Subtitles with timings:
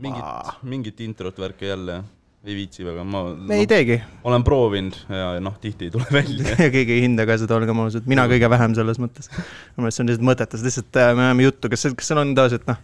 [0.00, 2.02] mingit, mingit introt värki jälle
[2.42, 6.06] ei viitsi väga, ma me ei no, teegi olen proovinud ja noh, tihti ei tule
[6.18, 6.56] välja.
[6.58, 9.30] ja keegi ei hinda ka seda, olgem ausad, mina kõige vähem selles mõttes.
[9.30, 12.34] minu meelest see on lihtsalt mõttetus, lihtsalt äh, me ajame juttu, kas, kas sul on
[12.38, 12.80] tavaliselt noh,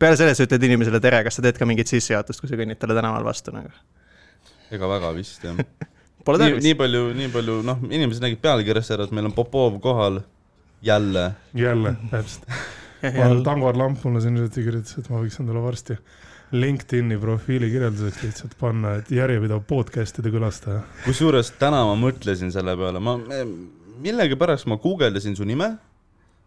[0.00, 2.80] peale selle sa ütled inimesele tere, kas sa teed ka mingit sissejuhatust, kui sa kõnnid
[2.80, 3.74] talle tänaval vastu nagu?
[4.74, 5.60] ega väga vist jah.
[6.24, 6.76] Pole tarvis nii.
[6.78, 10.22] palju, nii palju, noh, inimesed nägid pealkirjast ära, et meil on Popov kohal
[10.86, 11.32] jälle.
[11.58, 12.46] jälle, täpselt.
[13.42, 15.96] Dagmar Lamp mulle siin hiljuti kirjutas, et ma võiks endale varsti
[16.52, 20.82] LinkedIni profiili kirjelduseks lihtsalt panna, et järjepidev podcast'ide külastaja.
[21.06, 23.16] kusjuures täna ma mõtlesin selle peale, ma
[24.02, 25.78] millegipärast ma guugeldasin su nime.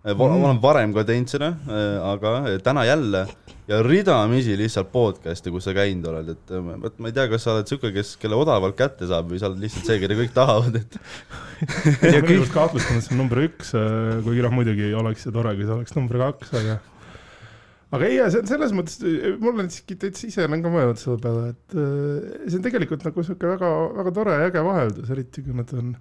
[0.05, 0.43] ma Mm.
[0.45, 1.47] olen varem ka teinud seda,
[2.05, 3.23] aga täna jälle
[3.67, 6.51] ja ridamisi lihtsalt podcast'e, kus sa käinud oled, et
[6.83, 9.49] vot ma ei tea, kas sa oled siuke, kes, kelle odavalt kätte saab või sa
[9.49, 10.99] oled lihtsalt see, keda kõik tahavad, et
[12.03, 13.73] ma kõigepealt kahtlustan, et see on number üks,
[14.27, 16.77] kuigi noh, muidugi oleks see tore, kui see oleks number kaks, aga
[17.95, 18.99] aga ei, see on selles mõttes,
[19.41, 23.07] mul on siiski täitsa ise olen ka mõelnud selle peale, et äh, see on tegelikult
[23.07, 23.71] nagu sihuke väga,
[24.01, 25.95] väga tore ja äge vaheldus, eriti kui nad on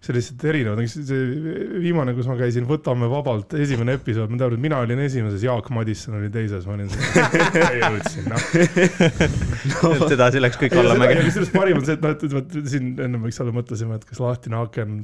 [0.00, 1.48] sellised erinevad, näiteks see
[1.82, 5.68] viimane, kus ma käisin Võtame vabalt, esimene episood, ma tean, et mina olin esimeses, Jaak
[5.76, 6.88] Madisson oli teises, ma olin
[7.82, 10.06] jõudsin, noh.
[10.08, 11.20] sedasi läks kõik allamäge.
[11.26, 14.24] kusjuures parim on see, et noh, et vot siin ennem võiks olla, mõtlesime, et kas
[14.24, 15.02] lahtine aken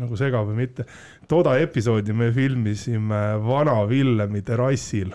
[0.00, 0.88] nagu segab või mitte.
[1.28, 5.12] toda episoodi me filmisime Vana Villemi terrassil.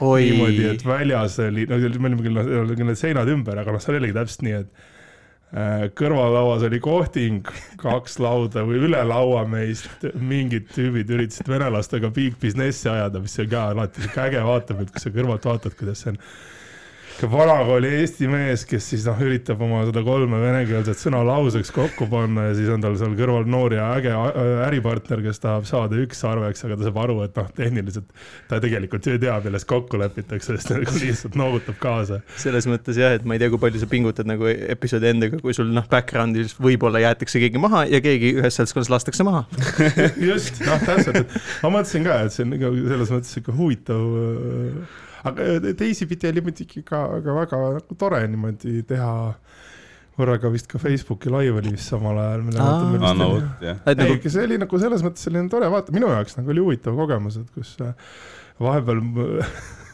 [0.00, 2.42] niimoodi, et väljas oli, no me olime küll,
[2.74, 4.82] küll need seinad ümber, aga noh, seal oligi täpselt nii, et
[5.56, 7.48] äh, kõrvallauas oli kohting,
[7.80, 13.48] kaks lauda või üle laua meist mingid tüübid üritasid venelastega big business'i ajada, mis on
[13.52, 16.20] ka alati sihuke äge vaatepilt, kui sa kõrvalt vaatad, kuidas see on
[17.16, 22.04] sihuke vanakooli eesti mees, kes siis noh, üritab oma seda kolme venekeelset sõna lauseks kokku
[22.12, 24.12] panna ja siis on tal seal kõrval noor ja äge
[24.66, 28.12] äripartner, kes tahab saada ükssarveks, aga ta saab aru, et noh, tehniliselt
[28.50, 32.20] ta tegelikult ju teab, milles kokku lepitakse, sest ta nagu lihtsalt noogutab kaasa.
[32.36, 35.56] selles mõttes jah, et ma ei tea, kui palju sa pingutad nagu episoodi endaga, kui
[35.56, 39.46] sul noh, background'is võib-olla jäetakse keegi maha ja keegi ühes seltskonnas lastakse maha.
[40.28, 44.04] just, noh, täpselt, et ma mõtlesin ka, et see on nagu selles mõttes sihuke huvitav.
[45.30, 49.14] Aga teisipidi oli muidugi ka, ka väga nagu tore niimoodi teha.
[50.16, 52.46] korraga vist ka Facebooki live oli vist samal ajal.
[52.56, 53.82] Aa no vot jah.
[53.84, 56.64] et nagu ei, see oli nagu selles mõttes selline tore vaata, minu jaoks nagu oli
[56.64, 57.92] huvitav kogemus, et kus äh,
[58.62, 59.02] vahepeal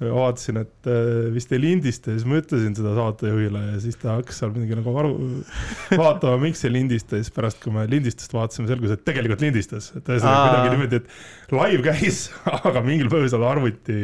[0.00, 4.16] vaatasin, et äh, vist ei lindista ja siis ma ütlesin seda saatejuhile ja siis ta
[4.16, 5.12] hakkas seal midagi nagu aru,
[6.02, 9.90] vaatama, miks ei lindista ja siis pärast, kui me lindistust vaatasime, selgus, et tegelikult lindistas,
[9.96, 12.22] et ühesõnaga kuidagi niimoodi, et live käis,
[12.70, 14.00] aga mingil põhjusel arvuti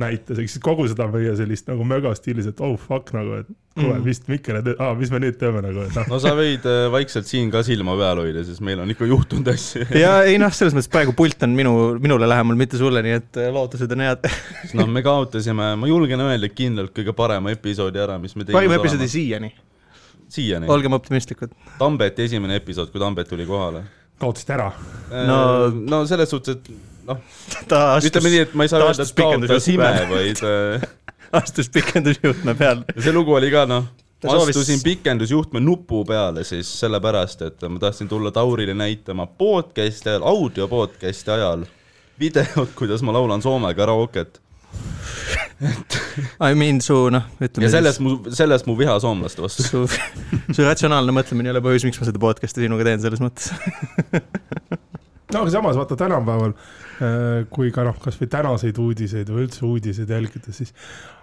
[0.00, 4.04] näitas, kogu seda meie sellist nagu möga stiilis, et oh fuck nagu, et kuule Mm.
[4.06, 6.06] vist Mikkel, et aa, mis me nüüd teeme nagu, et noh.
[6.08, 9.50] no sa võid äh, vaikselt siin ka silma peal hoida, sest meil on ikka juhtunud
[9.52, 9.84] asju.
[10.04, 13.40] ja ei noh, selles mõttes praegu pult on minu, minule lähemal, mitte sulle, nii et
[13.42, 14.24] äh, lootused on head.
[14.80, 19.10] noh, me kaotasime, ma julgen öelda kindlalt kõige parema episoodi ära, mis me parim episoodi
[19.12, 19.52] siiani,
[20.32, 20.72] siiani.
[20.72, 21.52] olgem optimistlikud.
[21.76, 23.84] Tambeti esimene episood, kui Tambet tuli kohale.
[24.20, 24.72] kaotasite ära.
[25.12, 27.20] No- no, no selles suhtes, et noh,
[27.70, 30.88] ta astus ütleme, nii, et ma ei saa öelda, astus et kaotasime pikendusjuhtme, vaid äh,
[31.42, 32.84] astus pikendusjuhtme peale.
[32.98, 33.86] see lugu oli ka noh,
[34.20, 40.08] Ta soovis- astusin pikendusjuhtme nupu peale siis sellepärast, et ma tahtsin tulla Taurile näitama podcast'i
[40.14, 41.66] ajal, audio podcast'i ajal
[42.20, 44.40] videot, kuidas ma laulan Soome karaoket.
[46.40, 49.64] I mean su noh, ütleme ja selles mu, selles mu viha soomlaste vastu.
[49.64, 49.84] su,
[50.52, 53.52] su ratsionaalne mõtlemine ei ole põhjus, miks ma seda podcast'i sinuga teen, selles mõttes.
[55.32, 56.52] no aga samas vaata tänapäeval,
[57.52, 60.72] kui ka noh, kasvõi tänaseid uudiseid või üldse uudiseid jälgida, siis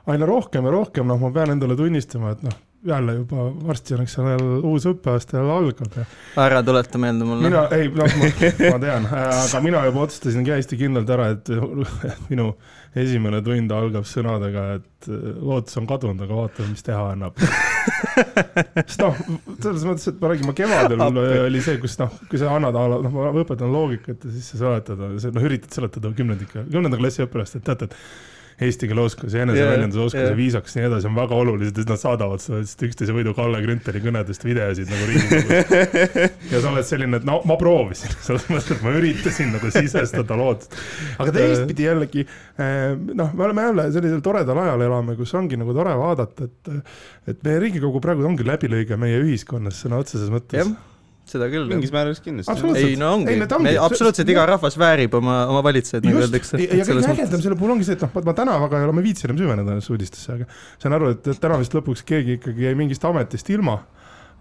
[0.10, 4.04] aina rohkem ja rohkem, noh, ma pean endale tunnistama, et noh, jälle juba varsti on,
[4.04, 4.36] eks ole,
[4.68, 6.06] uus õppeaasta jälle algab ja
[6.46, 7.50] ära tuleta meelde mulle.
[7.50, 8.32] mina, ei, noh, ma,
[8.74, 11.52] ma tean, aga mina juba otsustasin hästi kindlalt ära, et
[12.32, 12.52] minu
[13.00, 15.08] esimene tund algab sõnadega, et
[15.42, 17.40] lootus on kadunud, aga vaatame, mis teha annab.
[18.84, 19.24] sest noh,
[19.64, 23.32] selles mõttes, et me räägime kevadel oli see, kus noh, kui sa annad, noh, ma
[23.42, 27.90] õpetan loogikat ja siis sa seletad, noh, üritad seletada kümnendika, kümnenda klassi õpilastele, et teate,
[27.90, 27.98] et
[28.62, 30.30] eesti keele oskus ja eneseväljenduse Jaa, oskus jaa.
[30.32, 33.62] ja viisakus ja nii edasi on väga olulised siis nad saadavad lihtsalt üksteise võidu Kalle
[33.64, 36.38] Grünthali kõnedest videosid nagu Riigikogus.
[36.52, 40.38] ja sa oled selline, et no ma proovisin, selles mõttes, et ma üritasin nagu sisestada
[40.40, 40.78] lootust.
[41.18, 45.76] aga teistpidi jällegi eh, noh, me oleme jälle sellisel toredal ajal elame, kus ongi nagu
[45.76, 46.74] tore vaadata, et
[47.34, 50.74] et meie Riigikogu praegu ongi läbilõige meie ühiskonnas sõna otseses mõttes jah,
[51.28, 51.68] seda küll.
[51.70, 52.72] mingis määras kindlasti.
[52.80, 56.24] Ei no ongi Ei, need ongi- Me, absoluutselt iga rahvas väärib oma, oma valitsejaid, nagu
[56.24, 56.60] öeldakse.
[56.60, 59.04] ja kõige ägedam selle puhul ongi see, et noh, ma täna väga ei ole, ma
[59.04, 60.48] ei viitsi enam süveneda nendesse uudistesse, aga
[60.82, 63.80] saan aru, et täna vist lõpuks keegi ikkagi jäi mingist ametist ilma.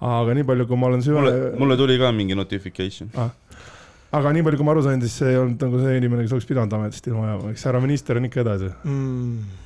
[0.02, 3.12] aga nii palju, kui ma olen süvenenud,, mulle tuli ka mingi notification.
[3.14, 6.35] aga nii palju, kui ma aru sain, siis see ei olnud nagu see inimene, kes
[6.35, 8.73] oleks pidanud ametist ilma jääma, eks härra minister on ikka edasi.
[8.82, 9.61] mm..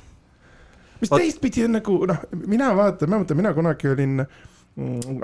[1.01, 4.56] mis teistpidi on nagu noh, mina vaatan, ma mõtlen, mina kunagi olin mm,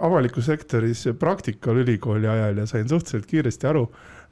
[0.02, 3.88] avalikus sektoris praktikal ülikooli ajal ja sain suhteliselt kiiresti aru,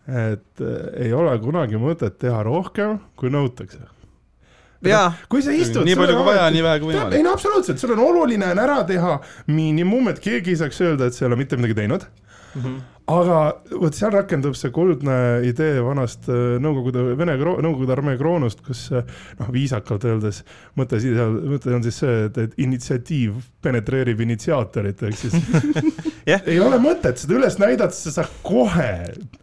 [0.09, 3.83] et äh, ei ole kunagi mõtet teha rohkem, kui nõutakse
[4.89, 5.11] jaa.
[5.29, 5.85] kui sa istud.
[5.85, 7.19] nii palju kui vaja, nii vähe kui võimalik.
[7.19, 9.19] ei no absoluutselt, sul on oluline on ära teha
[9.51, 12.07] miinimum, et keegi ei saaks öelda, et sa ei ole mitte midagi teinud
[12.55, 12.61] mm.
[12.61, 12.81] -hmm
[13.11, 13.37] aga
[13.81, 15.15] vot seal rakendub see kuldne
[15.47, 19.07] idee vanast äh, Nõukogude, Vene, Nõukogude armee kroonust, kus äh,
[19.39, 20.43] noh, viisakalt öeldes
[20.79, 25.35] mõte seal, mõte on siis see, et, et initsiatiiv penetreerib initsiaatorit, ehk siis
[26.27, 26.41] yeah.
[26.45, 28.91] ei ole mõtet seda üles näidata, sa saad kohe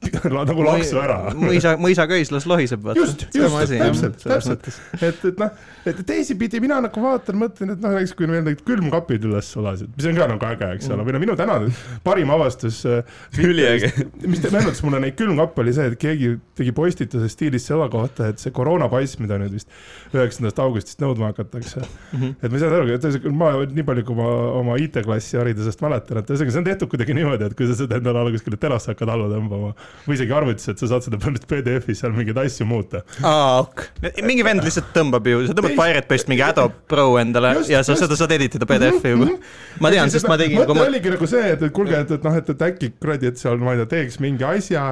[0.50, 1.18] nagu laksu ära.
[1.36, 2.86] mõisa, mõisaköis las lohiseb.
[2.98, 4.68] just, just, täpselt, täpselt,
[5.00, 5.52] et, et noh,
[5.88, 9.90] et teisipidi mina nagu vaatan, mõtlen, et noh, näiteks kui meil need külmkapid üles sulasid,
[9.96, 11.72] mis on ka nagu äge, eks ole mm., või no minu tänane
[12.06, 13.92] parim avastus äh, üliäge.
[14.30, 18.42] mis meenutas mulle neid külmkappe oli see, et keegi tegi postituse stiilis selle kohta, et
[18.42, 19.70] see koroonapass, mida nüüd vist
[20.14, 22.18] üheksandast augustist nõudma hakatakse mm.
[22.18, 22.34] -hmm.
[22.42, 24.28] et ma ei saanud aru, ma nii palju, kui ma
[24.58, 27.98] oma IT-klassi haridusest mäletan, et ühesõnaga see on tehtud kuidagi niimoodi, et kui sa seda
[27.98, 29.72] endale alla kuskile terasse hakkad alla tõmbama
[30.06, 33.02] või isegi arvutisse, et sa saad seda põhimõtteliselt PDF-is seal mingeid asju muuta.
[33.22, 33.84] aa, ok.
[34.22, 37.82] mingi vend lihtsalt tõmbab ju, sa tõmbad Pirate Bay'st mingi Adobe Pro endale just, ja
[37.82, 38.04] sa just.
[38.04, 39.30] seda saad edit ida PDF-i juba.
[39.30, 39.48] Mhm.
[39.84, 40.62] ma tean, sest ma tegin.
[40.62, 43.40] mõte oligi nagu see, et, et kuulge, et, et noh, et, et äkki kuradi, et
[43.40, 44.84] seal ma ei tea, teeks mingi asja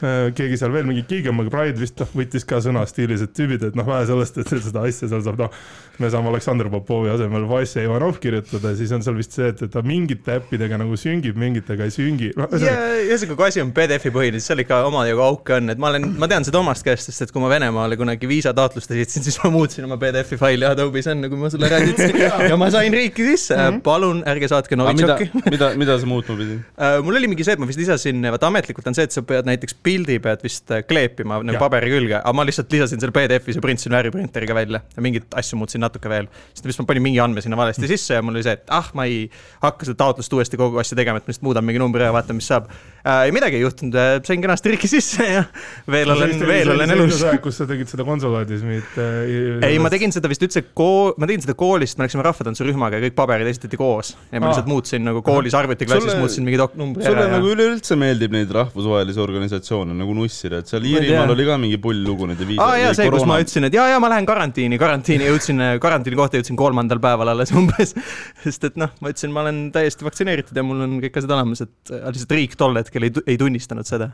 [0.00, 3.78] keegi seal veel mingi Gigamer Pride vist noh, võttis ka sõna stiilis, et tüübid, et
[3.78, 5.62] noh, vähe sellest, et seda asja seal saab noh,
[6.00, 9.72] me saame Aleksandr Popovi asemel Vasse Ivanov kirjutada, siis on seal vist see, et, et
[9.72, 12.48] ta mingite äppidega nagu süngib, mingitega ei süngi no,.
[12.56, 16.08] ühesõnaga, kui asi on PDF-i põhiline, siis seal ikka omajagu auke on, et ma olen,
[16.20, 19.52] ma tean seda omast käest, sest et kui ma Venemaale kunagi viisataotlust esitasin, siis ma
[19.52, 22.16] muutsin oma PDF-i faili Adobe'is enne, kui ma sulle rääkisin
[22.50, 23.84] ja ma sain riiki sisse mm, -hmm.
[23.84, 25.30] palun ärge saatke Novitšoki.
[25.34, 27.00] mida, mida, mida sa muutma pidid uh,?
[27.04, 29.48] mul oli mingi see, et ma vist lisasin, vaata ametlikult on see, et sa pead
[29.48, 33.58] näiteks pildi pead vist äh, kleepima nagu paberi külge, aga ma lihtsalt lisasin selle PDF-is
[33.58, 36.28] ja printasin värviprinteriga välja ja mingeid asju muutsin natuke veel.
[36.54, 38.90] siis vist ma panin mingi andme sinna valesti sisse ja mul oli see, et ah,
[38.96, 39.24] ma ei
[39.64, 42.38] hakka seda taotlust uuesti kogu asja tegema, et ma lihtsalt muudan mingi numbri ja vaatan,
[42.38, 43.26] mis saab äh,.
[43.26, 45.44] ei midagi ei juhtunud, äh, sain kenasti riiki sisse ja
[45.94, 47.24] veel olen, veel olen elus.
[47.42, 49.66] kus sa tegid seda konsulaadis, mitte äh,?
[49.70, 53.08] ei, ma tegin seda vist üldse kool, ma tegin seda koolist, me läksime rahvatantsurühmaga ja
[53.08, 57.14] kõik paberid esitati koos ja ma lihtsalt muutsin nagu koolis arvutiklassis muutsin mingi numbri ära.
[57.14, 61.78] sulle nagu üleüldse meeldib neid rahvusvahelisi organisatsioone nagu nussida et seal Iirimaal oli ka mingi
[61.82, 62.64] pull lugu nende viisa.
[62.64, 66.18] aa jaa, see, kus ma ütlesin, et jaa, jaa, ma lähen karantiini, karantiini jõudsin, karantiini
[66.18, 67.94] kohta jõudsin kolmandal päeval alles umbes.
[68.44, 71.64] sest et noh, ma ütlesin, ma olen täiesti vaktsineeritud ja mul on kõik asjad olemas,
[71.66, 74.10] et lihtsalt riik tol hetkel ei, ei tunnistanud seda.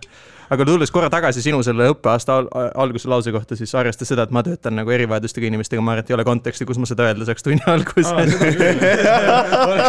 [0.53, 2.51] aga tulles korra tagasi sinu selle õppeaasta al
[2.87, 6.13] alguse lause kohta, siis arvestades seda, et ma töötan nagu erivajadustega inimestega, ma arvan, et
[6.13, 8.13] ei ole konteksti, kus ma seda öelda saaks tunni alguses.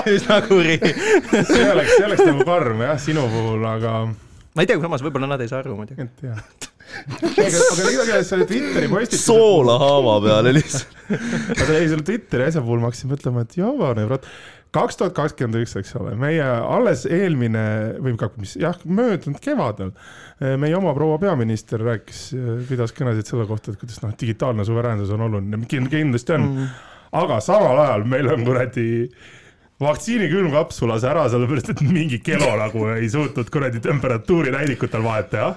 [0.18, 4.00] üsna kuri see oleks, see oleks nagu karm jah, sinu puhul, aga
[4.58, 6.08] ma ei tea, samas võib-olla nad ei saa aru muidugi.
[6.08, 6.42] et jah.
[7.28, 9.24] aga, aga igatahes selle Twitteri postituse.
[9.28, 11.02] soolahaava peale lihtsalt.
[11.62, 14.30] aga ei, selle Twitteri asja puhul ma hakkasin mõtlema, et jabane, kurat
[14.76, 17.64] kaks tuhat kakskümmend üks, eks ole, meie alles eelmine
[18.04, 19.94] või mis jah, möödunud kevadel
[20.60, 22.28] meie oma proua peaminister rääkis,
[22.70, 26.76] pidas kõnesid selle kohta, et kuidas noh, digitaalne suveräänsus on oluline, kindlasti on mm..
[27.22, 28.88] aga samal ajal meil on kuradi
[29.82, 35.30] vaktsiini külmkapp sulas ära, sellepärast et mingi kelo nagu ei suutnud kuradi temperatuuri näidikutel vahet
[35.34, 35.52] teha.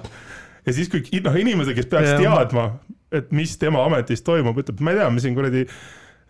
[0.66, 2.66] ja siis, kui noh, inimesed, kes peaks teadma,
[3.12, 5.66] et mis tema ametis toimub, ütleb, ma ei tea, me siin kuradi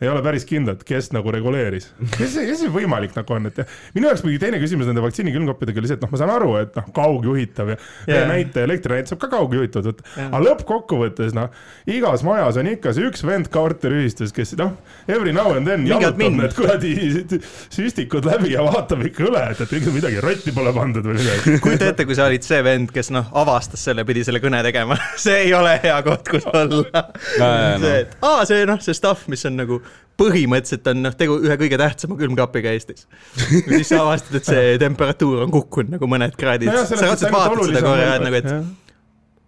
[0.00, 1.90] ei ole päris kindlad, kes nagu reguleeris.
[2.14, 3.58] kes see, kes see võimalik nagu on, et
[3.96, 6.54] minu jaoks muidugi teine küsimus nende vaktsiini külmkappidega oli see, et noh, ma saan aru,
[6.62, 7.76] et noh, kaugjuhitav ja
[8.08, 8.24] yeah.
[8.30, 10.30] näite, elektrinäit saab ka kaugjuhitud, et yeah.
[10.30, 11.50] aga lõppkokkuvõttes noh,
[11.92, 14.72] igas majas on ikka see üks vend korteriühistus, kes noh,
[15.04, 16.94] every now and then jalutab need kuradi
[17.76, 21.58] süstikud läbi ja vaatab ikka üle, et, et ega midagi rotti pole pandud või midagi.
[21.66, 24.96] kujuta ette, kui sa olid see vend, kes noh, avastas selle, pidi selle kõne tegema
[25.26, 27.04] see ei ole hea koht, kus olla.
[27.36, 29.82] see, et aa, see noh, see stuff, mis on nagu
[30.20, 33.06] põhimõtteliselt on noh, tegu ühe kõige tähtsama külmkapiga Eestis.
[33.48, 36.84] ja siis sa avastad, et see temperatuur on kukkunud nagu mõned kraadid no.
[36.88, 38.50] sa raudselt vaatad seda korra ja nagu, et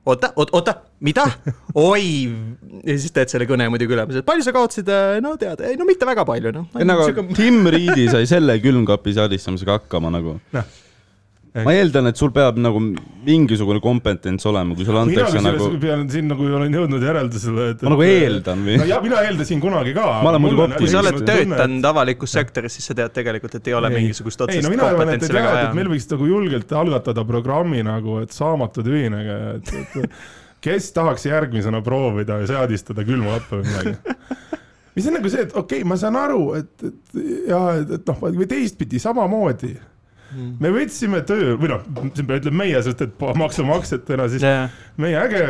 [0.08, 1.26] oota, oota, oota, mida?
[1.78, 2.06] oi,
[2.80, 4.94] ja siis teed selle kõne muidugi üle, palju sa kaotasid,
[5.24, 6.70] no tead, ei no mitte väga palju, noh.
[6.88, 10.38] nagu Tim Reedi sai selle külmkapi seadistamisega hakkama nagu.
[10.56, 10.78] noh
[11.52, 12.80] ma eeldan, et sul peab nagu
[13.26, 15.68] mingisugune kompetents olema, kui sulle antakse mina nagu.
[15.82, 17.82] pean siin nagu olen jõudnud järeldusele, et.
[17.84, 18.78] ma nagu eeldan või?
[18.80, 20.06] no ja mina eeldasin kunagi ka.
[20.24, 20.80] ma olen muidugi optimist.
[20.80, 23.98] kui sa oled töötanud avalikus sektoris, siis sa tead tegelikult, et ei ole ei.
[24.00, 25.74] mingisugust otsest no, kompetentsi väga vaja.
[25.76, 29.74] meil võiks nagu julgelt algatada programmi nagu, et saamatud ühinege, et,
[30.06, 30.16] et
[30.64, 34.40] kes tahaks järgmisena proovida ja seadistada külmkappe või midagi
[34.96, 38.12] mis on nagu see, et okei okay,, ma saan aru, et, et ja et, et
[38.12, 39.72] noh, või teistpidi samamoodi.
[40.32, 44.72] Me võtsime töö või noh, ütleme meie, sest et maksumaksjatena siis yeah.
[45.00, 45.42] meie äge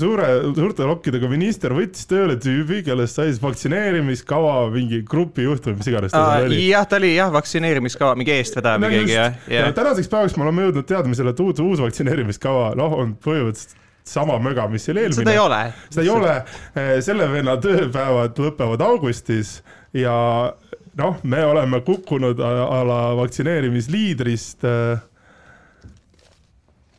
[0.00, 5.92] suure, suurte lokkidega minister võttis tööle tüübi, kellest sai siis vaktsineerimiskava mingi grupijuht või mis
[5.92, 6.60] iganes ta oli.
[6.70, 9.70] jah, ta oli jah, vaktsineerimiskava mingi eestvedaja või no, keegi jah yeah..
[9.70, 14.36] ja tänaseks päevaks me oleme jõudnud teadmisele, et uus, uus vaktsineerimiskava noh, on põhimõtteliselt sama
[14.38, 15.22] möga, mis oli eelmine.
[15.22, 15.60] seda ei ole.
[15.88, 16.34] seda ei ole,
[17.06, 19.56] selle venna tööpäevad lõpevad augustis
[19.96, 20.14] ja
[21.00, 24.62] noh, me oleme kukkunud a la vaktsineerimisliidrist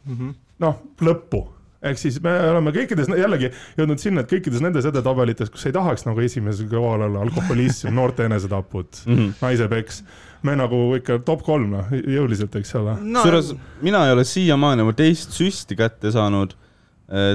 [0.06, 0.34] mm -hmm.
[0.60, 1.46] noh, lõppu
[1.86, 6.06] ehk siis me oleme kõikides, jällegi jõudnud sinna, et kõikides nendes edetabelites, kus ei tahaks
[6.08, 9.34] nagu esimesel kõrval olla alkoholism, noorte enesetapud mm, -hmm.
[9.42, 10.04] naisepeks,
[10.46, 13.22] me nagu ikka top kolm noh, jõuliselt, eks ole no..
[13.22, 13.54] kusjuures
[13.86, 16.56] mina ei ole siiamaani oma teist süsti kätte saanud.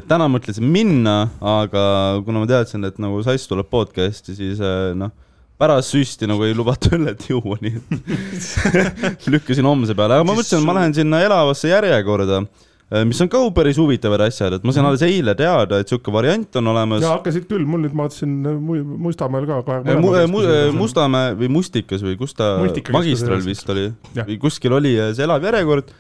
[0.09, 1.83] täna mõtlesin minna, aga
[2.27, 4.59] kuna ma teadsin, et nagu Sass tuleb podcast'i, siis
[4.99, 5.13] noh
[5.61, 10.63] pärast süsti nagu ei lubata õllet juua, nii et lükkasin homse peale, aga ma mõtlesin,
[10.63, 14.75] et ma lähen sinna elavasse järjekorda äh, mis on ka päris huvitavad asjad, et ma
[14.77, 17.05] sain alles eile teada, et sihuke variant on olemas.
[17.05, 18.63] ja hakkasid küll, mul nüüd ma vaatasin äh,
[19.09, 20.15] Mustamäel ka kohe äh, mu,.
[20.33, 20.47] Mu,
[20.81, 22.55] Mustamäe või Mustikas või kus ta,
[22.95, 25.93] magistral vist oli või kuskil oli see elav järjekord.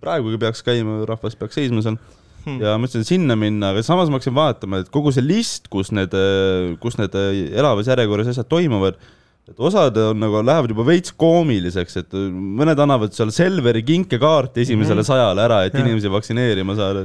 [0.00, 2.00] praegugi peaks käima, rahvas peaks seisma seal
[2.44, 2.60] hmm.
[2.62, 6.14] ja mõtlesin sinna minna, aga samas ma hakkasin vaatama, et kogu see list, kus need,
[6.82, 9.00] kus need elavas järjekorras asjad toimuvad,
[9.44, 15.02] et osad on nagu, lähevad juba veits koomiliseks, et mõned annavad seal Selveri kinkekaarti esimesele
[15.02, 15.82] mm sajale ära, et ja.
[15.82, 17.02] inimesi vaktsineerima saada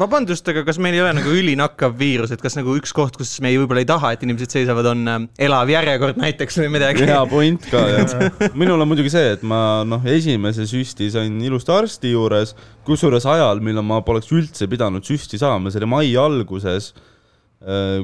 [0.00, 3.36] vabandust, aga kas meil ei ole nagu ülinakkav viirus, et kas nagu üks koht, kus
[3.44, 7.06] me võib-olla ei taha, et inimesed seisavad, on äh, elav järjekord näiteks või midagi?
[7.06, 8.16] hea point ka jah.
[8.58, 12.56] minul on muidugi see, et ma noh, esimese süsti sain ilusti arsti juures,
[12.88, 16.90] kusjuures ajal, millal ma poleks üldse pidanud süsti saama, see oli mai alguses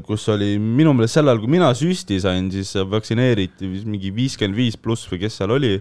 [0.07, 4.79] kus oli minu meelest sel ajal, kui mina süsti sain, siis vaktsineeriti mingi viiskümmend viis
[4.81, 5.75] pluss või kes seal oli.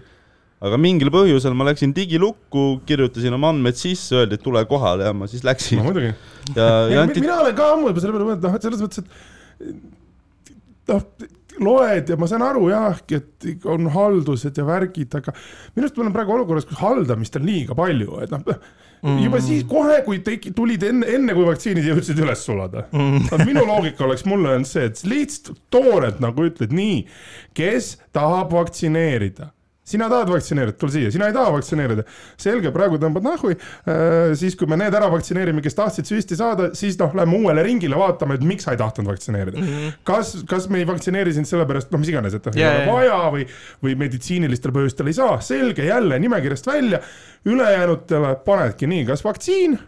[0.62, 5.14] aga mingil põhjusel ma läksin digilukku, kirjutasin oma andmed sisse, öeldi, et tule kohale ja
[5.16, 5.80] ma siis läksin.
[5.82, 6.12] no ja,
[6.92, 7.24] ja anti...
[7.24, 9.02] mina olen ka ammu juba selle peale mõelnud, noh, et selles mõttes,
[9.64, 11.08] et noh,
[11.62, 16.04] loed ja ma saan aru jah, et on haldused ja värgid, aga minu arust me
[16.04, 18.44] oleme praegu olukorras, kus haldamist on liiga palju, et noh
[19.02, 19.22] mm.
[19.24, 22.86] juba siis kohe, kui teki-, tulid enne, enne kui vaktsiinid jõudsid üles sulada.
[22.94, 23.26] Mm..
[23.46, 27.02] minu loogika oleks mulle olnud see, et lihtsalt toorelt nagu ütled nii,
[27.58, 29.52] kes tahab vaktsineerida
[29.92, 32.04] sina tahad vaktsineerida, tule siia, sina ei taha vaktsineerida.
[32.40, 36.70] selge, praegu tõmbad nahhui äh,, siis kui me need ära vaktsineerime, kes tahtsid süsti saada,
[36.78, 39.70] siis noh, lähme uuele ringile vaatama, et miks sa ei tahtnud vaktsineerida mm.
[39.70, 39.96] -hmm.
[40.08, 43.22] kas, kas me ei vaktsineeri sind sellepärast, noh, mis iganes, et yeah, ei ole vaja
[43.36, 43.46] või,
[43.84, 47.00] või meditsiinilistel põhjustel ei saa, selge, jälle nimekirjast välja.
[47.44, 49.78] ülejäänutele panedki nii, kas vaktsiin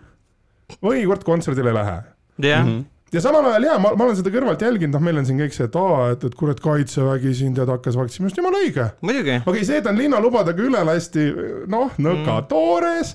[0.83, 2.01] või kord kontserdile ei lähe.
[2.43, 2.65] yeah.
[2.65, 5.28] mm -hmm ja samal ajal jaa, ma, ma olen seda kõrvalt jälginud, noh, meil on
[5.28, 8.62] siin kõik see, et aa, et, et kurat, kaitsevägi siin tead hakkas vaktsineerima, just jumala
[8.62, 8.87] õige.
[9.40, 11.26] okei okay,, see, et on linnalubadega üle lasti,
[11.71, 12.49] noh, nõka mm.
[12.50, 13.14] toores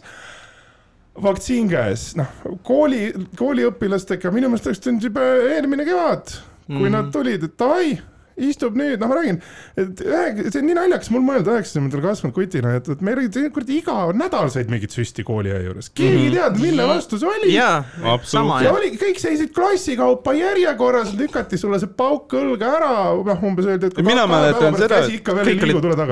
[1.19, 2.29] vaktsiin käes, noh,
[2.67, 6.31] kooli, kooliõpilastega minu meelest oleks tulnud juba eelmine kevad,
[6.69, 6.95] kui mm.
[6.95, 7.97] nad tulid, et davai
[8.48, 9.39] istub nüüd, noh, ma räägin,
[9.79, 13.15] et see on nii naljakas mul mõelda üheksakümnendatel kasvanud kutina, et, et me
[13.53, 16.38] kuradi iga nädal said mingit süsti kooliaja juures, keegi ei mm -hmm.
[16.38, 17.53] teadnud, mille vastu see oli.
[17.53, 17.84] jaa,
[18.24, 22.93] sama ja oli, kõik seisid klassi kaupa järjekorras, lükati sulle see pauk õlga ära,
[23.29, 25.03] noh, umbes öeldi, et mina mäletan seda,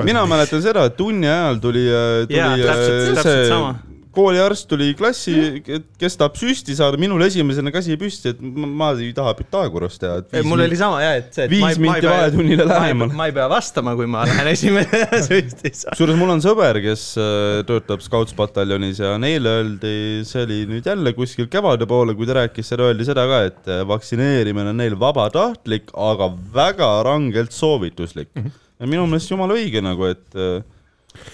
[0.04, 4.68] mina mäletan seda, et tunni ajal tuli, äh, tuli ja, täpselt, äh, see täpselt kooliarst
[4.70, 5.62] tuli klassi,
[6.00, 10.42] kes tahab süsti saada, minul esimesena käsi püsti, et ma, ma ei taha Pythagorast teha.
[10.46, 13.12] mul oli sama jah, et see, et viis minti vahetunnile lähemal.
[13.18, 15.96] ma ei pea vastama, kui ma lähen esimene süsti saama.
[15.96, 19.94] kusjuures mul on sõber, kes äh, töötab Scoutspataljonis ja neile öeldi,
[20.28, 23.70] see oli nüüd jälle kuskil kevade poole, kui ta rääkis seda, öeldi seda ka, et
[23.70, 28.42] äh, vaktsineerimine on neil vabatahtlik, aga väga rangelt soovituslik mm.
[28.42, 28.66] -hmm.
[28.80, 30.62] ja minu meelest jumala õige nagu, et äh,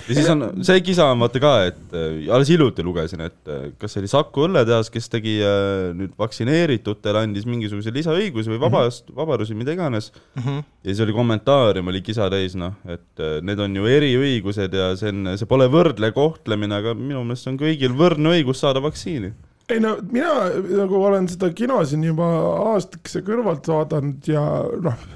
[0.08, 3.66] ja siis on see kisa on vaata ka, et äh, alles hiljuti lugesin, et äh,
[3.80, 9.06] kas see oli Saku õlletehas, kes tegi äh, nüüd vaktsineeritutele andis mingisuguse lisaõigusi või vabast
[9.06, 9.20] mm, -hmm.
[9.22, 10.42] vabadusi, mida iganes mm.
[10.42, 10.60] -hmm.
[10.84, 15.14] ja siis oli kommentaarium oli kisa täis, noh, et need on ju eriõigused ja see
[15.14, 19.34] on, see pole võrdle kohtlemine, aga minu meelest on kõigil võrdne õigus saada vaktsiini
[19.68, 22.26] ei no mina nagu olen seda kino siin juba
[22.74, 24.42] aastakese kõrvalt vaadanud ja
[24.84, 25.06] noh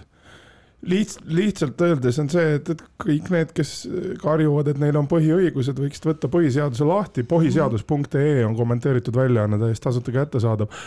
[0.87, 3.73] liht-, lihtsalt öeldes on see, et, et kõik need, kes
[4.23, 10.15] karjuvad, et neil on põhiõigused, võiksid võtta põhiseaduse lahti, põhiseadus.ee on kommenteeritud väljaanne, täiesti tasuta
[10.15, 10.85] kättesaadav.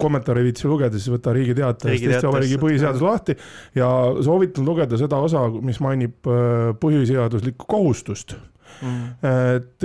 [0.00, 3.36] kommentaare ei viitsi lugeda, siis võta Riigi Teatajast Eesti Vabariigi põhiseadus lahti.
[3.74, 3.88] Ja
[4.22, 8.36] soovitan lugeda seda osa, mis mainib äh, põhiseaduslikku kohustust.
[8.82, 9.02] Mm.
[9.22, 9.84] et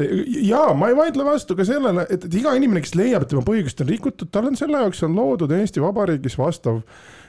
[0.49, 3.43] ja ma ei vaidle vastu ka sellele, et, et iga inimene, kes leiab, et tema
[3.45, 6.81] põhiõigust on rikutud, tal on selle jaoks on loodud Eesti Vabariigis vastav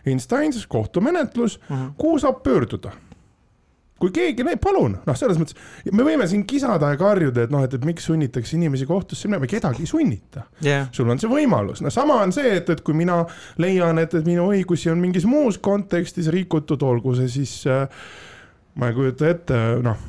[0.07, 1.93] instants, kohtumenetlus mm, -hmm.
[1.99, 2.93] kuhu saab pöörduda?
[4.01, 5.59] Kui keegi, palun, noh, selles mõttes
[5.93, 9.45] me võime siin kisada ja karjuda, et noh, et, et miks sunnitakse inimesi kohtusse minema,
[9.47, 10.47] kedagi ei sunnita.
[10.65, 10.89] Yeah..
[10.93, 13.19] sul on see võimalus, no sama on see, et, et kui mina
[13.61, 17.85] leian, et, et minu õigusi on mingis muus kontekstis rikutud, olgu see siis äh,
[18.81, 20.09] ma ei kujuta ette, noh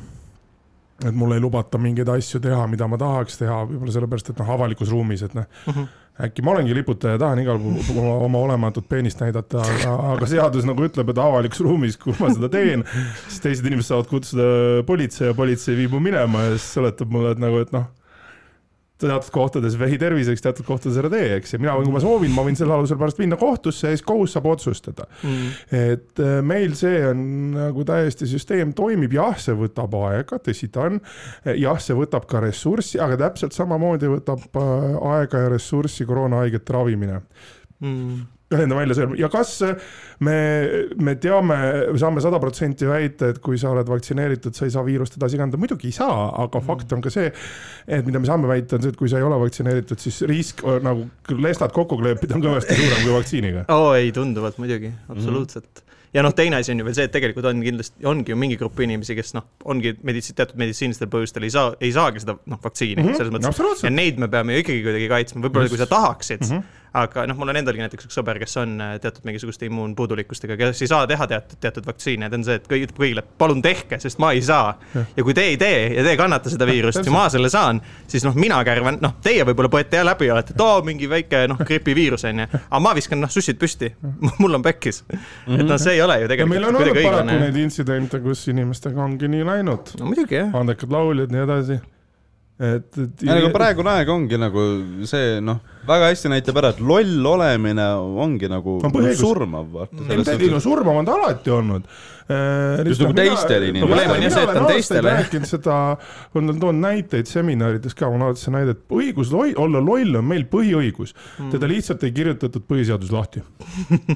[1.02, 4.52] et mul ei lubata mingeid asju teha, mida ma tahaks teha, võib-olla sellepärast, et noh,
[4.56, 5.90] avalikus ruumis, et noh uh mhm.
[6.20, 10.68] Äkki ma olengi liputaja, tahan igal pool oma, oma olematut peenist näidata, aga, aga seadus
[10.68, 12.84] nagu ütleb, et avalikus ruumis, kui ma seda teen,
[13.28, 14.46] siis teised inimesed saavad kutsuda
[14.88, 17.88] politsei ja politsei viib mu minema ja siis seletab mulle, et nagu, et noh
[19.10, 22.44] teatud kohtades vähi terviseks, teatud kohtades ära tee, eks, ja mina, kui ma soovin, ma
[22.46, 25.08] võin selle alusel pärast minna kohtusse ja siis kohus saab otsustada.
[25.22, 25.54] Mm..
[25.78, 27.24] et äh, meil see on
[27.56, 31.00] nagu täiesti, süsteem toimib, jah, see võtab aega, tõsi ta on.
[31.58, 37.24] jah, see võtab ka ressurssi, aga täpselt samamoodi võtab äh, aega ja ressurssi koroonahaigete ravimine.
[37.82, 38.22] Mm
[38.60, 39.54] enda välja sööma ja kas
[40.22, 40.36] me,
[41.00, 41.58] me teame,
[42.00, 45.60] saame sada protsenti väita, et kui sa oled vaktsineeritud, sa ei saa viirust edasi kanda,
[45.60, 46.66] muidugi ei saa, aga mm.
[46.68, 47.30] fakt on ka see,
[47.86, 50.64] et mida me saame väita, on see, et kui sa ei ole vaktsineeritud, siis risk
[50.84, 53.64] nagu lestad kokku kleepida on kõvasti suurem kui vaktsiiniga.
[53.78, 55.80] oo ei, tunduvalt muidugi, absoluutselt mm.
[55.80, 58.36] -hmm ja noh, teine asi on ju veel see, et tegelikult on kindlasti, ongi ju
[58.36, 62.36] mingi grupp inimesi, kes noh, ongi meditsiin, teatud meditsiinilistel põhjustel ei saa, ei saagi seda
[62.36, 63.16] noh, vaktsiini mm -hmm.
[63.16, 63.84] selles mõttes.
[63.86, 67.24] ja neid me peame ju ikkagi kuidagi kaitsma, võib-olla kui sa tahaksid mm, -hmm aga
[67.28, 70.90] noh, mul on endalgi näiteks üks sõber, kes on äh, teatud mingisuguste immuunpuudulikkustega, kes ei
[70.90, 74.20] saa teha teatud, teatud vaktsiine, ta on see, et kõik ütleb kõigile, palun tehke, sest
[74.22, 74.74] ma ei saa.
[75.16, 77.80] ja kui te ei tee ja te ei kannata seda viirust ja ma selle saan,
[78.10, 81.46] siis noh, mina kärvan, noh, teie võib-olla põete ja läbi olete, et oo, mingi väike
[81.50, 82.48] noh, gripiviirus on ju.
[82.62, 83.92] aga ma viskan noh, sussid püsti,
[84.42, 85.02] mul on pekkis.
[85.12, 89.00] et noh, see ei ole ju tegelikult meil on olnud paraku neid intsidente, kus inimestega
[89.04, 89.96] ongi nii läinud.
[90.00, 90.52] no muidugi jah.
[90.60, 91.80] andekad lauljad, nii edasi
[92.62, 93.22] et, et.
[93.24, 94.64] ja nagu praegune aeg ongi nagu
[95.08, 97.86] see noh, väga hästi näitab ära, et loll olemine
[98.22, 100.08] ongi nagu on surmav, vaata.
[100.10, 101.86] ei no surmav on ta alati olnud.
[102.30, 103.88] Äh, just nagu teistele inimestele.
[103.88, 105.14] probleem on jah see, et on teistele.
[105.16, 105.78] rääkinud seda,
[106.38, 110.28] olen toonud näiteid seminarides ka, ma olen alati seda näidet, õigus loll, olla loll on
[110.30, 113.42] meil põhiõigus mm., teda lihtsalt ei kirjutatud põhiseadus lahti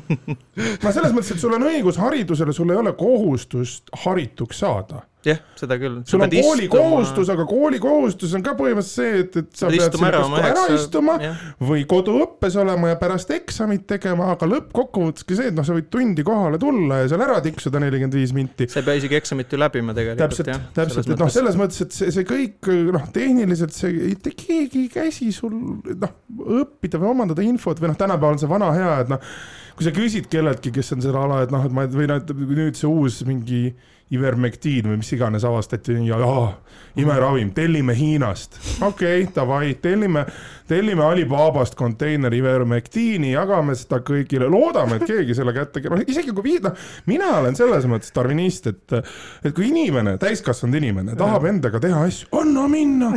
[0.85, 5.41] no selles mõttes, et sul on õigus haridusele, sul ei ole kohustust harituks saada jah,
[5.59, 6.01] seda küll.
[6.09, 10.35] sul on koolikohustus, aga koolikohustus on ka põhimõtteliselt see, et, et sa pead sinna kas
[10.51, 11.17] ära istuma.
[11.65, 15.89] Või koduõppes olema ja pärast eksamit tegema, aga lõppkokkuvõttes ka see, et noh, sa võid
[15.93, 18.69] tundi kohale tulla ja seal ära tiksuda nelikümmend viis minti.
[18.69, 20.37] sa ei pea isegi eksamit ju läbima tegelikult.
[20.37, 24.85] täpselt, täpselt, et noh, selles mõttes, et see, see kõik noh, tehniliselt see, mitte keegi
[24.85, 26.17] ei käsi sul noh,
[26.61, 29.33] õppida või omandada infot või noh, tänapäeval on see vana hea, et noh,
[29.79, 32.21] kui sa küsid kelleltki, kes on selle ala, et noh, et ma või noh,
[32.53, 33.71] nüüd see uus mingi
[34.15, 36.51] Ivermectin või mis iganes avastati ja aa,
[36.97, 38.59] imeravim, tellime Hiinast.
[38.81, 40.23] okei okay,, davai, tellime,
[40.69, 46.47] tellime Alibabast konteineri Ivermectini, jagame seda kõigile, loodame, et keegi selle kätte, noh isegi kui
[46.47, 48.95] viid-, noh, mina olen selles mõttes darvinist, et,
[49.43, 53.11] et kui inimene, täiskasvanud inimene tahab endaga teha asju, anna minna.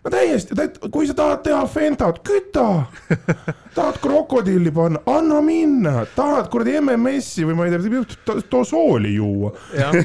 [0.00, 0.56] no täiesti,
[0.88, 2.66] kui sa tahad teha Fentat, küta.
[3.76, 9.52] tahad krokodilli panna, anna minna, tahad kuradi MMS-i või ma ei tea, too sooli juua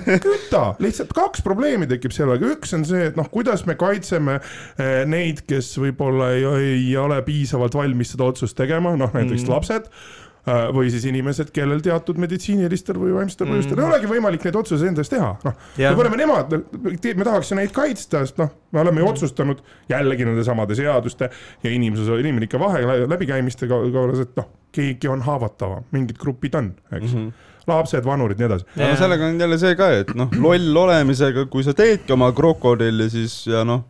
[0.25, 5.01] küta, lihtsalt kaks probleemi tekib sellega, üks on see, et noh, kuidas me kaitseme eh,
[5.09, 6.45] neid, kes võib-olla ei,
[6.75, 9.51] ei ole piisavalt valmis seda otsust tegema, noh näiteks mm.
[9.51, 13.85] lapsed eh, või siis inimesed, kellel teatud meditsiinilistel või vaimsetel põhjustel mm.
[13.85, 15.57] ei olegi võimalik neid otsuseid enda eest teha, noh.
[15.79, 19.15] me paneme nemad, me tahaks ju neid kaitsta, sest noh, me oleme ju mm.
[19.15, 21.31] otsustanud jällegi nende samade seaduste
[21.63, 27.11] ja inimsuse, inimlike vahe läbikäimiste kaudu, et noh, keegi on haavatavam, mingid grupid on, eks
[27.11, 27.19] mm.
[27.19, 28.69] -hmm lapsed, vanurid, nii edasi.
[28.77, 33.09] aga sellega on jälle see ka, et noh, loll olemisega, kui sa teedki oma krokodilli,
[33.13, 33.83] siis ja noh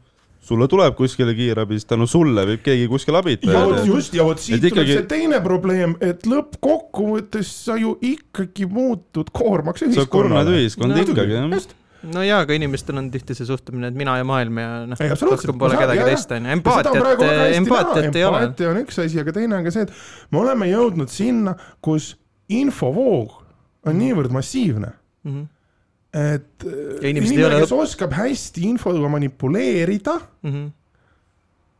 [0.45, 3.55] sulle tuleb kuskile kiirabi, siis tänu sulle võib keegi kuskil abitada.
[3.55, 4.97] ja vot just, ja vot siit tuleb ikkagi...
[4.99, 10.05] see teine probleem, et lõppkokkuvõttes sa ju ikkagi muutud koormaks ühiskonnale.
[10.05, 11.49] sa kurnad ühiskond no, ikkagi, jah
[12.13, 15.57] no jaa, aga inimestel on tihti see suhtumine, et mina ja maailm ja noh, rohkem
[15.61, 17.23] pole kedagi teist, on ju, empaatiat,
[17.61, 18.43] empaatiat ei ole.
[18.43, 22.13] empaatia on üks asi, aga teine on ka see, et me oleme jõudnud sinna, kus
[22.53, 23.41] infovoog
[23.85, 24.01] on mhm.
[24.01, 24.91] niivõrd massiivne
[25.23, 25.47] mm, -hmm.
[26.35, 26.67] et
[27.11, 30.71] inimene, kes oskab hästi infoga manipuleerida mm -hmm.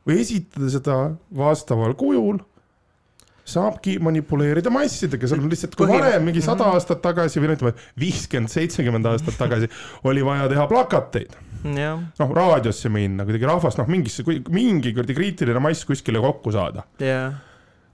[0.08, 0.98] või esitada seda
[1.38, 2.40] vastaval kujul,
[3.46, 6.74] saabki manipuleerida massidega, seal on lihtsalt, kui varem mingi sada -hmm.
[6.74, 9.70] aastat tagasi või ütleme, viiskümmend, seitsekümmend aastat tagasi
[10.10, 11.36] oli vaja teha plakateid
[12.20, 17.34] noh, raadiosse minna, kuidagi rahvast noh, mingisse, mingi kuradi kriitiline mass kuskile kokku saada yeah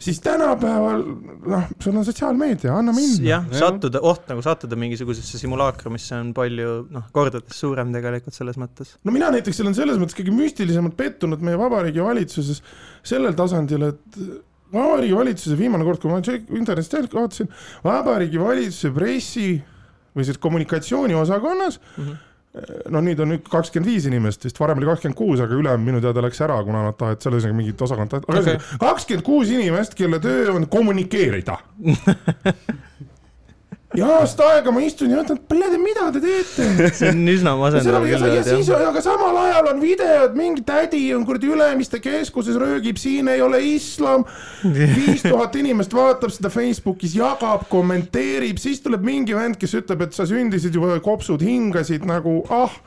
[0.02, 1.04] siis tänapäeval
[1.52, 3.26] noh, sul on sotsiaalmeedia, anna minna.
[3.28, 8.96] jah, sattuda, oht nagu sattuda mingisugusesse simulaakrumisse on palju noh, kordades suurem tegelikult selles mõttes.
[9.06, 12.64] no mina näiteks olen selles mõttes kõige müstilisemalt pettunud meie Vabariigi Valitsuses
[13.04, 14.24] sellel tasandil, et
[14.72, 17.52] Vabariigi Valitsuse viimane kord, kui ma internetist vaatasin,
[17.86, 19.48] Vabariigi Valitsuse pressi
[20.16, 22.04] või siis kommunikatsiooniosakonnas mm.
[22.04, 22.28] -hmm
[22.92, 26.02] no nüüd on nüüd kakskümmend viis inimest vist, varem oli kakskümmend kuus, aga ülem minu
[26.04, 28.22] teada läks ära, kuna nad tahtsid seal ühesõnaga mingit osakonda,
[28.82, 31.58] kakskümmend kuus inimest, kelle töö on kommunikeerida
[33.98, 36.90] ja aasta aega ma istun ja mõtlen, et mida te teete.
[36.96, 38.26] see on üsna masendav küll.
[38.36, 43.32] ja siis, aga samal ajal on videod, mingi tädi on kuradi Ülemiste keskuses, röögib, siin
[43.32, 44.26] ei ole islam.
[44.64, 50.16] viis tuhat inimest vaatab seda Facebookis, jagab, kommenteerib, siis tuleb mingi vend, kes ütleb, et
[50.18, 52.80] sa sündisid juba, kopsud hingasid nagu ah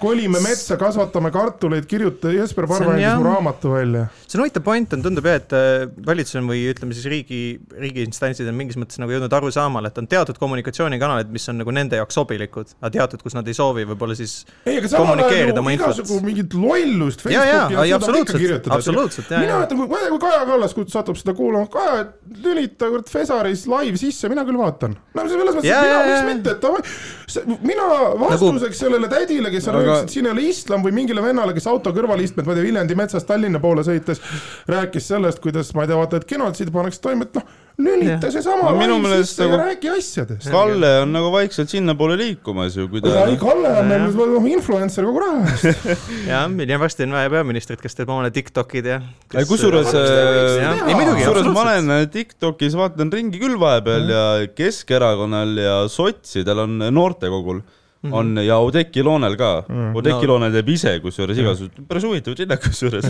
[0.00, 4.06] kolime metsa, kasvatame kartuleid, kirjuta, Jesper Parva andis mu raamatu välja.
[4.24, 7.40] see on huvitav point on, tundub jah, et äh, valitsus on või ütleme siis riigi,
[7.80, 12.00] riigiinstantsid on mingis mõttes nagu jõudnud arusaamale, et on teatud kommunikatsioonikanalid, mis on nagu nende
[12.00, 15.76] jaoks sobilikud, aga teatud, kus nad ei soovi võib-olla siis ei, aga samal ajal ju
[15.76, 19.34] igasugu mingit lollust Facebooki ja, absoluutselt, absoluutselt.
[19.36, 22.06] mina ütlen, kui, kui Kaja Kallas satub seda kuulama, Kaja,
[22.44, 24.96] lülita kurat Fesaris live sisse, mina küll vaatan.
[25.16, 27.88] no selles mõttes, et mina, miks mitte, et davai, mina
[28.20, 28.78] vastuseks nagu...
[28.84, 30.04] sellele tädile, kes on aga...
[30.04, 32.68] et siin ei ole islam või mingile vennale, kes auto kõrval istmed, ma ei tea,
[32.68, 34.22] Viljandi metsast Tallinna poole sõites,
[34.70, 38.70] rääkis sellest, kuidas, ma ei tea, vaata, et genotsiid pannakse toime, et noh, lülita seesama
[38.74, 39.54] no, lai sisse nagu...
[39.54, 40.48] ja räägi asjadest.
[40.52, 43.24] Kalle on nagu vaikselt sinnapoole liikumas ju, kui ta.
[43.26, 45.88] ei, Kalle on meil nüüd influencer kogu raha eest.
[46.30, 49.00] jah, ja varsti on vaja peaministrit, kes teeb omale Tiktokid ja
[49.48, 54.24] kusjuures, kusjuures ma olen äh, Tiktokis vaatan ringi küll vahepeal ja
[54.56, 57.64] Keskerakonnal ja sotsidel on noortekogul
[58.02, 58.16] Mm -hmm.
[58.16, 59.96] on ja Oudekki Loonel ka mm..
[59.96, 60.32] Oudekki no.
[60.32, 63.04] Loonel teeb ise kusjuures igasugused päris huvitavad linnak kusjuures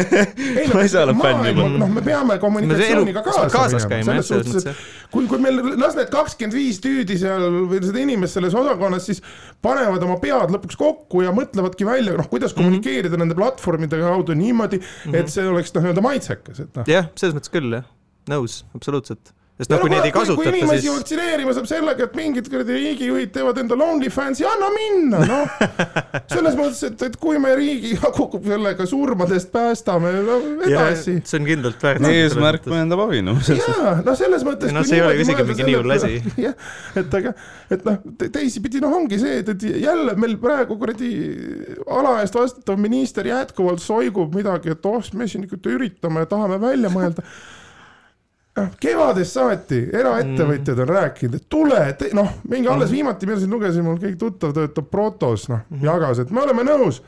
[0.74, 1.68] ma ise olen fänn juba.
[1.68, 5.94] noh, me peame kommunikatsiooniga kaasa, kaasas käima, jah, selles mõttes, et kui, kui meil las
[5.94, 9.22] need kakskümmend viis tüüdi seal või seda inimest selles osakonnas siis
[9.62, 12.64] panevad oma pead lõpuks kokku ja mõtlevadki välja, noh, kuidas mm -hmm.
[12.64, 14.82] kommunikeerida nende platvormide kaudu niimoodi
[15.14, 16.90] et see oleks noh, nii-öelda maitsekas, et noh.
[16.90, 17.86] jah, selles mõttes küll, jah,
[18.34, 20.52] nõus, absoluutselt sest noh, kui neid ei kasutata, siis.
[20.52, 25.54] kui inimesi vaktsineerima saab sellega, et mingid kuradi riigijuhid teevad endale OnlyFansi, anna minna, noh.
[26.34, 30.36] selles mõttes, et, et kui me riigi kukub sellega surmadest päästame no,
[30.68, 31.16] edasi.
[31.24, 32.04] see on kindlalt väärt.
[32.10, 33.40] eesmärk mõjendab abi, noh.
[33.48, 34.76] jaa, no selles mõttes.
[34.76, 36.20] no see ei ole isegi mingi nii hull asi.
[36.46, 37.32] jah, et aga,
[37.72, 41.14] et noh, teisipidi noh, ongi see, et, et jälle meil praegu kuradi
[41.96, 46.60] ala eest vastutav minister jätkuvalt soigub midagi, et oh, me siin ikka üritame ja tahame
[46.60, 47.24] välja mõelda
[48.80, 51.80] kevadest saati eraettevõtjad on rääkinud, et tule,
[52.16, 52.94] noh, mingi alles mm.
[52.94, 55.84] viimati, mina siin lugesin, mul keegi tuttav töötab Protos, noh mm -hmm.
[55.84, 57.02] jagas, et me oleme nõus.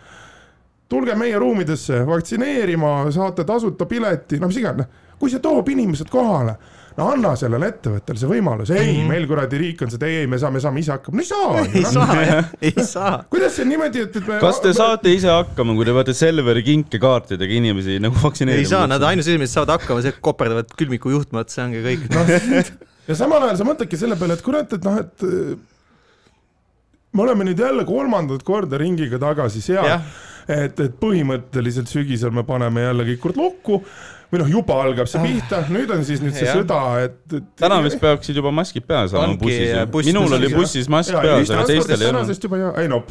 [0.88, 4.86] tulge meie ruumidesse vaktsineerima, saate tasuta pileti, noh, mis iganes,
[5.18, 6.56] kui see toob inimesed kohale
[6.98, 9.12] no anna sellele ettevõttele see võimalus, ei mm, -hmm.
[9.12, 11.62] meil kuradi riik on seda, ei, me saame, saame ise hakkama, no ei saa.
[11.78, 11.92] ei no.
[11.94, 13.12] saa jah, ei saa.
[13.30, 14.40] kuidas see niimoodi, et, et me.
[14.42, 18.66] kas te saate ise hakkama, kui te peate Selveri kinkekaartidega inimesi nagu vaktsineerima?
[18.66, 22.26] ei saa, nad ainus inimesed saavad hakkama, see koperdavad külmiku juhtme otsa, ongi kõik no,.
[23.08, 25.28] ja samal ajal sa mõtledki selle peale, et kurat, et noh, et
[27.14, 30.02] me oleme nüüd jälle kolmandat korda ringiga tagasi seal,
[30.50, 33.82] et, et põhimõtteliselt sügisel me paneme jälle kõik kord lukku
[34.28, 35.24] või noh, juba algab see ah.
[35.24, 36.58] pihta, nüüd on siis nüüd see ja.
[36.58, 37.48] sõda, et, et.
[37.60, 42.04] täna vist peaksid juba maskid peas olema bussis minul oli bussis mask peas, aga teistel
[42.04, 42.44] ei olnud.
[42.48, 43.02] juba ja, ei no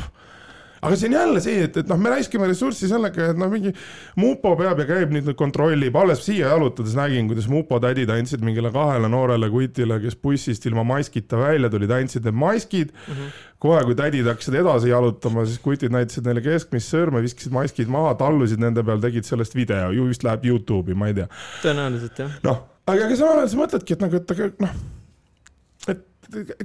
[0.82, 3.74] aga see on jälle see, et, et noh, me raiskame ressurssi sellega, et noh, mingi
[4.20, 8.72] mupo peab ja käib nüüd kontrollib, alles siia jalutades nägin, kuidas mupo tädid andsid mingile
[8.76, 13.14] kahele noorele kutile, kes bussist ilma maskita välja tulid, andsid need maskid mm.
[13.14, 13.40] -hmm.
[13.64, 18.14] kohe, kui tädid hakkasid edasi jalutama, siis kutid näitasid neile keskmist sõrme, viskasid maskid maha,
[18.20, 21.32] tallusid nende peal, tegid sellest video, ju vist läheb Youtube'i, ma ei tea.
[21.64, 22.38] tõenäoliselt jah.
[22.44, 24.78] noh, aga, aga samal ajal sa mõtledki, et nagu, et aga noh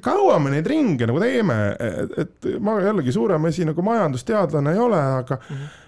[0.02, 4.82] kaua me neid ringe nagu teeme, et, et ma jällegi suurem asi nagu majandusteadlane ei
[4.82, 5.80] ole, aga mm -hmm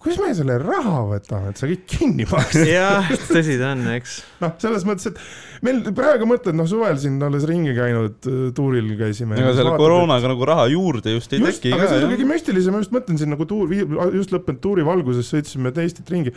[0.00, 2.64] kus me selle raha võtame, et see kõik kinni maksta?
[2.76, 4.16] jah, tõsi ta on, eks.
[4.42, 8.18] noh, selles mõttes, et meil praegu mõtled, noh, suvel siin alles ringi käinud,
[8.56, 9.38] tuuril käisime.
[9.38, 12.74] ega selle koroonaga nagu raha juurde just ei just, teki aga see on kõige müstilisem,
[12.74, 13.70] ma just mõtlen siin nagu tuur,
[14.16, 16.34] just lõppenud tuuri valguses sõitsime Eestit ringi.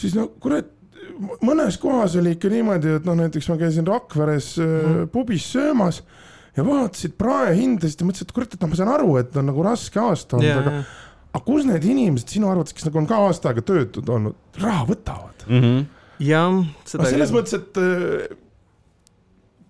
[0.00, 0.72] siis no kurat
[1.44, 5.08] mõnes kohas oli ikka niimoodi, et noh, näiteks ma käisin Rakveres mm.
[5.14, 6.02] pubis söömas
[6.56, 9.66] ja vaatasid praehindasid ja mõtlesin, et kurat, et noh, ma saan aru, et on nagu
[9.66, 10.94] raske aasta olnud yeah,, aga yeah.
[11.32, 14.86] aga kus need inimesed sinu arvates, kes nagu on ka aasta aega töötud olnud, raha
[14.90, 15.60] võtavad mm?
[15.60, 15.84] -hmm.
[16.28, 18.36] jah, seda selles mõttes, et äh,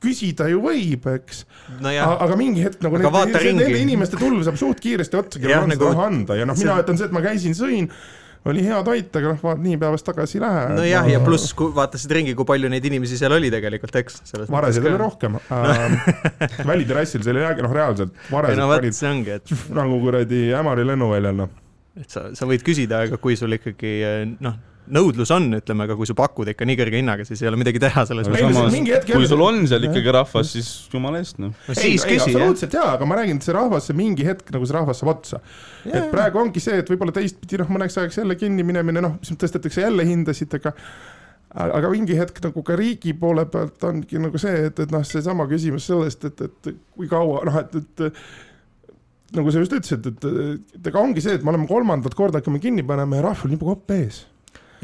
[0.04, 1.44] küsida ju võib, eks
[1.80, 1.92] no.
[1.92, 5.88] aga mingi hetk nagu nende, nende inimeste tulv saab suht kiiresti otsa, kellel on nagu...
[5.92, 7.88] raha anda ja noh, mina ütlen see, et ma käisin, sõin
[8.50, 10.66] oli hea toit, aga noh, nii päevast tagasi ei lähe.
[10.78, 14.20] nojah, ja pluss vaatasid ringi, kui palju neid inimesi seal oli tegelikult, eks.
[14.52, 15.96] varesid oli rohkem äh,.
[16.66, 18.14] väliterrassil seal ei jäägi, noh, reaalselt.
[18.30, 19.56] no vot, see ongi, et.
[19.74, 21.56] nagu kuradi Ämari lennuväljal, noh.
[22.00, 23.98] et sa, sa võid küsida, aga kui sul ikkagi
[24.44, 27.58] noh nõudlus on, ütleme, aga kui sa pakud ikka nii kõrge hinnaga, siis ei ole
[27.60, 29.08] midagi teha selles mõttes.
[29.08, 31.54] kui sul on seal ikkagi rahvas, siis jumala eest noh.
[31.70, 32.26] küsi, jah.
[32.26, 35.14] absoluutselt jaa, aga ma räägin, et see rahvas, see mingi hetk nagu see rahvas saab
[35.14, 35.40] otsa.
[35.88, 39.40] et praegu ongi see, et võib-olla teistpidi noh, mõneks ajaks jälle kinni minemine, noh, siis
[39.40, 40.74] tõstetakse jälle hindasid, aga
[41.54, 45.46] aga mingi hetk nagu ka riigi poole pealt ongi nagu see, et, et noh, seesama
[45.50, 50.28] küsimus sellest, et, et kui kaua noh, et, et nagu sa just ütlesid, et,
[50.76, 53.70] et ega ongi see, et me oleme kolmandat korda hakkame kinni panema ja rahval nipub
[53.72, 54.24] kopp ees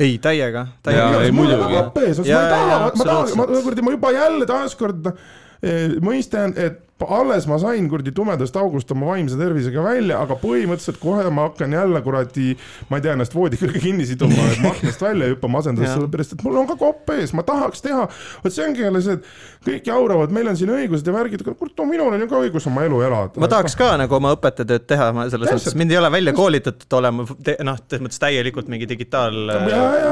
[0.00, 1.22] ei, täiega, täiega.
[1.22, 1.74] ei muidugi.
[1.74, 5.18] ma ei taha, ma tahan, ma kuradi, ma juba jälle taaskord noh,
[5.62, 11.00] eh, mõistan, et alles ma sain kuradi tumedast august oma vaimse tervisega välja, aga põhimõtteliselt
[11.00, 12.56] kohe ma hakkan jälle kuradi,
[12.90, 16.36] ma ei tea, ennast voodi külge kinni siduma, et ma aknast välja hüppama asendades, sellepärast
[16.36, 18.06] et mul on ka kopp ees, ma tahaks teha.
[18.44, 21.74] vot see ongi jälle see, et kõik jauravad, meil on siin õigused ja värgid, kurat,
[21.78, 23.40] no minul on ju ka õigus oma elu elada.
[23.42, 26.98] ma tahaks ka nagu oma õpetajatööd teha, ma selles mõttes, mind ei ole välja koolitatud
[27.00, 29.40] olema noh, selles mõttes täielikult mingi digitaal,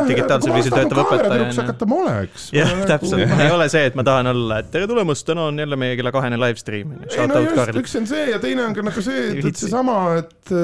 [0.09, 1.51] digitaalsel viisil töötav õpetaja.
[1.62, 2.48] hakata ma oleks.
[2.57, 5.81] jah, täpselt, ei ole see, et ma tahan olla, et tere tulemast, täna on jälle
[5.81, 6.95] meie kella kahene live stream stream.
[7.09, 9.99] ei no just, üks on see ja teine on ka nagu see, et, et seesama,
[10.23, 10.57] et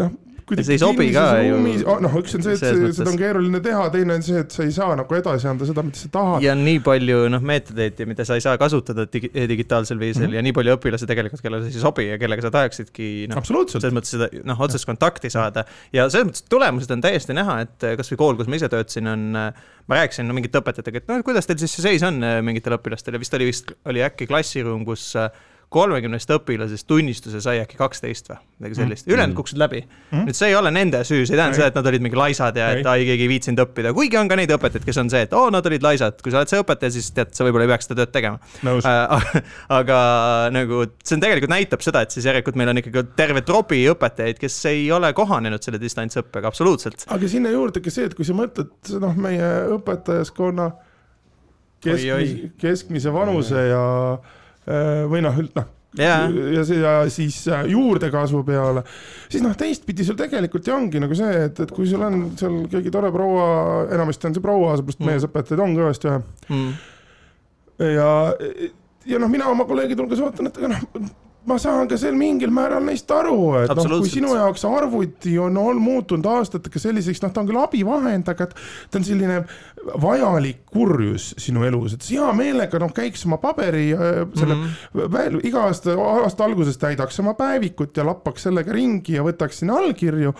[0.00, 0.16] noh
[0.56, 1.58] see ei sobi ka ju.
[2.04, 4.64] noh, üks on see, et see, seda on keeruline teha, teine on see, et sa
[4.66, 6.44] ei saa nagu edasi anda seda, mida sa tahad.
[6.44, 10.38] ja nii palju noh, meetodeid, mida sa ei saa kasutada digi digitaalsel viisil mm -hmm.
[10.38, 13.96] ja nii palju õpilasi tegelikult, kellele see ei sobi ja kellega sa tahaksidki noh, selles
[13.96, 15.64] mõttes seda noh, otsest kontakti saada.
[15.92, 19.28] ja selles mõttes tulemused on täiesti näha, et kasvõi kool, kus ma ise töötasin, on,
[19.88, 23.16] ma rääkisin no, mingite õpetajatega, et noh, kuidas teil siis see seis on mingitel õpilastel
[23.16, 25.14] ja vist oli vist, oli äkki klassiruum, kus
[25.68, 28.78] kolmekümnest õpilasest tunnistuse sai äkki kaksteist või midagi mm.
[28.78, 29.04] sellist.
[29.04, 29.82] Mm., ülejäänud kukkusid läbi.
[29.84, 30.22] Mm..
[30.24, 32.56] nüüd see ei ole nende süü, see ei tähenda seda, et nad olid mingi laisad
[32.56, 35.26] ja et ai, keegi ei viitsinud õppida, kuigi on ka neid õpetajaid, kes on see,
[35.28, 37.68] et oo oh,, nad olid laisad, kui sa oled see õpetaja, siis tead, sa võib-olla
[37.68, 38.40] ei peaks seda tööd tegema.
[38.64, 39.28] Äh,.
[39.80, 40.00] aga
[40.56, 44.40] nagu see on tegelikult näitab seda, et siis järelikult meil on ikkagi terve tropi õpetajaid,
[44.40, 47.04] kes ei ole kohanenud selle distantsõppega absoluutselt.
[47.12, 50.72] aga sinna juurde ka see, et kui sa mõtled noh, meie õpetajaskonna
[51.84, 53.84] keskmise, keskmise vanuse ja
[54.16, 54.37] Äh,
[55.08, 56.30] või noh, noh yeah.
[56.30, 58.82] ja ja siis äh, juurdekasvu peale,
[59.28, 62.60] siis noh, teistpidi sul tegelikult ju ongi nagu see, et, et kui sul on seal
[62.72, 63.48] keegi tore proua,
[63.94, 65.12] enamasti on see proua, seepärast mm.
[65.12, 66.74] mees õpetajaid on kõvasti vähe mm..
[67.94, 68.10] ja,
[69.14, 71.16] ja noh, mina oma kolleegide hulgas vaatan, et ega noh
[71.48, 75.56] ma saan ka sel mingil määral neist aru, et noh, kui sinu jaoks arvuti on,
[75.60, 79.40] on muutunud aastatega selliseks, noh, ta on küll abivahend, aga ta on selline
[80.02, 85.40] vajalik kurjus sinu elus, et hea meelega noh, käiks oma paberi selle mm -hmm.
[85.48, 90.34] iga aasta, aasta alguses täidaks oma päevikut ja lappaks sellega ringi ja võtaks sinna allkirju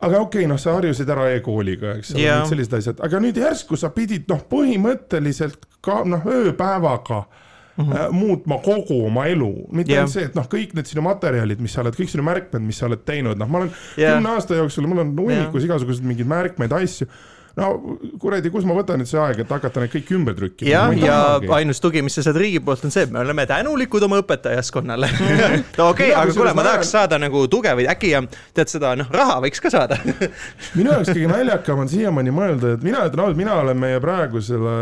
[0.00, 3.38] aga okei okay,, noh, sa harjusid ära e-kooliga, eks ole yeah., sellised asjad, aga nüüd
[3.40, 7.42] järsku sa pidid noh, põhimõtteliselt ka noh, ööpäevaga äh,
[7.76, 8.12] mm -hmm.
[8.12, 10.02] muutma kogu oma elu, mitte yeah.
[10.02, 12.78] ainult see, et noh, kõik need sinu materjalid, mis sa oled, kõik sinu märkmed, mis
[12.78, 14.14] sa oled teinud, noh, ma olen yeah.
[14.14, 15.70] kümne aasta jooksul, mul on hunnikus yeah.
[15.70, 17.08] igasuguseid mingeid märkmeid, asju
[17.56, 20.68] no kuradi, kus ma võtan nüüd see aeg, et hakata neid kõiki ümber trükkima.
[20.68, 23.46] jah, ja, ja ainus tugi, mis sa saad riigi poolt, on see, et me oleme
[23.48, 25.10] tänulikud oma õpetajaskonnale
[25.78, 28.12] no okei okay,, aga kuule, ma tahaks saada nagu tuge või äkki
[28.56, 29.98] tead seda, noh, raha võiks ka saada.
[30.78, 34.74] Minu jaoks kõige naljakam on siiamaani mõelda, et mina ütlen ausalt, mina olen meie praegusele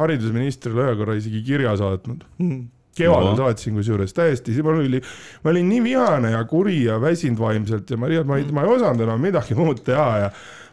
[0.00, 2.24] haridusministrile ühe korra isegi kirja saatnud.
[2.40, 2.62] Mm
[2.96, 4.98] kevadel saatsin kusjuures täiesti, mul oli,
[5.44, 8.74] ma olin nii vihane ja kuri ja väsinud vaimselt ja ma, ma ei, ma ei
[8.74, 10.28] osanud enam midagi muud teha ja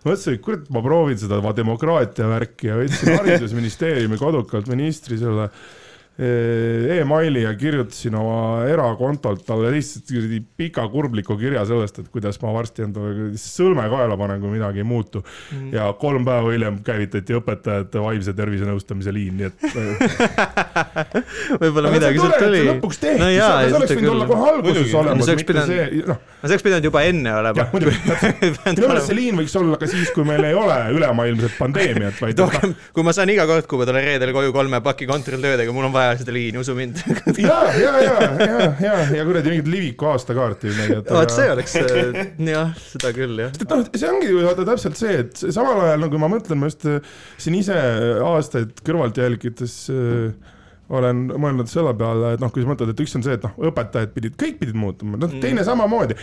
[0.05, 5.49] mõtlesin, et kurat, ma proovin seda demokraatia värki ja võtsin haridusministeeriumi kodukalt ministri selle
[6.19, 10.10] emaili ja kirjutasin oma erakontolt talle lihtsalt
[10.60, 14.88] pika kurbliku kirja sellest, et kuidas ma varsti endale sõlme kaela panen, kui midagi ei
[14.88, 15.69] muutu mm..
[15.77, 19.63] ja kolm päeva hiljem käivitati õpetajate vaimse tervise nõustamise liin, nii et
[21.62, 22.65] võib-olla midagi sealt tuli.
[22.67, 26.19] lõpuks tehti no, jaa, see, oleks võinud olla kohe alguses olemas, mitte pidanud, see, noh.
[26.19, 27.67] no see oleks pidanud juba enne olema.
[27.77, 32.43] minu meelest see liin võiks olla ka siis, kui meil ei ole ülemaailmset pandeemiat, vaid.
[32.95, 35.95] kui ma saan iga kord, kui ma tulen reedel koju kolme paki kontoritöödega, mul on
[35.95, 37.00] vaja vaja seda liini, usu mind
[37.39, 40.74] ja, ja, ja, ja, ja, ja kuradi mingit Liviku aastakaarti
[41.10, 43.54] vot see oleks äh, jah, seda küll jah.
[43.56, 46.62] sest et noh, see ongi ju vaata täpselt see, et samal ajal nagu ma mõtlen,
[46.62, 47.02] ma just äh,
[47.41, 47.78] siin ise
[48.26, 50.56] aastaid kõrvalt jälgides äh,
[50.89, 53.54] olen mõelnud selle peale, et noh, kui sa mõtled, et üks on see, et noh,
[53.69, 55.67] õpetajad pidid, kõik pidid muutuma, noh teine mm.
[55.67, 56.17] samamoodi.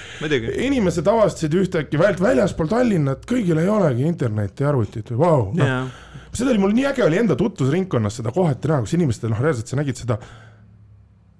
[0.66, 6.02] inimesed avastasid ühtäkki vält, väljaspool Tallinnat, kõigil ei olegi internetti ja arvutit või vau, noh.
[6.36, 9.70] Seda oli mul nii äge oli enda tutvusringkonnas seda kohati näha, kus inimestel noh, reaalselt
[9.70, 10.18] sa nägid seda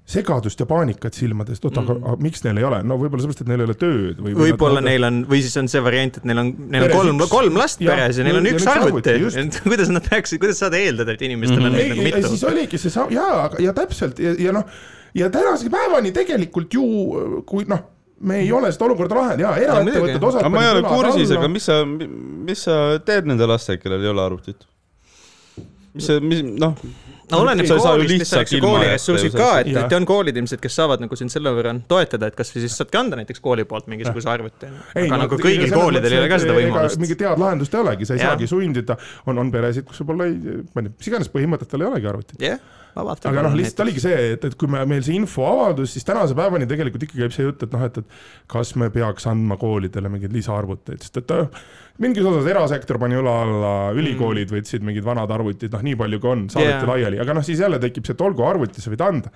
[0.07, 3.49] segadust ja paanikat silmadest, oota mm., aga miks neil ei ole, no võib-olla sellepärast, et
[3.51, 6.43] neil ei ole tööd või võib-olla neil on, või siis on see variant, et neil
[6.43, 9.17] on, neil on kolm, kolm last ja, peres ja neil on üks arvuti,
[9.67, 11.73] kuidas nad peaksid, kuidas saad eeldada, et inimestel mm -hmm.
[11.73, 12.31] on neid nagu mitu?
[12.37, 14.71] siis oligi see, jaa, ja täpselt ja, ja noh,
[15.19, 16.87] ja tänase päevani tegelikult ju,
[17.47, 17.83] kui noh
[18.21, 21.51] me ei ole seda olukorda lahendanud ja eraettevõtted osad aga ma ei ole kursis, aga
[21.51, 24.69] mis sa, mis sa teed nende lastega, kellel ei ole arvutit?
[25.99, 26.79] mis see, mis noh
[27.33, 31.03] no oleneb koolist lihtsalt ju kooli ressursid ka, et, et on koolid ilmselt, kes saavad
[31.03, 34.71] nagu sind selle võrra toetada, et kasvõi siis saadki anda näiteks kooli poolt mingisuguse arvuti.
[34.95, 37.03] aga no, nagu kõigil koolidel ei ole ka seda võimalust.
[37.03, 38.33] mingit head lahendust ei olegi, sa ei ja.
[38.33, 41.93] saagi sundida, on, on peresid, kus võib-olla ei, ma ei tea, mis iganes põhimõtetel ei
[41.93, 42.41] olegi arvutit.
[42.41, 43.27] jah yeah vabalt.
[43.29, 46.37] aga noh, lihtsalt oligi see, et, et kui me, meil see info avaldus, siis tänase
[46.39, 50.11] päevani tegelikult ikka käib see jutt, et noh, et, et kas me peaks andma koolidele
[50.13, 51.37] mingeid lisaarvuteid, sest et
[52.03, 54.59] mingis osas erasektor pani õla alla, ülikoolid mm.
[54.59, 56.91] võtsid mingid vanad arvutid, noh, nii palju kui on, saadeti yeah.
[56.91, 59.33] laiali, aga noh, siis jälle tekib see, et olgu arvuti, sa võid anda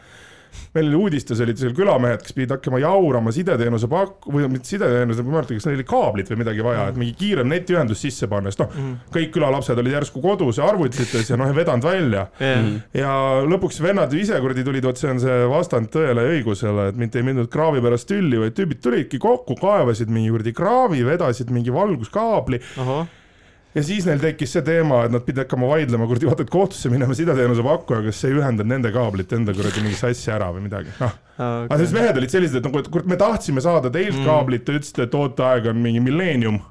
[0.75, 5.25] meil oli uudistes olid seal külamehed, kes pidid hakkama jaurama sideteenuse pak-, või mitte sideteenuse,
[5.25, 8.29] ma ei mäleta, kas neil oli kaablit või midagi vaja, et mingi kiirem netiühendus sisse
[8.31, 11.87] panna, sest noh mm., kõik külalapsed olid järsku kodus ja arvutites ja noh, ei vedanud
[11.87, 12.73] välja yeah..
[12.97, 13.13] ja
[13.47, 17.21] lõpuks vennad ise kuradi tulid, vot see on see vastand tõele ja õigusele, et mitte
[17.21, 21.75] ei mindud kraavi pärast tülli, vaid tüübid tulidki kokku, kaevasid mingi kuradi kraavi, vedasid mingi
[21.75, 22.85] valguskaabli uh.
[22.85, 23.09] -huh
[23.75, 26.91] ja siis neil tekkis see teema, et nad pidid hakkama vaidlema, kuradi vaata, et kohtusse
[26.93, 30.93] minema sideteenuse pakkuja, kes ei ühendanud nende kaablit enda kuradi mingi sassi ära või midagi,
[31.01, 31.17] noh.
[31.41, 31.65] Okay..
[31.65, 34.29] aga siis mehed olid sellised, et nagu, et kurat, me tahtsime saada teilt mm.
[34.29, 36.63] kaablit, te ütlesite, et ooteaeg on mingi milleenium.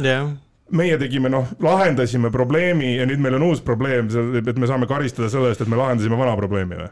[0.00, 0.32] Yeah
[0.72, 4.06] meie tegime, noh, lahendasime probleemi ja nüüd meil on uus probleem,
[4.40, 6.86] et me saame karistada selle eest, et me lahendasime vana probleemi või?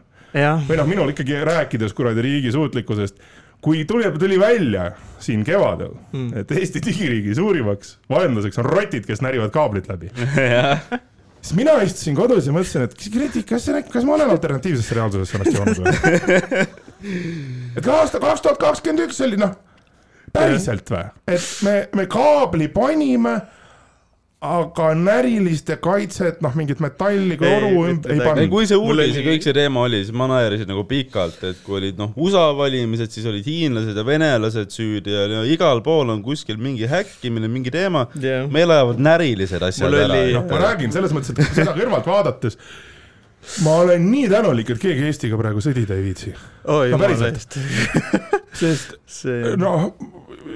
[0.67, 3.17] või noh, minul ikkagi rääkides kuradi riigi suutlikkusest
[3.61, 9.21] kui tuli, tuli välja siin kevadel mm., et Eesti digiriigi suurimaks vaenlaseks on rotid, kes
[9.21, 10.09] närivad kaablit läbi
[11.41, 15.57] siis mina istusin kodus ja mõtlesin, et kuradi, kas, kas ma olen alternatiivsesse reaalsusesse ennast
[15.57, 16.65] joonud või?
[17.77, 19.55] et aasta kaks tuhat kakskümmend üks oli noh,
[20.33, 23.39] päriselt või, et me, me kaabli panime
[24.41, 28.47] aga näriliste kaitset, noh, mingit metalli, kloru ei, ei pannud.
[28.49, 31.77] kui see uudis ja kõik see teema oli, siis ma naerasin nagu pikalt, et kui
[31.77, 36.23] olid noh, USA valimised, siis olid hiinlased ja venelased süüdi ja no, igal pool on
[36.25, 38.49] kuskil mingi häkkimine, mingi teema yeah..
[38.49, 40.23] meil ajavad närilised asjad Mul ära.
[40.39, 42.57] noh, ma räägin selles mõttes, et seda kõrvalt vaadates
[43.61, 46.33] ma olen nii tänulik, et keegi Eestiga praegu sõdida ei viitsi.
[46.65, 47.61] no päriselt.
[48.61, 49.53] sest see...
[49.61, 49.91] noh,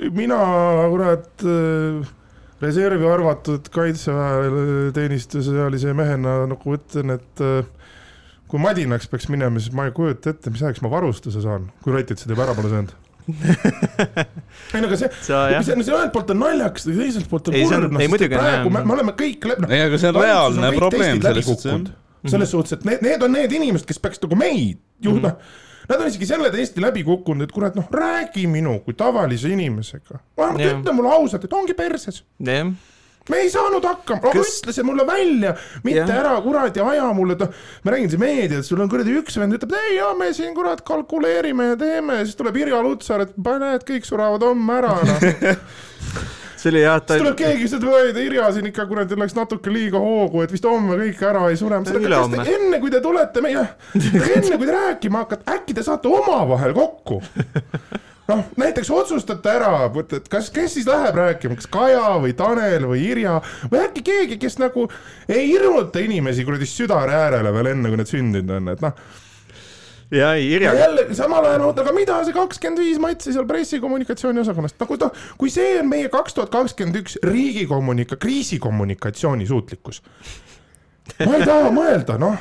[0.10, 0.42] mina
[0.90, 2.14] kurat äh,
[2.66, 7.66] reservi arvatud kaitseväeteenistusealise mehena nagu ütlen, et äh,
[8.52, 11.92] kui madinaks peaks minema, siis ma ei kujuta ette, mis ajaks ma varustuse saan, kui
[11.96, 12.92] rotid seda juba ära pole söönud
[14.76, 18.02] ei no aga see, see, see ühelt poolt on naljakas, teiselt poolt on kurb, noh
[18.06, 19.56] sest praegu me, me oleme kõik no,.
[19.66, 21.74] ei, aga see on reaalne probleem selles suhtes.
[22.36, 25.65] selles suhtes, et need, need on need inimesed, kes peaks nagu meid juhtma mm -hmm
[25.90, 30.20] Nad on isegi selle testi läbi kukkunud, et kurat, noh, räägi minu kui tavalise inimesega.
[30.38, 32.24] vähemalt ütle mulle ausalt, et ongi perses.
[33.30, 34.60] me ei saanud hakkama, aga Kas...
[34.62, 36.20] ütle see mulle välja, mitte ja.
[36.22, 39.58] ära kuradi aja mulle, et noh, ma räägin siin meedias, sul on kuradi üks vend
[39.58, 43.86] ütleb, ei ja me siin kurat kalkuleerime ja teeme, siis tuleb Irja Lutsar, et näed,
[43.88, 45.26] kõik surevad homme ära, noh
[46.66, 47.02] see oli jah.
[47.02, 50.66] siis tuleb keegi, ütleb, oi, Irja siin ikka kuradi läks natuke liiga hoogu, et vist
[50.68, 51.82] homme kõik ära ei sure.
[52.56, 53.68] enne kui te tulete meie,
[54.38, 57.22] enne kui te rääkima hakkate, äkki te saate omavahel kokku
[58.30, 59.74] noh, näiteks otsustate ära,
[60.18, 63.38] et kas, kes siis läheb rääkima, kas Kaja või Tanel või Irja
[63.70, 64.88] või äkki keegi, kes nagu
[65.30, 68.98] ei hirmuta inimesi kuradi südare äärele veel enne, kui need sündinud on, et noh
[70.12, 70.74] ja ei, Irja.
[70.74, 75.22] jällegi samal ajal oota, aga mida see kakskümmend viis matsi seal pressikommunikatsiooni osakonnast, nagu noh,
[75.42, 80.04] kui see on meie kaks tuhat kakskümmend üks riigi kommunika-, kriisikommunikatsiooni suutlikkus
[81.22, 82.36] ma ei taha mõelda, noh,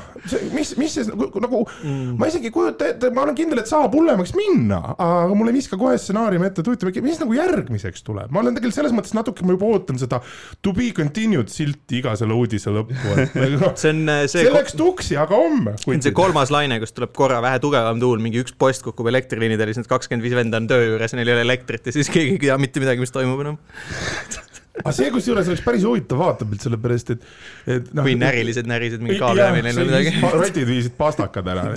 [0.54, 2.14] mis, mis see nagu, nagu mm.
[2.18, 5.56] ma isegi ei kujuta ette, ma olen kindel, et saab hullemaks minna, aga mul ei
[5.58, 9.44] viska kohe stsenaariumi ette, huvitav, mis nagu järgmiseks tuleb, ma olen tegelikult selles mõttes natuke,
[9.46, 10.20] ma juba ootan seda
[10.64, 14.54] to be continued silti iga selle uudise lõppu, et noh, see on äh, see, see
[14.54, 15.76] läks tuksi, aga homme.
[15.82, 19.12] see on see kolmas laine, kus tuleb korra vähe tugevam tuul, mingi üks post kukub
[19.12, 21.94] elektriliinidel, siis need kakskümmend viis venda on töö juures ja neil ei ole elektrit ja
[21.94, 23.60] siis keegi ei tea mitte midagi, mis toimub enam
[24.82, 27.28] aga see kusjuures oleks päris huvitav vaatepilt, sellepärast et,
[27.70, 28.06] et noh.
[28.06, 30.14] kui närilised närisid mingi kaabli neil või midagi.
[30.34, 31.68] rotid viisid pastakad ära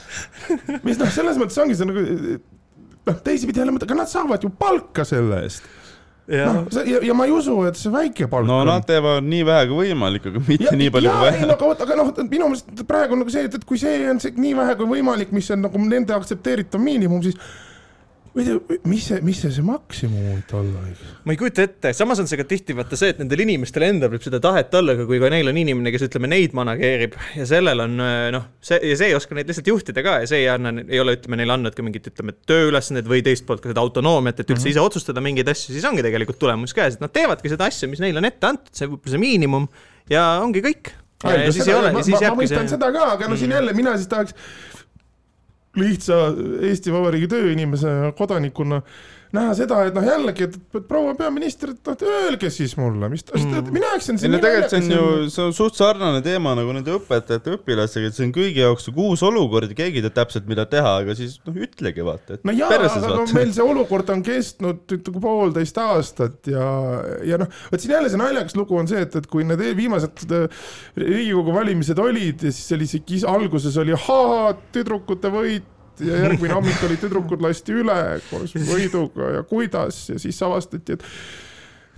[0.86, 4.52] mis noh, selles mõttes ongi see nagu noh, teisipidi jälle mõtle, aga nad saavad ju
[4.52, 5.64] palka selle eest
[6.28, 8.68] noh, ja, ja ma ei usu, et see väike palk no on.
[8.68, 11.44] nad teevad nii vähe kui võimalik, aga mitte ja, nii palju ja, kui vähe.
[11.48, 14.04] no aga vot, aga noh, minu meelest praegu on nagu see, et, et kui see
[14.12, 17.40] on see nii vähe kui võimalik, mis on nagu nende aktsepteeritav miinimum, siis
[18.42, 21.02] tea, mis see, mis see, see maksimum võib olla, eks?
[21.22, 24.10] ma ei kujuta ette, samas on see ka tihti vaata see, et nendel inimestel endal
[24.10, 27.46] võib seda tahet olla, aga kui ka neil on inimene, kes ütleme, neid manageerib ja
[27.46, 27.94] sellel on
[28.34, 31.02] noh, see ja see ei oska neid lihtsalt juhtida ka ja see ei anna, ei
[31.02, 34.50] ole, ütleme, neile andnud ka mingit, ütleme, tööülesandeid või teist poolt ka seda autonoomiat, et
[34.50, 34.74] üldse mm -hmm.
[34.74, 38.02] ise otsustada mingeid asju, siis ongi tegelikult tulemus käes, et nad teevadki seda asja, mis
[38.02, 39.70] neile on ette antud, see võib-olla see miinimum
[40.10, 40.90] ja ongi kõik.
[41.22, 42.34] ja, ja siis seda, ei ole, siis jääbki see.
[42.34, 43.60] ma mõistan seda ka, aga no siin mm.
[43.60, 44.34] jälle mina siis tahaks
[45.78, 46.18] lihtsa
[46.68, 48.82] Eesti Vabariigi tööinimese kodanikuna
[49.34, 53.36] näha seda, et noh, jällegi, et proua peaminister, et noh, öelge siis mulle, mis ta
[53.38, 54.36] mm., mina jaksan siin.
[54.36, 58.28] tegelikult see on ju, see on suht sarnane teema nagu nende õpetajate, õpilastega, et see
[58.28, 61.36] on kõigi jaoks nagu uus olukord ja keegi ei tea täpselt, mida teha, aga siis
[61.46, 62.44] noh, ütlegi vaata, et.
[62.46, 63.26] no jaa, aga vaata.
[63.36, 66.70] meil see olukord on kestnud nagu poolteist aastat ja,
[67.26, 70.24] ja noh, vot siin jälle see naljakas lugu on see, et, et kui need viimased
[70.30, 70.64] äh,
[71.00, 76.84] Riigikogu valimised olid ja siis see kis-, alguses oli ahaa, tüdrukute võit ja järgmine hommik
[76.86, 77.98] olid tüdrukud lasti üle
[78.30, 81.08] koos võiduga ja kuidas ja siis avastati, et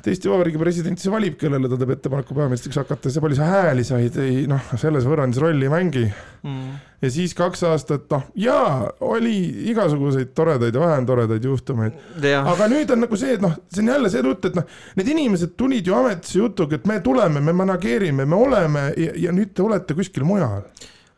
[0.06, 3.82] Eesti Vabariigi president siis valib, kellele ta teeb ettepaneku peaministriks hakata, see palju sa hääli
[3.86, 6.76] said, ei noh, selles võrrandis rolli ei mängi mm..
[7.02, 9.34] ja siis kaks aastat, noh jaa, oli
[9.72, 11.98] igasuguseid toredaid ja vähem toredaid juhtumeid.
[12.22, 14.70] aga nüüd on nagu see, et noh, see on jälle see jutt, et noh,
[15.00, 19.34] need inimesed tulid ju ametisse jutuga, et me tuleme, me manageerime, me oleme ja, ja
[19.34, 20.62] nüüd te olete kuskil mujal.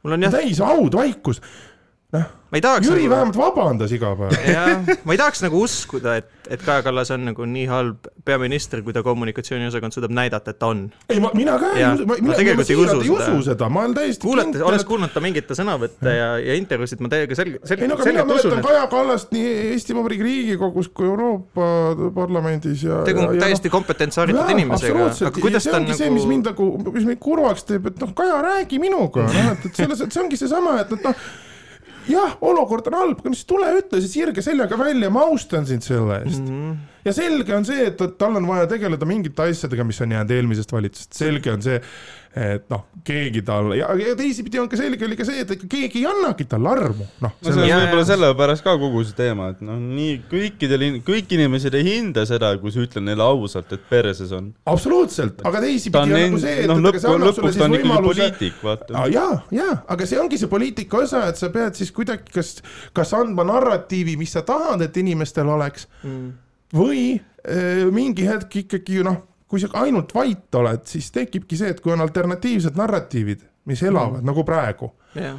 [0.03, 0.39] mul on jah.
[0.39, 0.65] täis
[2.49, 3.13] haud, vaikus noh, Jüri nagu...
[3.15, 4.37] vähemalt vabandas iga päev.
[4.57, 8.81] jah, ma ei tahaks nagu uskuda, et, et Kaja Kallas on nagu nii halb peaminister,
[8.85, 10.87] kui ta kommunikatsiooniosakond suudab näidata, et ta on.
[11.13, 13.97] ei, ma, mina ka ei usu, ma, mina, ma siiralt ei usu seda, ma olen
[13.99, 17.93] täiesti kuulete, olles kuulnud ta mingeid sõnavõtte ja, ja intervjuusid, ma täiega selge, selge, ei
[17.93, 21.69] no aga mina mäletan Kaja Kallast nii Eesti Vabariigi Riigikogus kui Euroopa
[22.17, 26.13] Parlamendis ja tegu on täiesti no, kompetentse haritud inimesega, aga kuidas ta on nagu see,
[26.15, 29.85] mis mind nagu, mis mind kurvaks teeb, et noh, Kaja, räägi minuga, noh, et, et
[29.85, 31.29] selles, et see ongi seesama, et, et noh
[32.09, 35.85] jah, olukord on halb, aga siis tule ütle see sirge seljaga välja, ma austan sind
[35.87, 36.55] selle eest mm.
[36.55, 36.77] -hmm.
[37.09, 40.73] Ja selge on see, et, tal on vaja tegeleda mingite asjadega, mis on jäänud eelmisest
[40.73, 41.81] valitsusest, selge on see,
[42.39, 45.69] et noh, keegi tal ja, ja teisipidi on ka selge oli ka see, et ega
[45.71, 47.35] keegi ei annagi talle armu, noh.
[47.35, 51.79] no see on võib-olla sellepärast ka kogu see teema, et noh, nii kõikidel, kõik inimesed
[51.79, 54.51] ei hinda seda, kui sa ütled neile ausalt, et perses on.
[54.71, 58.59] absoluutselt, aga teisipidi on, on nagu see, et noh, lõpp, lõpuks ta on ikkagi poliitik,
[58.65, 59.07] vaata.
[59.15, 62.59] ja, ja, aga see ongi see poliitika osa, et sa pead siis kuidagi kas,
[62.97, 66.29] kas andma narratiivi, mis sa tahad, et inimestel oleks mm.
[66.75, 71.79] Või äh, mingi hetk ikkagi noh kui sa ainult vait oled, siis tekibki see, et
[71.85, 74.29] kui on alternatiivsed narratiivid, mis elavad mm.
[74.29, 75.39] nagu praegu yeah.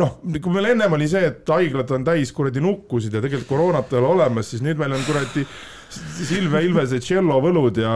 [0.00, 3.94] noh, kui meil ennem oli see, et haiglad on täis kuradi nukkusid ja tegelikult koroonat
[3.94, 5.46] ei ole olemas, siis nüüd meil on kuradi
[5.96, 7.92] Silve Ilvese tšellovõlud ja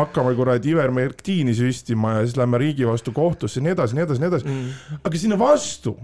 [0.00, 4.20] hakkame kuradi ivermektiini süstima ja siis lähme riigi vastu kohtusse ja nii edasi, nii edasi,
[4.20, 4.98] nii edasi mm..
[5.00, 5.94] aga sinna vastu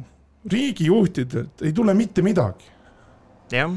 [0.48, 2.70] riigijuhtidelt ei tule mitte midagi.
[3.52, 3.74] jah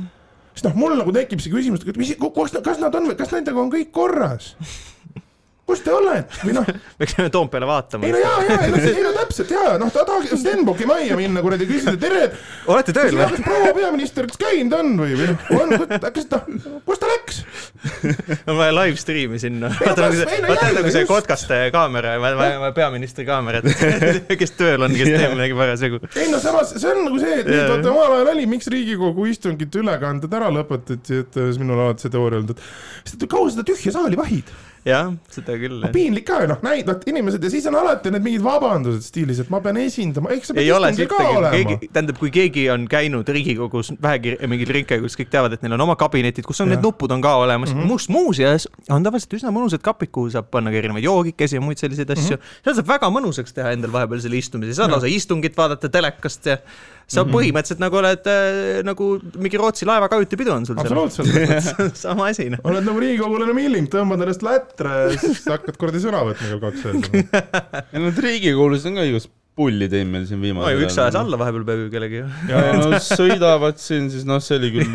[0.54, 3.62] siis noh, mul nagu tekib see küsimus, et mis, kas, kas nad on, kas nendega
[3.62, 4.54] on kõik korras
[5.72, 6.68] kus te olete või noh.
[7.00, 8.08] peaks minema Toompeale vaatama.
[8.08, 11.18] ei no jaa, jaa, ei no, ei no täpselt jaa, noh ta tahaks Stenbocki majja
[11.20, 12.24] minna kuradi küsida, tere.
[12.72, 13.44] olete tööl või?
[13.46, 15.76] proua peaminister, kas käinud on või, või noh, on,
[16.18, 16.42] kas ta,
[16.88, 17.42] kus ta läks?
[18.50, 19.72] on vaja live stream'i sinna.
[19.78, 22.16] vaata nagu see, vaata nagu see kotkaste kaamera,
[22.76, 26.02] peaministri kaamera, et kes tööl on, kes teeb midagi parasjagu.
[26.16, 29.30] ei no samas, see on nagu see, et nüüd vaata omal ajal oli, miks Riigikogu
[29.32, 32.68] istungite ülekanded ära lõpetati, et minul on alati see teooria olnud,
[33.16, 34.52] et kaua seda tühja saali vahid
[34.86, 35.84] jah, seda küll.
[35.94, 39.52] piinlik ka, noh, näid, noh, inimesed ja siis on alati need mingid vabandused stiilis, et
[39.54, 41.78] ma pean esindama, eks sa pead istungil ka olema.
[41.86, 45.86] tähendab, kui keegi on käinud Riigikogus vähegi mingil ringkäigul, siis kõik teavad, et neil on
[45.86, 46.76] oma kabinetid, kus on ja.
[46.76, 47.82] need nupud on ka olemas mm.
[47.82, 47.92] -hmm.
[47.92, 51.78] Muust muuseas on tavaliselt üsna mõnusad kapid, kuhu saab panna ka erinevaid joogikesi ja muid
[51.78, 52.42] selliseid asju mm.
[52.42, 52.64] -hmm.
[52.66, 56.58] seal saab väga mõnusaks teha endal vahepeal selle istumise, saad lausa istungit vaadata telekast ja
[57.08, 57.36] sa mm -hmm.
[57.36, 61.04] põhimõtteliselt nagu oled äh, nagu mingi Rootsi laeva kajutipidu on sul seal.
[61.04, 62.64] absoluutselt sama asi noh.
[62.64, 66.86] oled nagu riigikogulane Milling, tõmbad ennast lätre ja siis hakkad kuradi sõna võtma kell kaks
[66.86, 67.30] öösel.
[67.94, 70.86] ja need riigikogulased on ka igast pulli teinud meil siin viimasel ajal.
[70.88, 72.22] üks ajas alla vahepeal peaaegu kellegi.
[72.50, 74.94] ja no sõidavad siin, siis noh, see oli küll.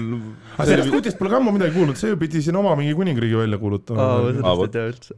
[0.56, 3.58] Aga sellest kutist pole ka ammu midagi kuulnud, see pidi siin oma mingi kuningriigi välja
[3.60, 4.06] kuulutama.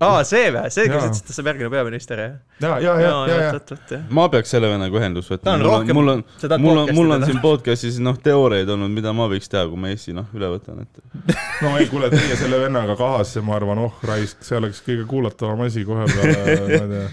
[0.04, 2.34] aa, see või, see, kes ütles, et ta saab järgmine peaminister, jah?
[2.64, 3.52] ja, ja, ja, ja, ja,
[3.94, 4.00] ja.
[4.18, 5.56] ma peaks selle vennaga ühendust võtma.
[5.62, 6.24] mul on, mul on,
[6.64, 9.94] mul on, mul on siin podcast'is noh, teooriaid olnud, mida ma võiks teha, kui ma
[9.94, 11.06] Eesti noh, üle võtan, et.
[11.64, 15.66] no ei, kuule, teie selle vennaga kahasse, ma arvan, oh raisk, see oleks kõige kuulatavam
[15.68, 17.08] asi kohe peale, ma ei tea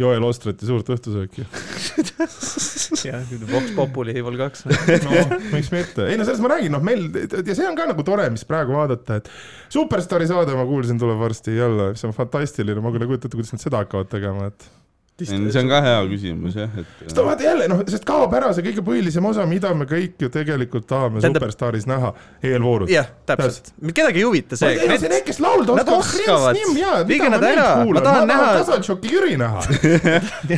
[0.00, 1.44] Joel Ostrati suurt õhtusööki
[3.08, 4.64] jah, Vox Populi Evil kaks.
[4.66, 5.20] no
[5.52, 8.26] miks mitte, ei no sellest ma räägin, noh meil ja see on ka nagu tore,
[8.34, 9.30] mis praegu vaadata, et
[9.74, 13.38] Superstaari saade ma kuulsin, tuleb varsti jälle, see on fantastiline, ma küll ei kujuta ette,
[13.38, 14.66] kuidas nad seda hakkavad tegema, et
[15.22, 16.94] see on ka hea küsimus jah, et.
[17.04, 20.30] sest vaata jälle noh, sest kaob ära see kõige põhilisem osa, mida me kõik ju
[20.34, 21.44] tegelikult tahame Tändab...
[21.44, 22.10] Superstaaris näha,
[22.42, 22.90] eelvoorud.
[22.90, 24.74] jah, täpselt, kedagi ei huvita see.
[24.80, 24.98] Need...
[25.04, 26.58] see, need, kes laulda oskavad.
[27.06, 28.42] Viige nad ära, ma tahan näha.
[28.42, 29.62] ma tahan Kasantšoki Jüri näha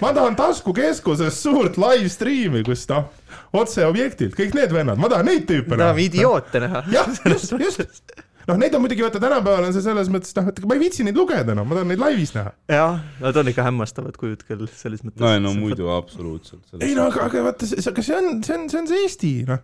[0.01, 3.11] ma tahan taskukeskuses suurt live stream'i, kus noh,
[3.53, 5.91] otse objektilt, kõik need vennad, ma tahan neid tüüpe näha.
[5.91, 6.87] tahame idioote näha.
[6.97, 8.17] jah, just, just
[8.47, 11.07] noh, neid on muidugi, vaata tänapäeval on see selles mõttes, noh, et ma ei viitsi
[11.07, 12.55] neid lugeda enam no,, ma tahan neid laivis näha.
[12.71, 15.23] jah, nad on ikka hämmastavad kujud küll, selles mõttes.
[15.23, 16.63] no ei no muidu absoluutselt.
[16.79, 19.63] ei no aga, aga vaata, aga see on, see on, see on see Eesti, noh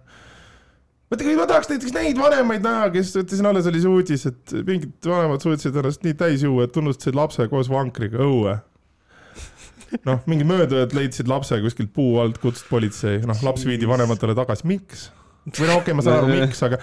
[1.13, 4.27] vaata, kui ma tahaks näiteks neid vanemaid näha, kes, vaata siin alles oli see uudis,
[4.33, 8.59] et mingid vanemad suutsid ennast nii täis juua, et tunnustasid lapse koos vankriga õue.
[10.09, 14.67] noh, mingi möödujad leidsid lapse kuskilt puu alt, kutsusid politsei, noh, laps viidi vanematele tagasi,
[14.71, 15.11] miks?
[15.47, 16.79] Või no okei okay,, ma saan aru, miks, aga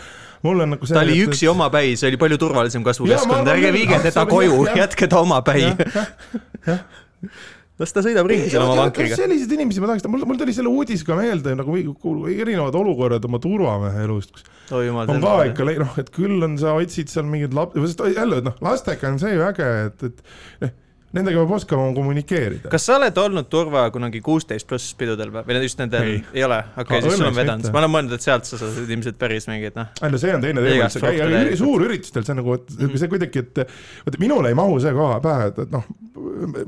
[0.46, 1.54] mul on nagu see ta oli üksi et...
[1.54, 5.70] omapäi, see oli palju turvalisem kasvukeskkond, ärge viige teda koju, jätke ta omapäi.
[7.80, 9.16] las ta sõidab ringi seal oma vankriga.
[9.20, 11.80] selliseid inimesi ma tahaks, mul, mul tuli selle uudisega meelde nagu
[12.34, 16.60] erinevad olukorrad oma turvamehe elust, kus oh, jumal, on ka ikka, noh, et küll on,
[16.60, 20.78] sa otsid seal mingeid lap-, jälle noh, lastega on see ju äge, et, et noh
[21.10, 22.70] Nendega peab oskama kommunikeerida.
[22.70, 26.44] kas sa oled olnud turva kunagi kuusteist pluss pidudel või, või just nendel, ei, ei
[26.46, 26.60] ole?
[26.76, 29.50] okei okay,, siis sul on vedanud, ma olen mõelnud, et sealt sa saad ilmselt päris
[29.50, 29.90] mingid noh.
[30.04, 33.42] ei no see on teine teema, see käib suurüritustel, see on nagu, et see kuidagi,
[33.42, 33.64] et
[34.06, 35.88] vaata minule ei mahu see koha pähe, et, et noh.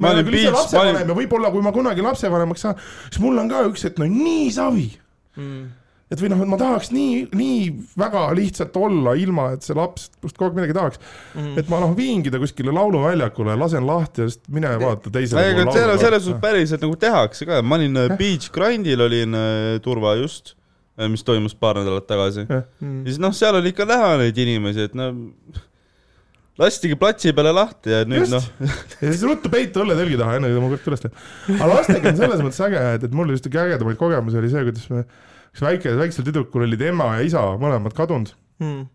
[0.01, 2.81] ma olen küll ise lapsevanem ja võib-olla, kui ma kunagi lapsevanemaks saan,
[3.11, 4.89] siis mul on ka üks hetk no nii savi
[5.37, 5.80] mm
[6.11, 7.59] et või noh, et ma tahaks nii, nii
[7.99, 11.53] väga lihtsalt olla, ilma et see laps must kogu aeg midagi tahaks mm.
[11.61, 15.63] et ma noh, viingi ta kuskile lauluväljakule, lasen lahti ja siis mine vaata teisele poole
[15.63, 15.75] laulu.
[15.77, 20.17] selles, selles suhtes päriselt nagu tehakse ka, ma olin äh, Beach Grindil olin äh, turva
[20.19, 20.55] just,
[20.99, 22.45] äh, mis toimus paar nädalat tagasi.
[22.49, 22.63] ja
[23.07, 25.13] siis noh, seal oli ikka näha neid inimesi, et no
[26.61, 28.51] lastigi platsi peale lahti ja nüüd noh.
[28.59, 31.27] ja siis ruttu peitu õlletõlgi taha, enne kui ta mu kõrvalt üles läheb.
[31.55, 34.89] aga lastega on selles mõttes äge, et, et mul just ägedamaid kogemusi oli see, kuidas
[34.91, 35.05] me
[35.51, 38.33] üks väike, väiksel tüdrukul olid ema ja isa mõlemad kadunud.
[38.61, 38.89] Hmm.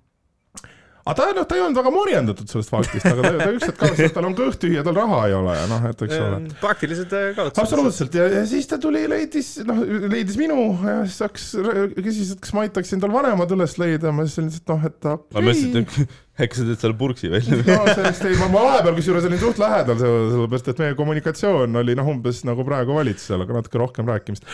[1.07, 4.09] Aga ta noh, ta ei olnud väga morjendatud sellest faktist, aga ta, ta ükskord kavastas,
[4.09, 6.41] et tal on kõht tühi ja tal raha ei ole ja noh, et eks ole.
[6.59, 7.63] praktilised äh, kaalutlused.
[7.63, 8.17] absoluutselt.
[8.19, 11.47] Ja, ja siis ta tuli, leidis, noh, leidis minu ja siis hakkas,
[11.95, 14.99] küsis, et kas ma aitaksin tal vanemad üles leida, ma siis olin lihtsalt noh, et
[14.99, 15.15] okei.
[15.15, 15.37] Okay..
[15.37, 17.59] ma mõtlesin, et äkki sa teed seal purksi välja?
[17.65, 21.97] no sellest ei, ma, ma vahepeal kusjuures olin suht lähedal, sellepärast et meie kommunikatsioon oli
[21.97, 24.45] noh, umbes nagu praegu valitsusel, aga natuke rohkem rääkimist.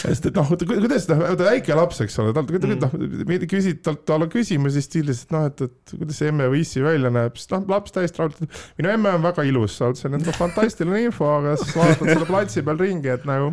[0.00, 2.76] sest et noh, kuidas noh, väike laps, eks ole, tal mm.
[2.86, 6.84] noh, küsid talt talle küsimusi stiilis, et noh, et, et kuidas see emme või issi
[6.84, 10.28] välja näeb, siis noh, laps täiesti rahul, minu emme on väga ilus, sa oled et
[10.30, 13.52] noh, fantastiline info, aga siis vaatad selle platsi peal ringi, et nagu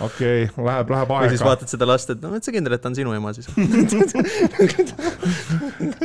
[0.00, 1.24] okei okay,, läheb, läheb aega.
[1.26, 3.32] ja siis vaatad seda last, et no oled sa kindel, et ta on sinu ema
[3.36, 3.48] siis.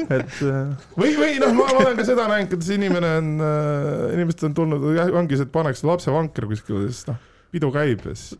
[0.06, 4.46] Et äh, või, või noh, ma olen ka seda näinud, kuidas inimene on äh,, inimesed
[4.50, 4.88] on tulnud,
[5.18, 7.18] ongi see, et pannakse lapse vanker kuskile, siis noh,
[7.56, 8.38] pidu käib ja siis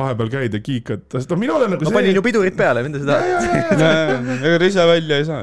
[0.00, 1.98] vahepeal käid ja kiikad, sest noh, mina olen nagu ma see...
[1.98, 3.84] panin ju pidurit peale, mida sa tahad.
[4.46, 5.42] ega ta ise välja ei saa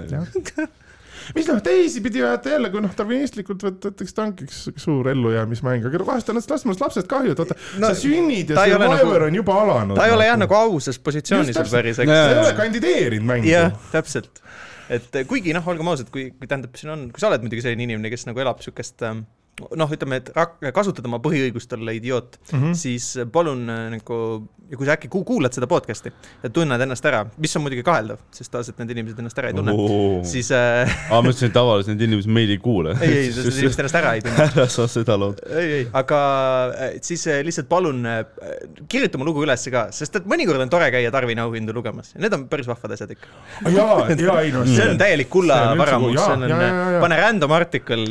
[1.35, 6.03] mis noh, teisipidi vaata jälle, kui noh, darwinistlikult võetakse ta ongi üks suur ellujäämismäng, aga
[6.07, 9.39] vahest on lastemast lapsest kahju, et vaata no,, sa sünnid ja see vaever nagu, on
[9.41, 9.99] juba alanud.
[9.99, 12.13] ta ei ole jah nagu ausas positsioonis veel päris, eks.
[12.13, 13.51] ta ei ole kandideerinud mängu.
[13.51, 14.43] jah, täpselt.
[14.93, 17.87] et kuigi noh, olgem ausad, kui, kui tähendab, siin on, kui sa oled muidugi selline
[17.89, 19.25] inimene, kes nagu elab niisugust ähm,
[19.77, 20.31] noh, ütleme, et
[20.75, 22.77] kasutad oma põhiõigust olla idioot mm, -hmm.
[22.77, 24.19] siis palun äh, nagu
[24.67, 26.11] ja kui sa äkki kuulad seda podcast'i
[26.43, 29.55] ja tunned ennast ära, mis on muidugi kaheldav, sest tavaliselt need inimesed ennast ära ei
[29.57, 29.75] tunne
[30.27, 30.91] siis äh....
[31.07, 32.95] aa, ma mõtlesin, et tavaliselt need inimesed meid ei kuule.
[32.99, 34.47] ei, ei, sest need inimesed ennast ära ei tunne.
[34.47, 35.41] ära sa seda lood.
[35.47, 36.21] ei, ei, aga
[36.69, 38.21] äh, siis äh, lihtsalt palun äh,
[38.91, 42.23] kirjuta oma lugu ülesse ka, sest et mõnikord on tore käia Tarvini auhindu lugemas ja
[42.25, 43.31] need on päris vahvad asjad ikka.
[43.71, 44.67] jaa, jaa, ei noh.
[44.67, 46.57] see on täielik kullavaramus, see on,
[47.03, 48.07] pane random artikkel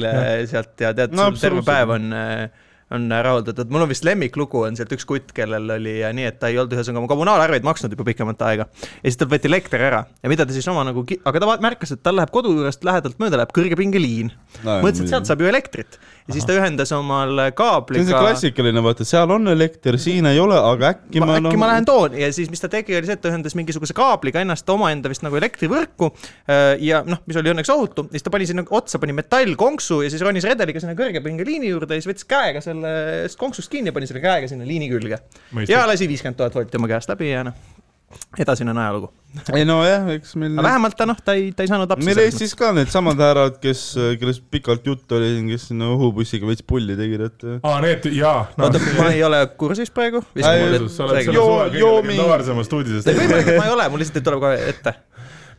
[0.49, 4.61] sealt ja tead no,, sul terve päev on äh, on rahuldatud, mul on vist lemmiklugu
[4.69, 7.97] on sealt üks kutt, kellel oli nii, et ta ei olnud ühesõnaga oma kommunaalarveid maksnud
[7.97, 8.69] juba pikemat aega.
[8.71, 11.97] ja siis talt võeti elekter ära ja mida ta siis oma nagu, aga ta märkas,
[11.97, 14.79] et tal läheb kodu juurest lähedalt mööda läheb kõrgepingeliin no,.
[14.85, 18.03] mõtles, et sealt saab ju elektrit ja siis ta ühendas omal kaabliga.
[18.03, 21.37] see on see klassikaline, vaata, seal on elekter, siin ei ole, aga äkki ma, ma
[21.39, 21.61] äkki no...
[21.63, 24.43] ma lähen toon ja siis, mis ta tegi, oli see, et ta ühendas mingisuguse kaabliga
[24.43, 26.11] ennast omaenda vist nagu elektrivõrku.
[26.51, 30.11] Äh, ja noh, mis oli õnneks ohutu, siis ta pani sinna otsa, pani metallkonksu ja
[30.13, 34.25] siis ronis redeliga sinna kõrgepingeliini juurde ja siis võttis käega sellest konksust kinni pani selle
[34.25, 35.21] käega sinna liini külge.
[35.69, 37.77] ja lasi viiskümmend tuhat volti oma käest läbi ja noh
[38.39, 39.09] edasine on ajalugu.
[39.53, 40.55] ei nojah, eks meil.
[40.55, 42.07] aga vähemalt ta noh, ta ei, ta ei saanud lapsi.
[42.07, 43.83] meil Eestis ka needsamad härrad, kes,
[44.21, 47.47] kellest pikalt juttu oli, kes sinna õhubussiga veits pulli tegid, et.
[47.59, 48.69] aa, need jaa no..
[48.69, 50.23] oota, ma ei ole kursis praegu.
[50.37, 53.11] kõige legendaarsemast uudisest.
[53.11, 54.95] võimalik, et ma ei ole, mul lihtsalt tuleb kohe ette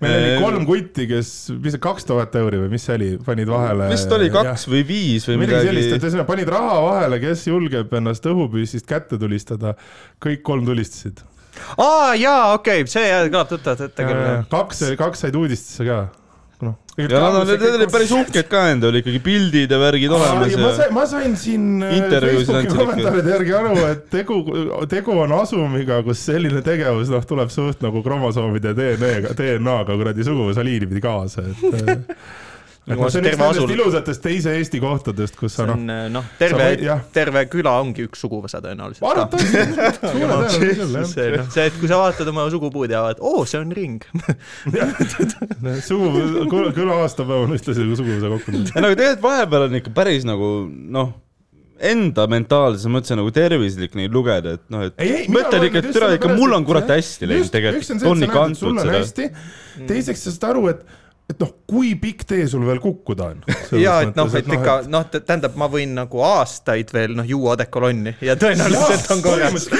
[0.04, 1.32] meil oli kolm kutti, kes,
[1.64, 3.88] mis see kaks tuhat euri või mis see oli, panid vahele.
[3.92, 4.74] vist oli kaks ja.
[4.74, 5.56] või viis või midagi.
[5.56, 9.74] midagi sellist, et ühesõnaga panid raha vahele, kes julgeb ennast õhupüssist kätte tulistada.
[10.24, 11.24] kõik kolm tulistasid
[11.82, 14.32] aa jaa, okei okay., see kõlab tuttavalt ette küll.
[14.52, 16.00] kaks, kaks said uudistesse ka
[16.66, 16.74] noh.
[16.98, 20.56] ja nad on, need olid päris uhked ka endal ikkagi pildid ja värgid olemas.
[20.58, 24.40] ma sain, ma sain siin äh, Facebooki kommentaaride järgi aru, et tegu,
[24.90, 30.90] tegu on asumiga, kus selline tegevus, noh, tuleb suht nagu kromosoomide DNA-ga, DNA-ga kuradi suguvõsaliini
[30.90, 32.06] pidi kaasa, et
[32.88, 35.82] et noh, see on üks nendest ilusatest teise Eesti kohtadest, kus sa noh.
[36.14, 36.70] noh, terve,
[37.16, 39.04] terve küla ongi üks suguvõsa tõenäoliselt.
[39.10, 39.66] arvatavasti,
[40.14, 43.60] suure tõenäosusega see, noh, see, et kui sa vaatad oma sugupuud ja vaatad, oo, see
[43.60, 44.08] on ring
[45.90, 46.12] sugu,
[46.48, 48.56] küla aastapäev on ühtlasi suguvõsa kokku.
[48.56, 51.16] ei no aga tegelikult vahepeal on ikka päris nagu noh
[51.78, 56.32] enda mentaalses mõttes nagu tervislik neid lugeda, et noh, et mõtled ikka, et türa ikka
[56.34, 59.28] mul on kurat hästi läinud tegelikult, on ikka antud seda.
[59.90, 60.82] teiseks sa saad aru, et
[61.28, 63.42] et noh, kui pikk tee sul veel kukkuda on?
[63.84, 68.16] ja et noh, et ikka noh, tähendab, ma võin nagu aastaid veel noh juua odekolonni
[68.24, 69.68] ja tõenäoliselt on korras.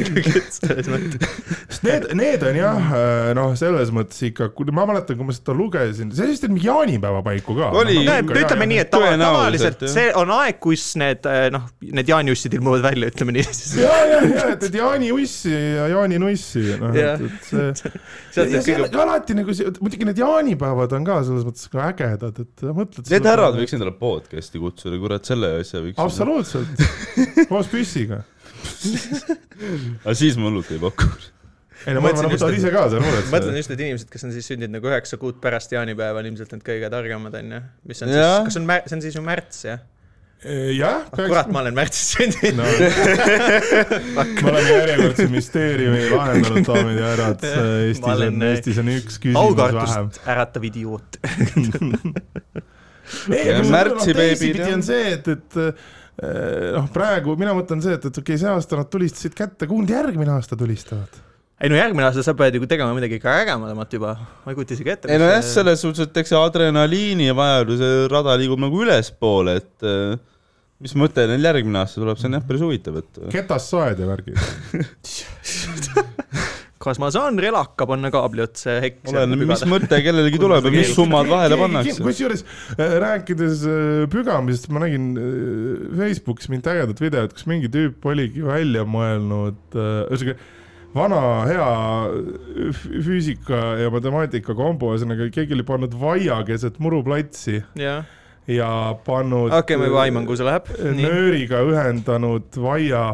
[1.80, 5.34] sest need, need on jah, äh, noh, selles mõttes ikka, kui ma mäletan, kui ma
[5.34, 7.70] seda lugesin, see vist oli jaanipäeva paiku ka.
[7.80, 12.10] oli no,, ütleme nii, et tava, tavaliselt see on aeg, kus need äh, noh, need
[12.10, 13.46] jaaniussid ilmuvad välja, ütleme nii.
[13.80, 17.00] ja, ja, ja, et, jaaniussi ja jaaninussi, noh,
[17.30, 17.92] et see
[18.36, 19.00] ja, ja see kõige...
[19.04, 23.10] alati nagu see, muidugi need jaanipäevad on ka selles mõttes ka ägedad, et mõtled.
[23.14, 25.98] Need härrad võiks endale podcast'i kutsuda, kurat, selle asja võiks.
[26.02, 26.86] absoluutselt,
[27.50, 28.24] koos püssiga
[30.04, 31.08] aga siis ma hullult ei paku
[31.86, 33.30] ei no ma arvan, nad võtavad ise ka seal muret.
[33.32, 36.52] mõtlen just need inimesed, kes on siis sündinud nagu üheksa kuud pärast jaanipäeva, on ilmselt
[36.54, 37.62] need kõige targemad, on ju.
[37.88, 38.20] mis on ja.
[38.20, 39.80] siis, kas on, see on siis ju märts, jah?
[40.40, 41.04] Jah.
[41.04, 42.68] Ah, kurat, ma olen märtsis sündinud no.
[44.40, 47.40] me oleme järjekordse müsteeriumi lahendanud, daamid ja härrad.
[47.50, 50.08] Eestis olen, on, Eestis on üks küsimus vähem.
[50.34, 51.08] äratav idioot
[53.76, 58.40] märtsi beebid on see, et, et noh, praegu mina mõtlen see, et, et okei okay,,
[58.40, 61.12] see aasta nad tulistasid kätte, kuhu nad järgmine aasta tulistavad?
[61.60, 64.14] ei no järgmine aasta sa pead ju tegema midagi ka ägemamat juba,
[64.44, 65.10] ma ei kujuta isegi ette.
[65.12, 70.16] ei nojah, selles suhtes, et eks see adrenaliini vajaduse rada liigub nagu ülespoole, et äh,
[70.80, 73.20] mis mõte neil järgmine aasta tuleb, see on jah päris huvitav, et.
[73.34, 74.38] ketassaed ja värgid
[76.80, 80.72] kas ma saan relaka panna kaabli otsa ja hekk oleneb, mis mõte kellelegi tuleb ja
[80.72, 81.98] mis summad vahele pannakse.
[82.04, 85.10] kusjuures äh, rääkides äh, pügamisest, ma nägin
[85.98, 90.38] Facebookis mingit ägedat videot, kus mingi tüüp oligi välja mõelnud, ühesõnaga
[90.94, 91.68] vana hea
[92.80, 98.00] füüsika ja matemaatika kombo, ühesõnaga keegi oli pannud vaia keset muruplatsi ja,
[98.50, 98.70] ja
[99.06, 99.52] pannud.
[99.52, 100.70] okei okay,, ma juba aiman, kuhu see läheb.
[100.98, 103.04] nööriga ühendanud vaia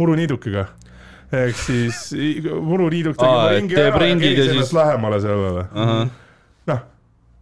[0.00, 0.66] muruniidukiga
[1.36, 2.02] ehk siis
[2.62, 4.76] muruniiduk tegi ringi ära ja keegi sellest siis...
[4.78, 5.90] lähemale sellele uh.
[5.90, 6.08] -huh.
[6.70, 6.82] noh,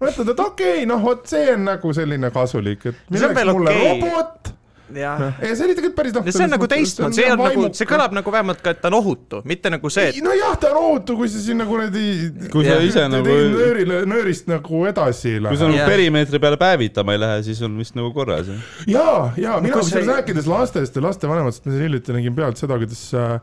[0.01, 3.91] mõtled, et okei okay,, noh, vot see on nagu selline kasulik, et milleks mulle okay.
[3.91, 4.55] robot
[4.93, 6.27] ja see oli tegelikult päris noh.
[6.29, 8.99] see on nagu teistmoodi, see on nagu, see kõlab nagu vähemalt ka, et ta on
[8.99, 10.19] ohutu, mitte nagu see et....
[10.25, 12.05] nojah, ta on ohutu, kui sa sinna kuradi.
[12.53, 13.37] kui sa ise nagu.
[13.55, 15.55] nöörile, nöörist nagu edasi lähed.
[15.55, 18.51] kui sa nagu perimeetri peale päevitama ei lähe, siis on vist nagu korras.
[18.91, 19.09] ja,
[19.41, 20.13] ja mina kusjuures see...
[20.13, 23.39] rääkides lastest ja lastevanematest, ma siin hiljuti nägin pealt seda, kuidas äh,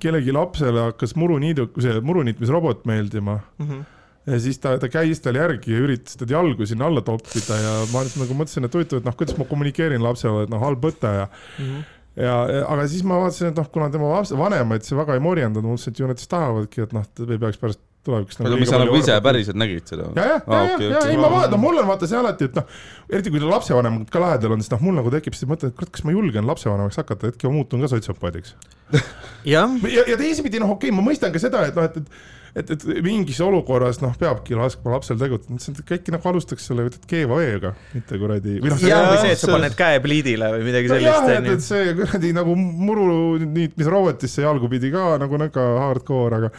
[0.00, 3.66] kellegi lapsele hakkas muruniidu, see muruniitmisrobot meeldima mm.
[3.68, 3.90] -hmm
[4.26, 7.74] ja siis ta, ta käis tal järgi ja üritas teda jalgu sinna alla toppida ja
[7.92, 10.84] ma nüüd nagu mõtlesin, et huvitav, et noh, kuidas ma kommunikeerin lapsele, et noh, halb
[10.84, 11.66] mõte ja mm.
[11.66, 12.34] -hmm ja,
[12.70, 15.74] aga siis ma vaatasin, et noh, kuna tema lapse, vanemaid see väga ei morjendanud, ma
[15.74, 18.50] mõtlesin, et ju nad siis tahavadki, et noh, ei peaks pärast tulevikus nagu.
[18.52, 20.10] aga mis sa nagu ise päriselt nägid seda?
[20.14, 22.68] ja, ja, ja, ja, ja ei ma vaatan, mul on vaata see alati, et noh,
[23.10, 25.90] eriti kui lapsevanem ka lähedal on, siis noh, mul nagu tekib see mõte, et kurat,
[25.94, 28.54] kas ma julgen lapsevanemaks hakata, hetkel ma muutun ka sotsiopaadiks
[29.54, 32.43] ja, ja, ja teisipidi noh, okei okay,, ma mõistan ka seda, et noh, et, et
[32.54, 36.86] et, et mingis olukorras noh, peabki laskma lapsel tegutseda, mõtlesin, et äkki nagu alustaks selle
[37.10, 38.56] keeva veega, mitte kuradi.
[38.62, 41.10] või noh, see, või see, et sa paned käe pliidile või midagi sellist.
[41.10, 46.52] jah, et, et see kuradi nagu muru niitmisrobotisse jalgu pidi ka nagu nihuke hardcore, aga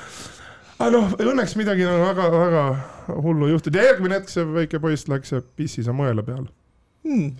[0.75, 2.67] aga noh, õnneks midagi nagu väga-väga
[3.23, 6.49] hullu juhtunud ja järgmine hetk see väike poiss läks ja pissis oma õele peale
[7.07, 7.35] hmm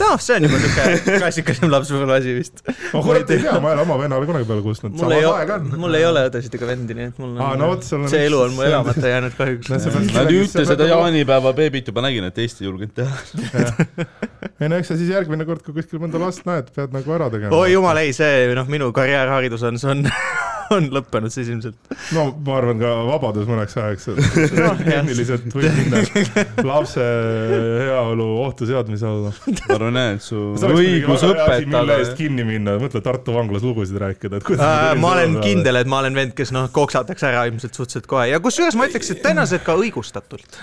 [0.00, 2.62] noh, see on juba siuke klassikalisem lapsepõlve asi vist.
[2.66, 4.96] ma kurat ei tea, ma ei ole oma vennale kunagi peale kustnud.
[4.98, 7.70] mul ei ole, mul ei ole õdesid ega vendi, nii et mul on ah,, no,
[8.10, 9.72] see elu on mul elamata jäänud kahjuks.
[10.14, 13.68] Nad ühte seda jaanipäeva beebit juba nägin, et Eesti ei julgenud teha.
[14.60, 17.30] ei no eks sa siis järgmine kord, kui kuskil mõnda last näed, pead nagu ära
[17.32, 17.54] tegema.
[17.56, 20.06] oi jumal, ei see noh, minu karjäärharidus on, see on
[20.76, 21.76] on lõppenud siis ilmselt.
[22.16, 24.08] no ma arvan ka vabadus mõneks ajaks
[24.58, 26.02] no, tehniliselt võib minna
[26.70, 29.34] lapse heaolu ohtu seadmise alla.
[29.34, 30.40] ma arvan jah, et su
[30.70, 31.60] õigus õpetada.
[31.76, 35.80] mille eest kinni minna, mõtle Tartu vanglas lugusid rääkida, et kuidas äh, ma olen kindel,
[35.82, 39.12] et ma olen vend, kes noh, koksatakse ära ilmselt suhteliselt kohe ja kusjuures ma ütleks,
[39.14, 40.60] et tõenäoliselt ka õigustatult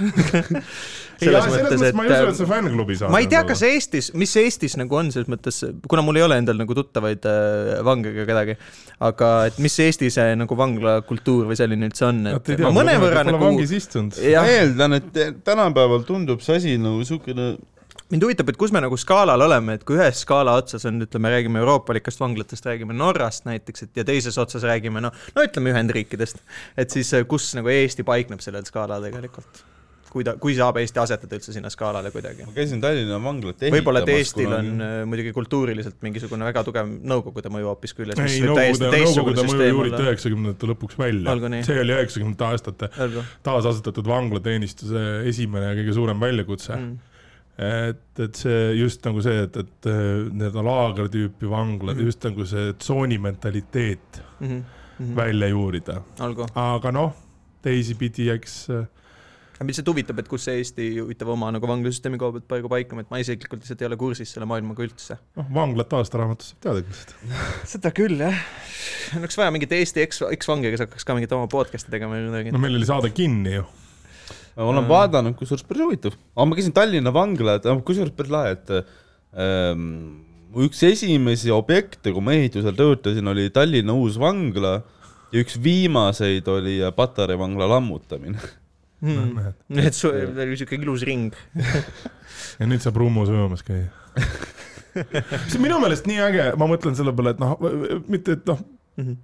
[1.21, 3.13] selles ja, mõttes, et ma ei usu, et see fännklubi saab.
[3.13, 5.61] ma ei tea, kas Eestis, mis Eestis nagu on selles mõttes,
[5.91, 8.57] kuna mul ei ole endal nagu tuttavaid äh, vange ega kedagi,
[9.07, 13.25] aga et mis Eesti see nagu vanglakultuur või selline üldse on, et Tea, ma mõnevõrra
[13.27, 13.41] nagu.
[13.43, 14.17] vangis istunud.
[14.17, 17.53] ma eeldan, et tänapäeval tundub see asi nagu siukene
[18.11, 21.31] mind huvitab, et kus me nagu skaalal oleme, et kui ühes skaala otsas on, ütleme,
[21.31, 26.43] räägime euroopalikest vanglatest, räägime Norrast näiteks, et ja teises otsas räägime no, no ütleme Ühendriikidest,
[26.79, 29.63] et siis kus nagu Eesti paikneb sellel skaalal tegelikult?
[30.11, 32.45] Kui ta, kui saab Eesti asetada üldse sinna skaalale kuidagi?
[32.47, 33.77] ma käisin Tallinna vanglat ehitamas.
[33.77, 38.19] võib-olla, et Eestil on äh, muidugi kultuuriliselt mingisugune väga tugev Nõukogude mõju hoopis küljes.
[38.19, 41.37] ei, Nõukogude, Nõukogude mõju juuriti üheksakümnendate lõpuks välja.
[41.67, 42.91] see oli üheksakümnendate aastate
[43.47, 47.07] taasasetatud vanglateenistuse esimene ja kõige suurem väljakutse mm
[47.61, 49.87] et, et see just nagu see, et, et
[50.31, 52.07] nii-öelda laagertüüpi vanglad mm, -hmm.
[52.09, 55.15] just nagu see tsooni mentaliteet mm -hmm.
[55.15, 56.01] välja juurida.
[56.55, 57.13] aga noh,
[57.61, 59.00] teisipidi, eks aga
[59.61, 63.03] mind lihtsalt huvitab, et kus see Eesti huvitav oma nagu vanglasüsteemi koha pealt praegu paikneb,
[63.03, 65.17] et ma isiklikult lihtsalt ei ole kursis selle maailmaga üldse.
[65.37, 67.35] noh, vanglat aastaraamatust saab teada küll
[67.73, 67.91] seda.
[68.01, 68.41] küll, jah.
[69.19, 72.55] oleks vaja mingit Eesti eks, eksvangi, kes hakkaks ka mingit oma podcast'i tegema või midagi.
[72.55, 73.67] no meil oli saade kinni ju
[74.55, 74.89] ma olen mm.
[74.91, 78.73] vaadanud, kusjuures päris huvitav, aga ma käisin Tallinna vangla, et kusjuures päris lahe, et
[79.39, 79.85] ähm,
[80.65, 84.79] üks esimesi objekte, kui ma ehitusel töötasin, oli Tallinna uus vangla
[85.31, 88.41] ja üks viimaseid oli Patarei vangla lammutamine
[89.01, 89.79] mm..
[89.81, 91.35] et sul oli siuke ilus ring.
[92.59, 93.89] Ja nüüd saab Rummus ujumas käia.
[95.45, 97.53] Mis on minu meelest nii äge, ma mõtlen selle peale, et noh,
[98.11, 99.19] mitte, et noh mm -hmm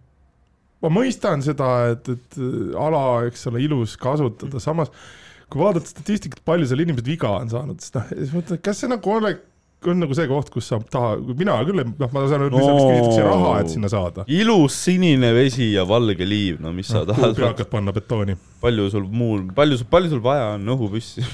[0.83, 2.39] ma mõistan seda, et, et
[2.77, 4.91] ala, eks ole, ilus kasutada, samas
[5.51, 8.91] kui vaadata statistikat, palju seal inimesed viga on saanud, siis noh, siis mõtled, kas see
[8.91, 9.33] nagu ole,
[9.85, 13.25] on nagu see koht, kus saab taha, mina küll, noh, ma saan aru, no, küsitakse
[13.25, 14.25] raha, et sinna saada.
[14.27, 17.35] ilus sinine vesi ja valge liiv, no mis no, sa tahad.
[17.37, 18.37] peakad panna betooni.
[18.61, 21.25] palju sul muul, palju, palju sul vaja on õhupüssi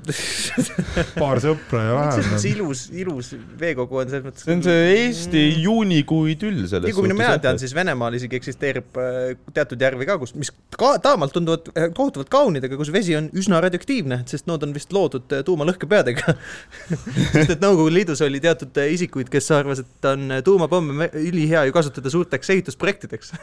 [1.22, 2.38] paar sõpra ja vähem.
[2.40, 3.30] see ilus, ilus
[3.60, 4.44] veekogu on selles mõttes.
[4.46, 5.60] see on see Eesti mm.
[5.66, 10.16] juunikuu idüll selles nii kui mina tean, siis Venemaal isegi eksisteerib äh, teatud järvi ka,
[10.22, 14.48] kus, mis ka taamalt tunduvad äh, kohutavalt kaunid, aga kus vesi on üsna radioaktiivne, sest
[14.50, 16.36] nad on vist loodud äh, tuumalõhkepeadega
[17.36, 22.12] sest et Nõukogude Liidus oli teatud isikuid, kes arvasid, et on tuumapomme ülihea ju kasutada
[22.12, 23.34] suurteks ehitusprojektideks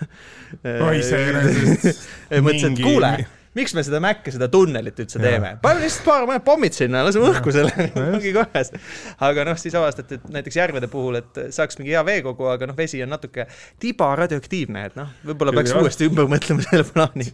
[0.65, 2.07] no iseenesest
[2.47, 3.17] mõtlesin, et kuule
[3.57, 7.31] miks me seda Maci, seda tunnelit üldse teeme, paneme lihtsalt paar mõned pommid sinna, laseme
[7.31, 8.73] õhku selle, ongi korras.
[9.29, 12.77] aga noh, siis avastati, et näiteks järvede puhul, et saaks mingi hea veekogu, aga noh,
[12.77, 13.47] vesi on natuke
[13.81, 17.31] tiba radioaktiivne, et noh, võib-olla peaks uuesti ümber mõtlema selle plaani.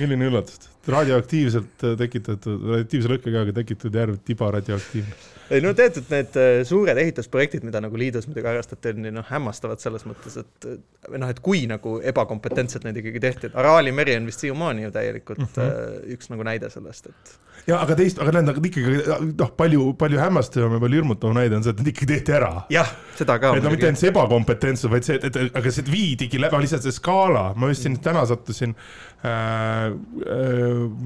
[0.00, 5.20] Milline üllatus, radioaktiivselt tekitatud, radioaktiivse lõhkekehaga tekitatud järv tiba radioaktiivne
[5.50, 9.82] ei no teatud need äh, suured ehitusprojektid, mida nagu liidus muidugi harrastati, on noh, hämmastavad
[9.82, 10.68] selles mõttes, et
[11.10, 14.86] või noh, et kui nagu ebakompetentselt neid ikkagi tehti, et Araali meri on vist siiamaani
[14.86, 16.12] ju täielikult mm -hmm.
[16.16, 17.34] üks nagu näide sellest, et.
[17.66, 19.02] ja aga teist, aga tähendab ikkagi
[19.40, 22.52] noh, palju, palju hämmastavam ja palju hirmutavam näide on see, et need ikkagi tehti ära.
[22.70, 23.54] jah, seda ka.
[23.56, 26.86] et no mitte ainult see ebakompetentsus, vaid see, et, et aga see viidigi läbi, lihtsalt
[26.86, 29.89] see skaala, ma just siin täna sattusin äh, äh,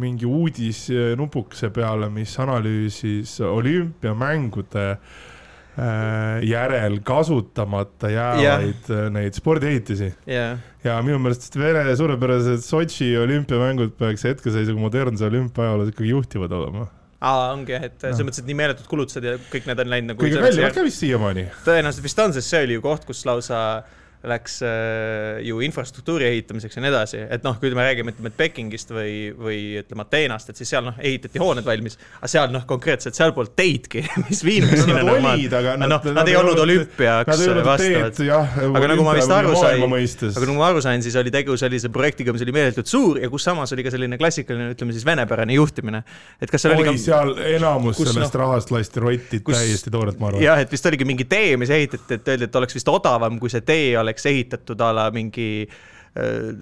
[0.01, 9.09] mingi uudisnupukese peale, mis analüüsis olümpiamängude äh, järel kasutamata jäävaid yeah.
[9.15, 10.59] neid spordiehitisi yeah..
[10.85, 16.87] ja minu meelest Vene suurepärased Sotši olümpiamängud peaks hetkeseisuga modernse olümpiaajaloos ikkagi juhtivad olema
[17.25, 20.13] aa, ongi jah, et selles mõttes, et nii meeletud kulutused ja kõik need on läinud
[20.13, 21.49] nagu kõige kallimad ka vist siiamaani.
[21.67, 26.27] tõenäoliselt vist on, sest see oli ju koht, kus lausa äh, läks äh, ju infrastruktuuri
[26.31, 30.05] ehitamiseks ja nii edasi, et noh, kui me räägime, ütleme, et Pekingist või, või ütleme
[30.07, 34.05] Ateenast, et siis seal noh, ehitati hooned valmis, aga seal noh, konkreetselt seal polnud teidki,
[34.29, 35.57] mis viinud sinna normaalselt.
[35.61, 38.23] aga noh, nad, nad ei olnud olümpiaks vastavad.
[38.71, 41.91] aga nagu ma vist aru sain, aga nagu ma aru sain, siis oli tegu sellise
[41.95, 45.59] projektiga, mis oli meeletult suur ja kus samas oli ka selline klassikaline, ütleme siis venepärane
[45.59, 46.05] juhtimine.
[46.41, 47.05] et kas seal Oi, oli ka.
[47.05, 50.45] seal enamus kus, sellest no, rahast lasti rotti täiesti toorelt, ma arvan.
[50.45, 53.53] jah, et vist oligi mingi tee, mis ehitati, et öeldi, et oleks vist odavam, kui
[53.53, 55.81] see tee oleks oleks ehitatud a la mingi äh,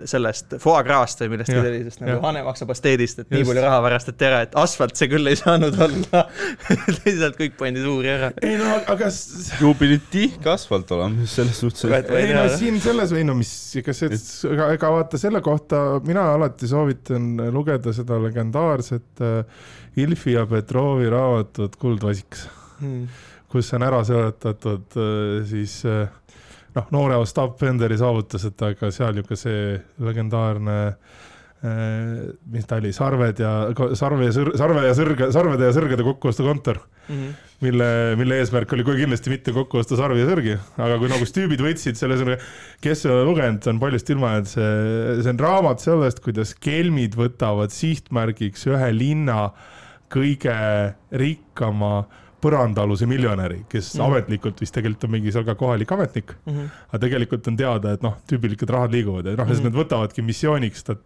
[0.09, 3.35] sellest foie gras'st või millestki sellisest nagu hanemaksapasteedist, et Just.
[3.37, 6.23] nii palju raha varastati ära, et asfalt see küll ei saanud olla
[7.05, 8.31] lihtsalt kõik pandi suuri ära.
[8.41, 9.11] ei no aga.
[9.61, 11.85] ju pidid tihke asfalt olema selles suhtes.
[11.85, 13.53] ei no siin selles või no mis,
[13.85, 14.23] kas see,
[14.55, 19.69] ega, ega vaata selle kohta mina alati soovitan lugeda seda legendaarset äh,
[20.01, 22.47] Ilfi ja Petrovi raamatut Kuldvasiks
[22.81, 23.05] hmm.,
[23.53, 26.09] kus on ära seletatud äh, siis äh,
[26.77, 31.13] noh, noore Ostap Benderi saavutused, aga seal ju ka see legendaarne äh,
[32.53, 33.53] mis ta oli, sarved ja,
[33.99, 37.13] sarve ja sõr-, sarve ja sõrge, sarvede ja sõrgede kokkuostukontor mm.
[37.15, 37.37] -hmm.
[37.67, 41.29] mille, mille eesmärk oli kohe kindlasti mitte kokku osta sarvi ja sõrgi, aga kui nagu
[41.29, 42.39] stüübid võtsid selle,
[42.83, 44.73] kes ei ole lugenud, on paljust ilma, et see,
[45.21, 49.53] see on raamat sellest, kuidas kelmid võtavad sihtmärgiks ühe linna
[50.13, 50.57] kõige
[51.13, 52.03] rikkama
[52.43, 54.07] põrandaaluse miljonäri, kes mm.
[54.09, 56.55] ametlikult vist tegelikult on mingi seal ka kohalik ametnik mm.
[56.55, 56.81] -hmm.
[56.89, 59.71] aga tegelikult on teada, et noh, tüübilikud rahad liiguvad ja noh mm, -hmm.
[59.71, 60.97] nad võtavadki missiooniks ta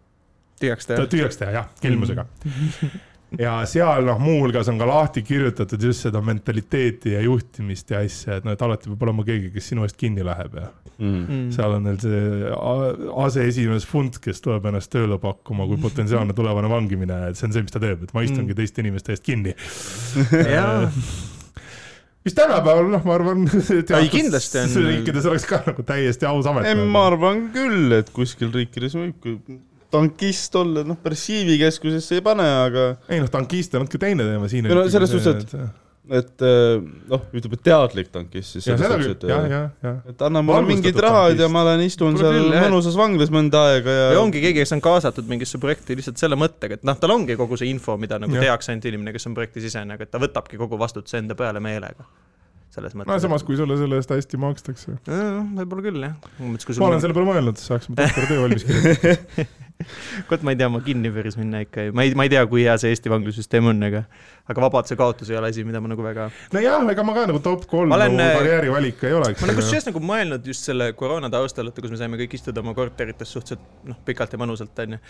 [0.61, 1.07] tühjaks teha.
[1.13, 2.51] tühjaks teha jah, kelmusega mm.
[2.51, 3.05] -hmm
[3.35, 8.39] ja seal noh, muuhulgas on ka lahti kirjutatud just seda mentaliteeti ja juhtimist ja asja,
[8.39, 11.13] et noh, et alati peab olema keegi, kes sinu eest kinni läheb ja mm.
[11.13, 11.47] mm.
[11.57, 12.21] seal on neil see
[13.27, 17.67] aseesimees Funt, kes tuleb ennast tööle pakkuma kui potentsiaalne tulevane vangimine, et see on see,
[17.67, 18.61] mis ta teeb, et ma istungi mm.
[18.63, 19.57] teiste inimeste eest kinni
[22.27, 23.47] mis tänapäeval noh, ma arvan.
[24.01, 24.75] ei kindlasti on.
[24.89, 26.67] riikides oleks ka nagu täiesti aus amet.
[26.91, 29.19] ma arvan küll, et kuskil riikides võib
[29.93, 32.93] tankist olla, noh, päris CV-keskusesse ei pane, aga.
[33.11, 34.69] ei noh, tankist on natuke teine teema siin.
[34.71, 35.55] no selles suhtes, et,
[36.21, 36.45] et
[37.11, 38.69] noh, ütleme teadlik tankist siis.
[38.69, 40.03] jah.
[40.11, 43.97] et anna mulle mingid rahad ja ma lähen istun seal küll, mõnusas vanglas mõnda aega
[43.97, 44.07] ja.
[44.17, 47.39] ja ongi keegi, kes on kaasatud mingisse projekti lihtsalt selle mõttega, et noh, tal ongi
[47.39, 48.49] kogu see info, mida nagu ja.
[48.49, 51.63] teaks ainult inimene, kes on projekti sisene, aga et ta võtabki kogu vastutuse enda peale
[51.63, 52.09] meelega
[52.77, 53.13] selles mõttes.
[53.13, 54.97] no samas, kui sulle selle eest hästi makstakse.
[55.07, 56.17] võib-olla küll jah.
[56.43, 59.47] ma olen selle peale mõelnud, saaksime doktoritöö valmis kirjutada
[60.31, 62.43] vot ma ei tea, ma kinni päris minna ikka ei, ma ei, ma ei tea,
[62.49, 64.03] kui hea see Eesti vanglasüsteem on, aga,
[64.49, 66.29] aga vabaduse kaotus ei ole asi, mida ma nagu väga.
[66.57, 69.43] nojah, ega ma ka nagu top kolm olen, nagu karjäärivalik ei oleks.
[69.43, 72.65] ma olen kusjuures nagu mõelnud just selle koroona taustal, et kus me saime kõik istuda
[72.65, 75.01] oma korterites suhteliselt noh, pikalt ja mõnusalt onju.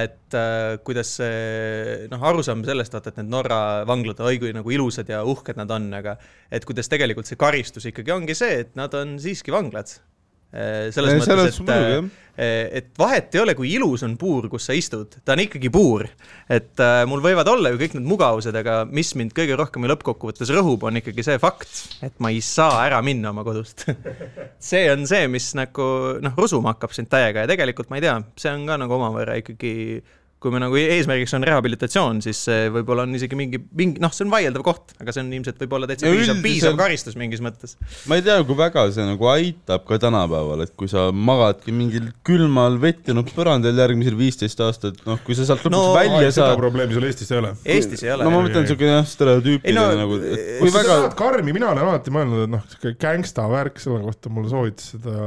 [0.00, 4.74] et äh, kuidas see noh, arusaam sellest vaata, et need Norra vanglad, oi kui nagu
[4.74, 6.18] ilusad ja uhked nad on, aga
[6.50, 10.07] et kuidas tegelikult see karistus ikkagi ongi see, et nad on siiski vanglad Äh,
[10.48, 11.96] selles ja, mõttes, et, äh,
[12.40, 15.68] äh, et vahet ei ole, kui ilus on puur, kus sa istud, ta on ikkagi
[15.72, 16.06] puur.
[16.48, 19.92] et äh, mul võivad olla ju kõik need mugavused, aga mis mind kõige rohkem ju
[19.92, 21.68] lõppkokkuvõttes rõhub, on ikkagi see fakt,
[22.06, 23.84] et ma ei saa ära minna oma kodust.
[24.68, 25.84] See on see, mis nagu
[26.24, 29.36] noh, rusuma hakkab sind täiega ja tegelikult ma ei tea, see on ka nagu omavõrra
[29.38, 30.00] ikkagi
[30.38, 34.22] kui me nagu eesmärgiks on rehabilitatsioon, siis see võib-olla on isegi mingi, mingi noh, see
[34.22, 37.74] on vaieldav koht, aga see on ilmselt võib-olla täitsa piisav, piisav karistus mingis mõttes.
[38.06, 42.12] ma ei tea, kui väga see nagu aitab ka tänapäeval, et kui sa magadki mingil
[42.26, 46.38] külmal vettinud põrandal järgmisel viisteist aastat, noh, kui sa sealt lõpuks no, välja saad.
[46.38, 47.52] seda probleemi sul Eestis ei ole.
[47.74, 48.28] Eestis ei ole.
[48.28, 51.00] no ma mõtlen siuke jah, stereotüüpiline no, nagu, et kui väga.
[51.18, 55.18] karmi, mina olen alati mõelnud, et noh, siuke gängsta värk, selle kohta mulle soovitas seda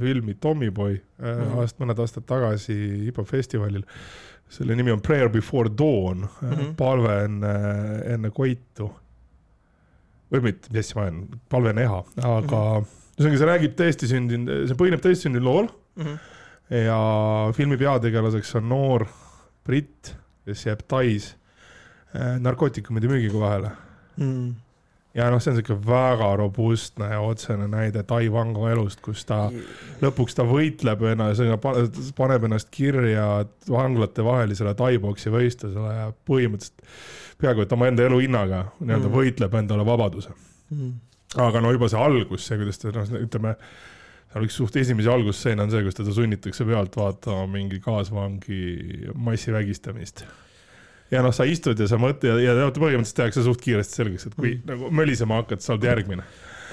[0.00, 1.60] filmi Tommyboy mm -hmm.
[1.60, 3.84] aast, mõned aastad tagasi hip-hop festivalil
[4.54, 6.74] selle nimi on Prayer before dawn mm, -hmm.
[6.78, 7.54] palve enne,
[8.14, 8.90] enne koitu.
[10.32, 11.18] või mitte, mis asja ma olen,
[11.52, 12.86] palve enne eha, aga mhm.
[13.14, 13.38] ühesõnaga mm -hmm.
[13.38, 16.04] see räägib tõesti sündinud, see põhineb tõesti sündinud lool mm.
[16.04, 16.18] -hmm.
[16.88, 16.98] ja
[17.54, 19.06] filmi peategelaseks on noor
[19.64, 21.34] britt, kes jääb Tais
[22.14, 23.70] äh, narkootikumide müügiga vahele
[24.16, 24.30] mm.
[24.30, 24.54] -hmm
[25.14, 29.46] ja noh, see on siuke väga robustne ja otsene näide Tai Vango elust, kus ta
[30.02, 31.42] lõpuks ta võitleb ennast,
[32.18, 36.86] paneb ennast kirja vanglate vahelisele tai-boksi võistlusele ja põhimõtteliselt
[37.40, 39.14] peaaegu et omaenda elu hinnaga nii-öelda mm.
[39.14, 40.34] võitleb endale vabaduse.
[40.74, 40.94] Mm..
[41.46, 43.56] aga no juba see algus, see, kuidas ta noh, ütleme
[44.32, 50.24] seal üks suht esimesi algusseene on see, kus teda sunnitakse pealt vaatama mingi kaasvangi massivägistamist
[51.14, 54.34] ja noh, sa istud ja sa mõtled ja, ja põhimõtteliselt tehakse suht kiiresti selgeks, et
[54.38, 54.66] kui mm.
[54.72, 56.26] nagu mölisema hakkad, sa oled järgmine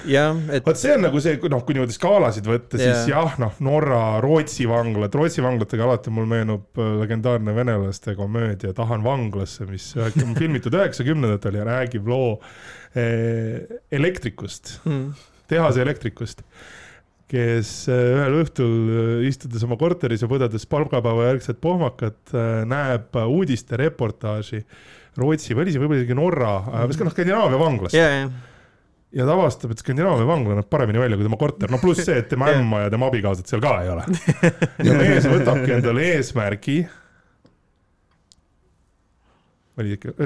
[0.08, 0.64] jah, et.
[0.66, 3.22] vot see on nagu see, noh, kui niimoodi skaalasid võtta, siis ja.
[3.22, 9.04] jah, noh, Norra, Rootsi vanglad, Rootsi vanglatega alati mul meenub äh, legendaarne venelaste komöödia Tahan
[9.06, 9.92] vanglasse, mis
[10.40, 12.36] filmitud üheksakümnendatel ja räägib loo
[12.98, 15.10] eh, elektrikust mm.,
[15.52, 16.42] tehase elektrikust
[17.32, 23.16] kes äh, ühel õhtul äh, istudes oma korteris ja põdedes palgapäeva järgset pohmakat, äh, näeb
[23.22, 24.62] uudistereportaaži
[25.20, 26.54] Rootsi või oli see võib-olla isegi Norra,
[26.88, 28.24] noh Skandinaavia vanglast yeah,.
[28.24, 28.48] Yeah
[29.12, 32.16] ja ta avastab, et Skandinaavia vangla näeb paremini välja kui tema korter, no pluss see,
[32.22, 34.06] et tema ämma ja tema abikaasat seal ka ei ole.
[34.88, 36.78] ja mees võtabki endale eesmärgi.
[39.82, 40.16] oli ikka,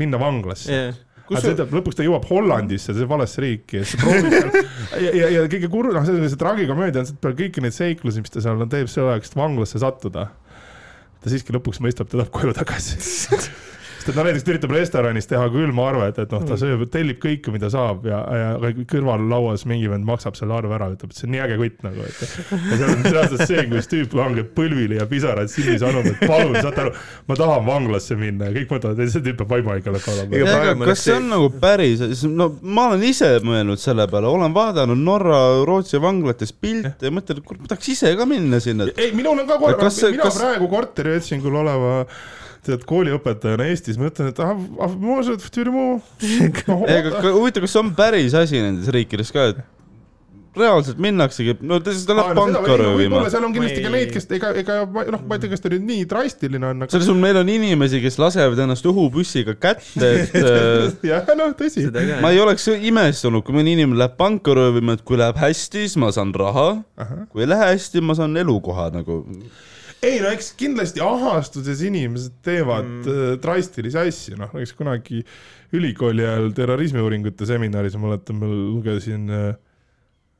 [0.00, 0.96] minna vanglasse yeah
[1.30, 4.52] aga see tähendab, lõpuks ta jõuab Hollandisse, see valesse riiki ja siis ta proovib seal
[5.06, 7.76] ja, ja, ja kõige kurb, noh, see, see tragikomöödia on see, et peale kõiki neid
[7.76, 10.28] seiklusi, mis ta seal teeb selleks, et vanglasse sattuda,
[11.20, 13.00] ta siiski lõpuks mõistab, ta tahab koju tagasi
[14.00, 16.60] sest et no näiteks ta üritab restoranis teha külmaarvet, et noh, ta mm.
[16.62, 20.88] sööb, tellib kõike, mida saab ja, ja kõrval lauas mingi vend maksab selle arve ära,
[20.94, 22.22] ütleb, et see on nii äge kutt nagu, et.
[22.24, 26.56] ja seal on reaalselt see, kus tüüp langeb põlvili ja pisarad silmis anub, et palun,
[26.56, 26.94] saate aru,
[27.28, 30.88] ma tahan vanglasse minna ja kõik mõtlevad, et see tüüp peab vaimuhaigla olema.
[30.88, 35.40] kas see on nagu päris, no ma olen ise mõelnud selle peale, olen vaadanud Norra,
[35.68, 38.88] Rootsi vanglates pilte ja mõtlen, et kurat, ma tahaks ise ka minna sinna.
[38.96, 40.40] ei, minul on ka korra, mina kas...
[40.40, 42.04] praegu korteri otsingul oleva
[42.66, 44.54] tead kooliõpetajana Eestis, ma ütlen, et ah,
[44.84, 44.96] ah,
[47.40, 49.62] huvitav, kas see on päris asi nendes riikides ka, et
[50.56, 53.22] reaalselt minnaksegi, no ta, läheb panka röövima.
[53.30, 54.78] seal on kindlasti ka neid, kes ega, ega
[55.14, 56.90] noh, ma ei tea, kas ta nüüd nii drastiline on aga....
[56.90, 61.86] selles mõttes meil on inimesi, kes lasevad ennast õhupüssiga kätte, et jah, noh, tõsi.
[62.22, 65.98] ma ei oleks imestunud, kui mõni inimene läheb panka röövima, et kui läheb hästi, siis
[66.00, 66.68] ma saan raha.
[67.30, 69.22] kui ei lähe hästi, ma saan elukoha nagu
[70.06, 73.08] ei no eks kindlasti ahastuses inimesed teevad mm.
[73.10, 75.22] Äh, drastilisi asju, noh näiteks kunagi
[75.76, 79.46] ülikooli ajal terrorismiuuringute seminaris ma mäletan, ma lugesin äh,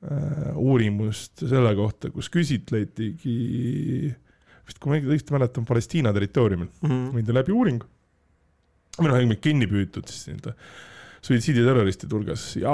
[0.08, 3.36] äh, uurimust selle kohta, kus küsitletigi,
[4.66, 7.84] vist kui ma õigesti mäletan, Palestiina territooriumil mm viidi läbi uuring
[9.00, 10.56] või noh, kinni püütud siis nii-öelda
[11.24, 12.42] suitsiiditerroristide hulgas.
[12.58, 12.72] Ja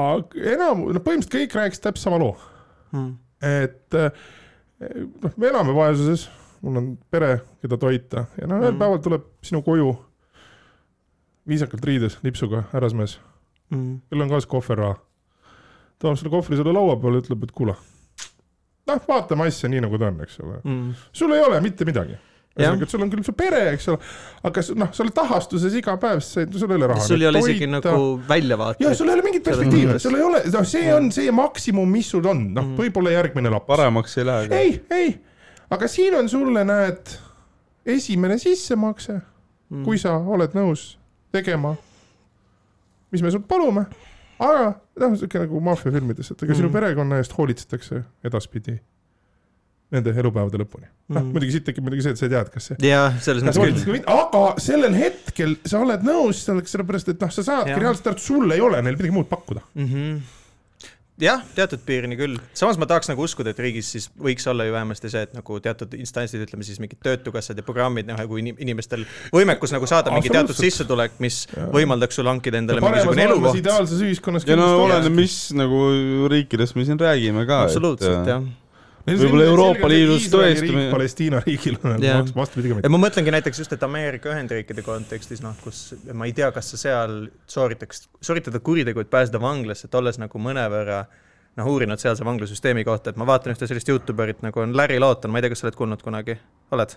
[0.54, 2.34] enam, no põhimõtteliselt kõik rääkisid täpselt sama loo.
[2.94, 3.14] Mm..
[3.42, 4.26] et äh,
[5.22, 6.28] noh, me elame vaesuses
[6.66, 8.82] mul on pere, keda toita ja noh, ühel mm.
[8.82, 9.92] päeval tuleb sinu koju
[11.46, 13.18] viisakalt riides, lipsuga härrasmees
[13.70, 14.96] mm., kellel on kaasas kohverraha.
[16.02, 17.76] toob selle kohvri sulle laua peale, ütleb, et kuule,
[18.90, 21.04] noh, vaatame asja nii, nagu ta on, eks ole mm..
[21.12, 22.18] sul ei ole mitte midagi
[22.56, 23.98] ühesõnaga, et sul on küll su pere, eks ole,
[24.48, 27.04] aga noh, sa oled tahastuses iga päev, sul ei ole raha.
[27.04, 28.86] sul ei ole isegi nagu väljavaateid.
[28.86, 32.08] ja sul ei ole mingit perspektiivi, sul ei ole, noh, see on see maksimum, mis
[32.14, 32.78] sul on, noh, mm.
[32.80, 33.68] võib-olla järgmine laps.
[33.68, 34.62] paremaks ei lähe.
[34.62, 35.10] ei, ei
[35.70, 37.14] aga siin on sulle, näed,
[37.86, 40.94] esimene sissemakse mm., kui sa oled nõus
[41.34, 41.74] tegema,
[43.12, 43.86] mis me sult palume,
[44.42, 46.60] aga noh, sihuke nagu maffiafilmides, et ega mm.
[46.60, 48.78] sinu perekonna eest hoolitsetakse edaspidi
[49.94, 50.88] nende elupäevade lõpuni.
[51.12, 52.78] noh mm., muidugi siit tekib muidugi see, et sa ei tea, et kas see.
[52.88, 54.00] jaa, selles mõttes küll.
[54.10, 58.26] aga sellel hetkel sa oled nõus selleks, sellepärast et noh, sa saadki reaalselt aru, et
[58.26, 59.86] sul ei ole neil midagi muud pakkuda mm.
[59.92, 60.42] -hmm
[61.20, 64.74] jah, teatud piirini küll, samas ma tahaks nagu uskuda, et riigis siis võiks olla ju
[64.74, 69.06] vähemasti see, et nagu teatud instantsid, ütleme siis mingid töötukassad ja programmid, noh, kui inimestel
[69.34, 71.70] võimekus nagu saada mingi teatud sissetulek, mis ja.
[71.72, 73.62] võimaldaks sul hankida endale mingisugune elukoht.
[73.62, 74.46] ideaalses ühiskonnas.
[74.48, 75.80] ja no oleneb, mis nagu
[76.32, 77.64] riikidest me siin räägime ka.
[77.66, 78.46] absoluutselt, jah
[79.06, 80.72] võib-olla Euroopa Liidus tõesti.
[80.90, 82.02] Palestiina riigil on
[82.36, 82.92] vastupidi ka mitte.
[82.92, 86.80] ma mõtlengi näiteks just, et Ameerika Ühendriikide kontekstis, noh, kus ma ei tea, kas sa
[86.80, 87.16] seal
[87.50, 91.04] sooritaks, sooritada kuritegu, et pääseda vanglasse, et olles nagu mõnevõrra
[91.56, 95.00] noh, uurinud sealse vanglasüsteemi kohta, et ma vaatan ühte sellist Youtube erit nagu on Larry
[95.00, 96.36] Lawton, ma ei tea, kas sa oled kuulnud kunagi,
[96.76, 96.96] oled?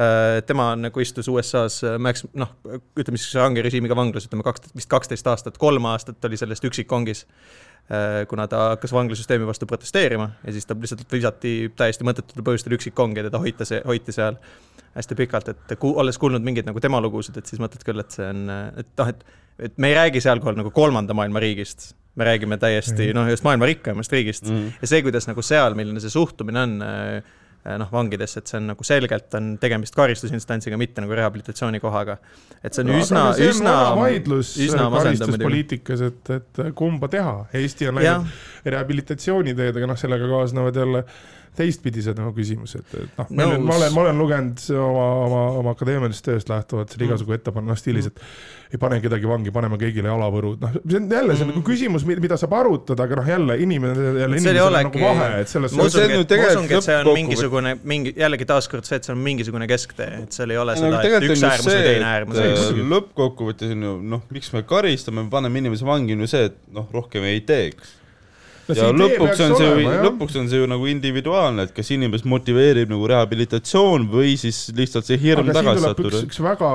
[0.00, 2.52] Äh, tema nagu istus USA-s äh, Max, noh,
[2.98, 7.24] ütleme siis range režiimiga vanglas, ütleme kaks, vist kaksteist aastat, kolm aastat oli sellest üksikkongis.
[7.90, 12.76] Äh, kuna ta hakkas vanglasüsteemi vastu protesteerima ja siis ta lihtsalt visati täiesti mõttetutel põhjustel
[12.76, 14.36] üksikkongi ja teda hoiti, hoiti seal
[14.94, 18.14] hästi pikalt, et ku, olles kuulnud mingeid nagu tema lugusid, et siis mõtled küll, et
[18.14, 18.44] see on,
[18.78, 19.26] et noh, et,
[19.66, 23.18] et me ei räägi sealkohal nagu kolmanda maailma riigist, me räägime täiesti mm.
[23.18, 24.78] noh, just maailma rikkamast riigist mm.
[24.82, 27.22] ja see, kuidas nagu seal, milline see suhtumine on Äh,
[27.64, 32.16] noh, vangidesse, et see on nagu selgelt on tegemist karistusinstantsiga, mitte nagu rehabilitatsioonikohaga.
[32.62, 34.54] et see on no, üsna, üsna, vaidlus
[34.96, 41.04] karistuspoliitikas, et, et kumba teha, Eesti on läinud rehabilitatsiooniteed, aga noh, sellega kaasnevad jälle
[41.58, 45.74] teistpidised nagu küsimused, et noh, ma olen, ma olen, ma olen lugenud oma, oma, oma
[45.74, 47.10] akadeemilisest tööst lähtuvalt seal mm.
[47.10, 48.22] igasugu ettepaneku, noh stiilis, et
[48.70, 51.66] ei pane kedagi vangi, paneme kõigile jalavõrud, noh, see on jälle see on nagu mm.
[51.66, 55.74] küsimus, mida saab arutada, aga noh, jälle inimene, jälle inimesel on nagu vahe, et selles
[55.74, 59.22] ma usungi, et, usungi, et see on mingisugune, mingi, jällegi taaskord see, et see on
[59.26, 62.42] mingisugune kesktee, et seal ei ole seda, et üks äärmus või teine äärmus.
[62.94, 66.86] lõppkokkuvõttes on ju noh, miks me karistame, paneme inimese vangi, on ju see, et noh,
[66.94, 67.98] rohkem ei teeks
[68.76, 72.92] ja lõpuks on see ju, lõpuks on see ju nagu individuaalne, et kas inimest motiveerib
[72.92, 76.22] nagu rehabilitatsioon või siis lihtsalt see hirm tagasi sattuda.
[76.26, 76.70] üks väga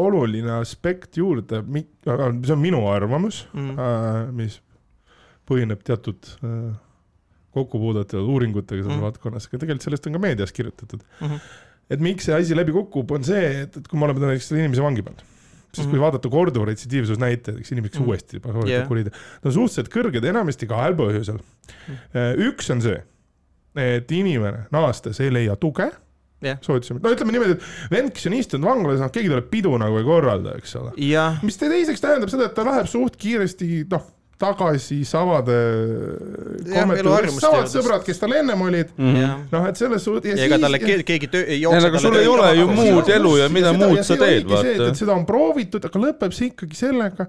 [0.00, 4.60] oluline aspekt juurde, see on minu arvamus mm., äh, mis
[5.48, 6.72] põhineb teatud äh,
[7.54, 9.04] kokkupuudetel uuringutega selles mm.
[9.08, 11.28] valdkonnas, aga tegelikult sellest on ka meedias kirjutatud mm.
[11.28, 11.52] -hmm.
[11.94, 14.84] et miks see asi läbi kukub, on see, et, et kui me oleme näiteks inimese
[14.84, 15.33] vangi pannud
[15.74, 16.04] sest kui mhm.
[16.06, 18.06] vaadata korduva retsidiivsusnäitajaid, eks inimeseks mm.
[18.08, 18.86] uuesti yeah.
[18.88, 22.48] kuriteo, nad on suhteliselt kõrged enamasti kahel põhjusel mm..
[22.50, 22.96] üks on see,
[23.84, 25.90] et inimene naastes ei leia tuge
[26.44, 26.58] yeah..
[26.64, 30.00] soovitasime, no ütleme niimoodi, et vend, kes on istunud vanglas, noh, keegi talle pidu nagu
[30.00, 30.94] ei korralda, eks ole
[31.44, 34.10] mis teiseks tähendab seda, et ta läheb suht kiiresti, noh
[34.44, 35.56] tagasi samade
[37.40, 40.38] samad sõbrad, kes tal ennem olid mm -hmm., noh, et selles suhtes.
[40.38, 41.90] ja ega talle keegi töö ei jookse.
[41.90, 44.94] aga sul ei ole ju muud elu ja mida muud sa teed, vaata.
[44.94, 47.28] seda on proovitud, aga lõpeb see ikkagi sellega,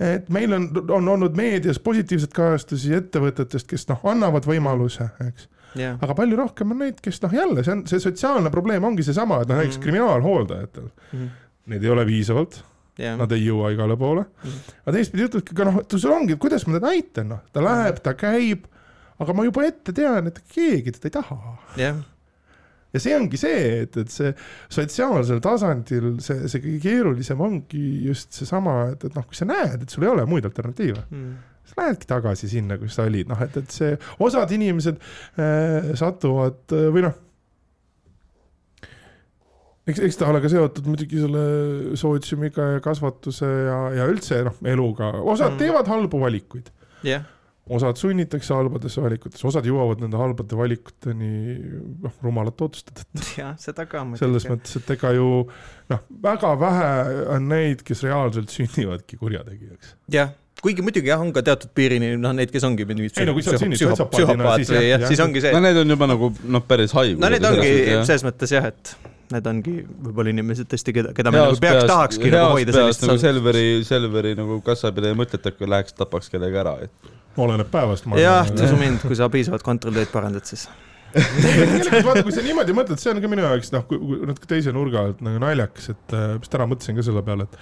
[0.00, 5.48] et meil on, on olnud meedias positiivseid kajastusi ettevõtetest, kes noh, annavad võimaluse, eks
[5.78, 5.98] yeah..
[6.02, 9.42] aga palju rohkem on neid, kes noh, jälle see on, see sotsiaalne probleem ongi seesama,
[9.42, 9.88] et noh, näiteks mm -hmm.
[9.88, 11.34] kriminaalhooldajatel mm, -hmm.
[11.72, 12.62] neid ei ole piisavalt
[13.00, 13.18] yeah..
[13.18, 14.72] Nad ei jõua igale poole mm.
[14.84, 18.16] aga teistpidi ütledki ka noh, sul ongi, kuidas ma teda aitan, noh, ta läheb, ta
[18.18, 18.66] käib,
[19.22, 21.38] aga ma juba ette tean, et keegi teda ei taha
[21.80, 22.02] yeah.
[22.94, 24.34] ja see ongi see, et, et see
[24.76, 29.82] sotsiaalsel tasandil see, see kõige keerulisem ongi just seesama, et, et noh, kui sa näed,
[29.82, 31.34] et sul ei ole muid alternatiive mm.,
[31.64, 34.98] siis lähedki tagasi sinna, kus sa olid, noh, et, et see, osad inimesed
[35.40, 37.14] äh, satuvad äh, või noh,
[39.88, 41.44] eks, eks ta ole ka seotud muidugi selle
[42.00, 45.62] sootsiumiga ja kasvatuse ja, ja üldse noh, eluga, osad mm.
[45.62, 46.72] teevad halbu valikuid
[47.04, 47.30] yeah
[47.70, 51.30] osad sunnitakse halbadesse valikutesse, osad jõuavad nende halbade valikuteni
[52.04, 53.24] noh, rumalate otsuste tõttu.
[53.40, 54.20] jah, seda ka muidugi.
[54.20, 55.28] selles mõttes, et ega ju
[55.92, 56.90] noh, väga vähe
[57.36, 59.94] on neid, kes reaalselt sünnivadki kurjategijaks.
[60.12, 63.36] jah, kuigi muidugi jah, on ka teatud piirini noh, neid, kes ongi mingid ei no
[63.36, 65.56] kui sa sünnid sotsiopaadina, siis jah, jah, siis ongi see.
[65.56, 67.20] no need on juba nagu noh, päris haigus.
[67.24, 67.74] no need ongi
[68.04, 68.96] selles mõttes jah, et
[69.32, 73.04] need ongi võib-olla inimesed tõesti, keda, keda me nagu peaks, tahakski nagu hoida sellist.
[73.08, 78.08] nagu Selveri, Selveri nagu kassapidaja mõtlete, et kui läheks tapaks kellegi ära, et oleneb päevast.
[78.20, 80.68] jah, usu mind, kui sa piisavalt kontrolltööd parandad, siis
[81.14, 83.84] tegelikult vaata, kui sa niimoodi mõtled, see on ka minu jaoks noh,
[84.30, 87.58] natuke teise nurga alt nagu naljakas, et äh, vist täna mõtlesin ka selle peale, et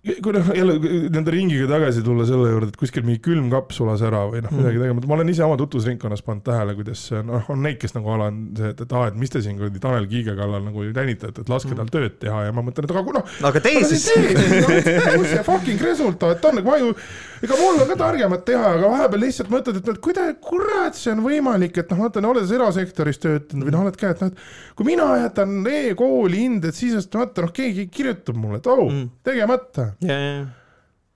[0.00, 0.78] kui noh, jälle
[1.12, 4.80] nende ringiga tagasi tulla selle juurde, et kuskil mingi külmkapp sulas ära või noh, midagi
[4.80, 8.30] tegemata, ma olen ise oma tutvusringkonnas pannud tähele, kuidas noh, on neid, kes nagu ala
[8.32, 11.44] on see, et, et aa, et mis te siin kuradi Tanel Kiige kallal nagu tänitate,
[11.44, 13.34] et laske tal tööd teha ja ma mõtlen, et aga noh.
[13.50, 14.06] aga tee siis.
[14.14, 16.96] kus see fucking resultaat on, ma ju,
[17.44, 21.12] ega mul on ka targemat teha, aga vahepeal lihtsalt mõtled, et, et kuidas, kurat, see
[21.12, 24.74] on võimalik, et noh, vaata, oled erasektoris töötanud või noh, oled ka, et noh, et
[24.80, 29.89] kui mina jätan e-kooli hinded, siis vaata noh, keegi kirjutab mulle, et oh mm., tegemata
[30.04, 30.48] yeah..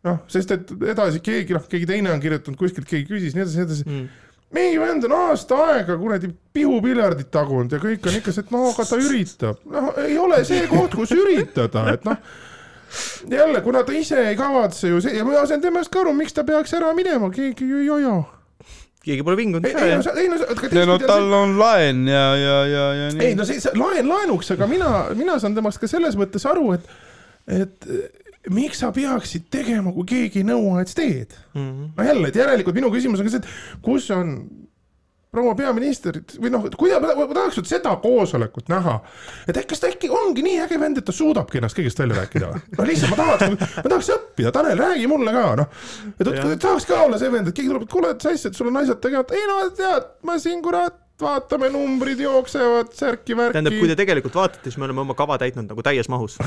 [0.04, 3.60] noh, sest et edasi keegi, noh, keegi teine on kirjutanud kuskilt, keegi küsis, nii edasi,
[3.60, 4.12] nii edasi mm
[4.54, 8.68] meie vend on aasta aega kuradi pihupiljardit tagunud ja kõik on ikka see, et no
[8.70, 9.62] aga ta üritab.
[9.70, 12.20] noh, ei ole see koht, kus üritada, et noh.
[13.30, 16.36] jälle, kuna ta ise ei kavatse ju see ja ma saan temast ka aru, miks
[16.36, 18.16] ta peaks ära minema, keegi ju ei aja
[19.04, 19.84] keegi pole vingunud ka.
[19.84, 20.38] ei no, ei no,
[20.70, 23.26] ei no tal on laen ja, ja, ja, ja nii.
[23.26, 26.70] ei no see, see laen laenuks, aga mina, mina saan temast ka selles mõttes aru,
[26.78, 26.86] et,
[27.50, 27.90] et
[28.52, 31.60] miks sa peaksid tegema, kui keegi ei nõua, et sa teed mm.
[31.60, 31.88] -hmm.
[31.96, 34.36] no jälle, et järelikult minu küsimus on ka see, et kus on
[35.34, 38.98] proua peaminister või noh, kuidas, ma tahaks nüüd seda koosolekut näha,
[39.48, 42.50] et kas ta äkki ongi nii äge vend, et ta suudabki ennast kõigest välja rääkida
[42.52, 42.62] või?
[42.78, 45.80] no lihtsalt ma tahaks, ma tahaks õppida, Tanel, räägi mulle ka, noh.
[46.20, 48.60] et, tahaks ka olla see vend, et keegi tuleb, et kuule, et sa asja, et
[48.60, 53.56] sul on asjad tegemata, ei no tead, ma siin kurat vaatame, numbrid jooksevad, särki-värki.
[53.56, 56.38] tähendab, kui te tegelikult vaatate, siis me oleme oma kava täitnud nagu täies mahus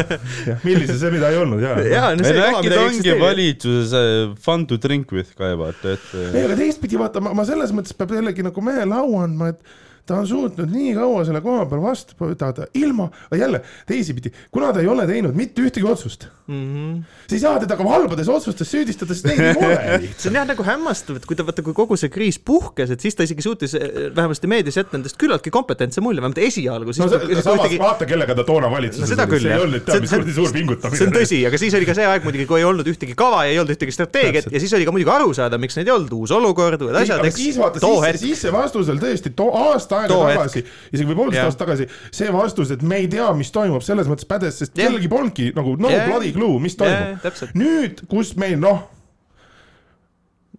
[0.66, 1.76] millise see, mida ei olnud ja.
[1.86, 6.12] ja, no see kava, mida ongi valitsuses fun to drink with ka vaata, et.
[6.28, 9.85] ei, aga teistpidi vaata, ma, ma selles mõttes peab jällegi nagu mehele au andma, et
[10.06, 14.80] ta on suutnud nii kaua selle koha peal vastu pidada ilma, jälle teisipidi, kuna ta
[14.80, 16.54] ei ole teinud mitte ühtegi otsust mm.
[16.54, 17.02] -hmm.
[17.28, 20.46] sa ei saa teda ka halbades otsustes süüdistada, sest neid ei ole see on jah
[20.46, 23.42] nagu hämmastav, et kui ta vaata, kui kogu see kriis puhkes, et siis ta isegi
[23.42, 26.94] suutis eh, vähemasti meedias jätta endast küllaltki kompetentse mulje, vähemalt esialgu.
[26.94, 27.80] no see, samas ühtegi...
[27.82, 31.00] vaata, kellega ta toona valitsuses no, oli, see ei olnud teab mis kuradi suur pingutamine.
[31.00, 33.42] see on tõsi, aga siis oli ka see aeg muidugi, kui ei olnud ühtegi kava
[33.48, 35.96] ja ei olnud ühtegi strateegiat ja siis oli ka muidugi aru saada, miks neid ei
[35.96, 37.26] olnud, uus olukord, uued asjad.
[37.34, 41.62] siis vaata, siis, siis see vastus oli tõesti aasta aega tagasi isegi või poolteist aastat
[41.64, 44.88] tagasi, see vastus, et me ei tea, mis toimub, selles mõttes pädes, sest yeah.
[44.88, 46.06] kellelgi polnudki nagu no yeah.
[46.10, 47.56] bloody clue, mis toimub yeah,.
[47.56, 48.84] nüüd, kus meil noh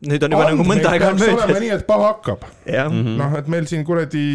[0.07, 1.47] nüüd on juba nagu mõnda aega möödas.
[1.47, 2.43] oleme nii, et paha hakkab.
[2.93, 4.27] noh, et meil siin kuradi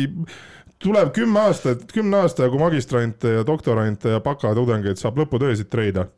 [0.82, 6.08] tuleb kümme aastat, kümne aasta jagu magistrante ja doktorante ja bakatudengeid saab lõputöösid treida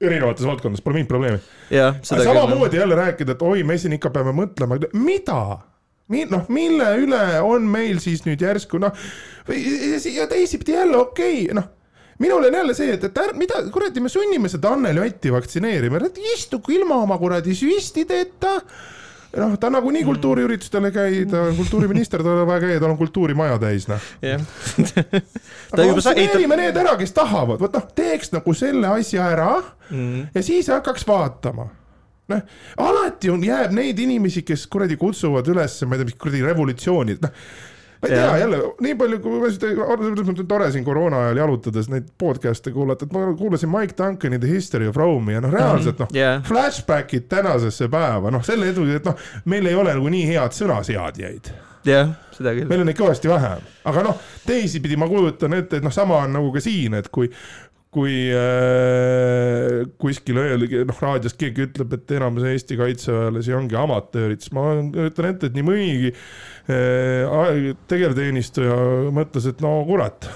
[0.00, 1.38] erinevates valdkondades, pole mingit probleemi.
[2.02, 5.40] samamoodi jälle rääkida, et oi, me siin ikka peame mõtlema, mida
[6.10, 8.94] mi-, noh, mille üle on meil siis nüüd järsku noh,
[9.50, 11.76] ja teisipidi jälle okei okay,, noh
[12.20, 16.02] minul on jälle see, et, et är, mida kuradi me sunnime seda Anneli Otti vaktsineerima,
[16.34, 18.58] istugu ilma oma kuradi süstideta.
[19.40, 20.06] noh, ta nagunii mm.
[20.06, 24.08] kultuuriüritustele ei käi, ta on kultuuriminister, tal on vaja käia, tal on kultuurimaja täis, noh.
[24.22, 24.42] jah.
[25.72, 29.52] aga vaktsineerime need ära, kes tahavad, vot noh, teeks nagu selle asja ära
[29.88, 30.32] mm.
[30.34, 31.70] ja siis hakkaks vaatama
[32.30, 32.54] noh,
[32.86, 37.18] alati on, jääb neid inimesi, kes kuradi kutsuvad üles, ma ei tea, mis kuradi revolutsiooni,
[37.24, 37.36] noh
[38.00, 42.06] ma ei tea, jälle nii palju, kui ma seda, tore siin koroona ajal jalutades neid
[42.18, 46.14] podcast'e kuulata, et ma kuulasin Mike Duncani The History of Rome'i ja noh, reaalselt noh
[46.16, 50.56] yeah., flashback'id tänasesse päeva, noh, selle edu, et noh, meil ei ole nagu nii head
[50.56, 51.52] sõnaseadjaid
[51.84, 52.68] jah seda küll.
[52.68, 56.34] meil on neid kõvasti vähem, aga noh, teisipidi ma kujutan ette, et noh, sama on
[56.38, 57.28] nagu ka siin, et kui
[57.90, 64.54] kui äh, kuskil öeldi, noh raadios keegi ütleb, et enamus Eesti kaitseväelasi ongi amatöörid, siis
[64.54, 68.78] ma kujutan ette, et nii mõnigi äh, tegevteenistuja
[69.16, 70.30] mõtles, et no kurat,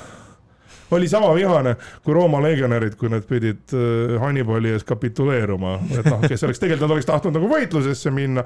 [0.94, 6.26] oli sama vihane kui Rooma legionärid, kui nad pidid äh, Hannibali ees kapituleeruma, et noh,
[6.26, 8.42] kes oleks tegelikult, nad oleks tahtnud nagu võitlusesse minna.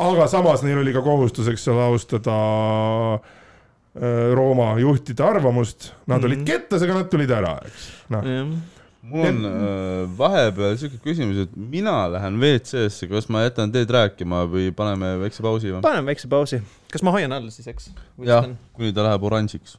[0.00, 2.40] aga samas neil oli ka kohustuseks seal austada
[3.16, 3.35] Äh,
[4.36, 6.24] Rooma juhtide arvamust, nad mm -hmm.
[6.26, 6.46] olid mhm.
[6.46, 8.26] kettas, aga nad tulid ära, eks, noh
[9.06, 14.42] mul on äh, vahepeal siuke küsimus, et mina lähen WC-sse, kas ma jätan teid rääkima
[14.50, 15.82] või paneme väikse pausi või?
[15.84, 16.60] paneme väikse pausi.
[16.92, 17.90] kas ma hoian all siis, eks?
[18.26, 19.78] jah, kuni ta läheb oranžiks.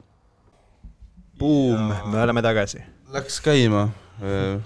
[1.38, 2.80] Buum, me oleme tagasi.
[3.14, 3.90] Läks käima
[4.24, 4.64] äh,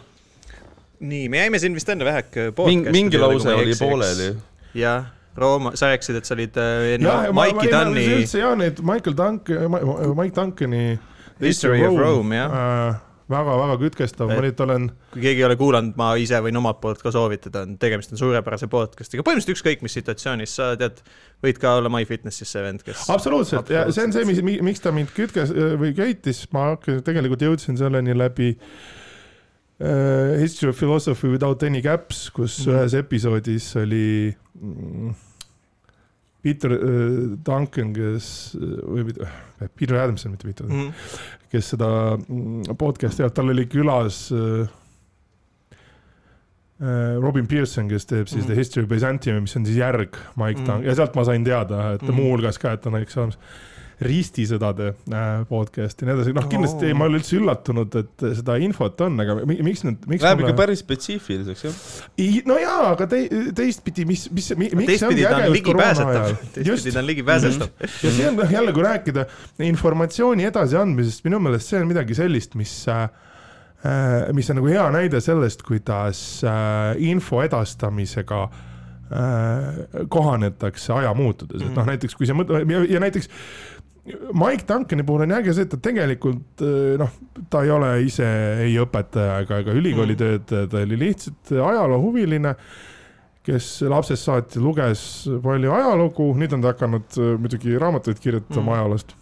[1.01, 4.29] nii, me jäime siin vist enne väheke podcast'i mingi lause oli pooleli.
[4.77, 8.07] jah, Rooma, sa rääkisid, et sa olid äh, enne Mikey Dunni.
[8.17, 9.71] üldse jah, neid Michael Duncan,
[10.17, 10.99] Mike Duncani.
[11.41, 12.99] History of Rome, jah äh,
[13.31, 14.87] väga-väga kütkestav, ma nüüd olen.
[15.13, 18.21] kui keegi ei ole kuulanud, ma ise võin omalt poolt ka soovitada, on tegemist on
[18.21, 21.01] suurepärase podcast'iga, põhimõtteliselt ükskõik mis situatsioonis sa tead,
[21.43, 23.07] võid ka olla MyFitnessis see vend, kes.
[23.13, 27.79] absoluutselt ja see on see, mis, miks ta mind kütkes või köitis, ma tegelikult jõudsin
[27.79, 32.79] selleni läbi uh, History of Philosophy Without Any Gaps, kus mm -hmm.
[32.79, 34.50] ühes episoodis oli mm,
[36.41, 38.27] Peter uh, Duncan, kes
[38.57, 39.27] või mitte,
[39.77, 41.49] Peter Adamson, mitte Peter mm, -hmm.
[41.53, 44.29] kes seda mm, podcast'i teab, tal oli külas
[47.21, 48.47] Robin Pearson, kes teeb siis mm -hmm.
[48.47, 50.55] The History of Byzantium, mis on siis järg Mike mm -hmm.
[50.55, 52.11] Duncan ja sealt ma sain teada, et mm -hmm.
[52.11, 53.37] muuhulgas ka, et on näiteks olemas
[54.01, 56.97] ristisõdade äh, podcast ja nii edasi, noh kindlasti oh.
[56.97, 60.81] ma olen üldse üllatunud, et seda infot on, aga miks nüüd, miks Läheb ikka päris
[60.81, 61.81] spetsiifiliseks, jah?
[62.49, 63.21] no jaa, aga te,
[63.57, 67.75] teistpidi, mis, mis, miks teistpidi ta on ligipääsetav, teistpidi ta on ligipääsetav.
[68.01, 69.27] Ja see on jälle, kui rääkida
[69.67, 73.05] informatsiooni edasiandmisest, minu meelest see on midagi sellist, mis äh,
[74.33, 81.69] mis on nagu hea näide sellest, kuidas äh, info edastamisega äh, kohanetakse aja muutudes, et
[81.69, 81.93] noh, mhm.
[81.93, 83.29] näiteks kui sa mõtled ja, ja näiteks
[84.33, 87.11] Mike Duncani puhul on äge see, et ta tegelikult eh, noh,
[87.53, 88.27] ta ei ole ise
[88.63, 90.21] ei õpetaja ega, ega ülikooli mm.
[90.21, 92.55] töötaja, ta oli lihtsalt ajaloohuviline,
[93.45, 95.03] kes lapsest saati luges
[95.43, 98.77] palju ajalugu, nüüd on ta hakanud eh, muidugi raamatuid kirjutama mm.
[98.79, 99.13] ajaloost.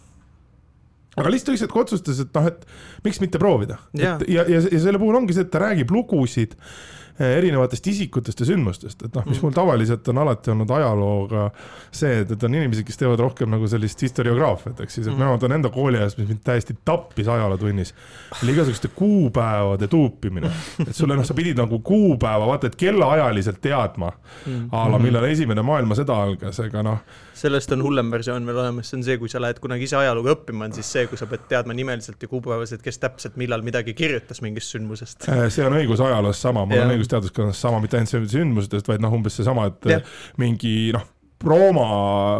[1.20, 2.64] aga lihtsalt ükskord otsustas, et noh, et
[3.04, 3.82] miks mitte proovida.
[4.00, 8.46] ja, ja, ja selle puhul ongi see, et ta räägib lugusid Eh, erinevatest isikutest ja
[8.48, 9.44] sündmustest, et noh, mis mm.
[9.44, 11.46] mul tavaliselt on alati olnud ajalooga
[11.90, 15.20] see, et, et on inimesi, kes teevad rohkem nagu sellist historiograafiat, ehk siis, et mm.
[15.20, 17.94] ma mäletan enda kooliajast, mis mind täiesti tappis ajalootunnis,
[18.42, 20.52] oli igasuguste kuupäevade tuupimine.
[20.86, 24.68] et sulle noh, sa pidid nagu kuupäeva, vaata, et kellaajaliselt teadma mm.
[24.72, 25.08] a la mm.
[25.08, 27.02] millal esimene maailmasõda algas, ega noh.
[27.40, 30.32] Sellest on hullem versioon veel olemas, see on see, kui sa lähed kunagi ise ajalugu
[30.34, 33.94] õppima, on siis see, kui sa pead teadma nimeliselt ja kuupäevaselt, kes täpselt millal midagi
[33.98, 35.28] kirjutas mingist sündmusest.
[35.30, 39.16] Eh, see on õigusajaloos sama, mul on õigus teaduskonnas sama, mitte ainult sündmustest, vaid noh,
[39.16, 40.02] umbes seesama, et ja.
[40.40, 41.08] mingi noh,
[41.40, 41.84] Rooma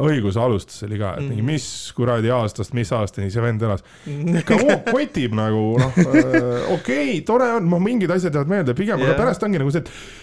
[0.05, 1.47] õiguse alustus oli ka, et mingi mm.
[1.48, 1.66] mis
[1.97, 3.85] kuradi aastast, mis aastani see vend elas.
[4.43, 4.59] ikka
[4.90, 9.22] kotib nagu noh, okei okay,, tore on, noh, mingid asjad jäävad meelde, pigem yeah., aga
[9.22, 10.19] pärast ongi nagu see, et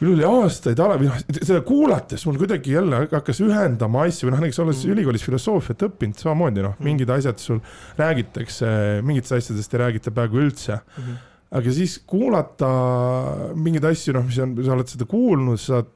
[0.00, 4.34] minul oli aastaid ala, või noh, seda kuulates mul kuidagi jälle hakkas ühendama asju või
[4.34, 4.96] noh, näiteks olles mm.
[4.96, 7.60] ülikoolis filosoofiat õppinud, samamoodi noh mm., mingid asjad sul
[8.00, 8.66] räägitakse,
[9.06, 11.06] mingitest asjadest ei räägita peaaegu üldse mm.
[11.06, 11.22] -hmm
[11.54, 12.68] aga siis kuulata
[13.54, 15.92] mingeid asju, noh, mis on, sa oled seda kuulnud, saad,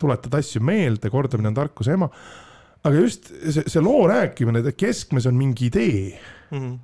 [0.00, 2.08] tuletad asju meelde, kordamine on tarkuse ema.
[2.82, 6.18] aga just see, see loo rääkimine, keskmes on mingi idee
[6.50, 6.58] mm.
[6.58, 6.78] -hmm.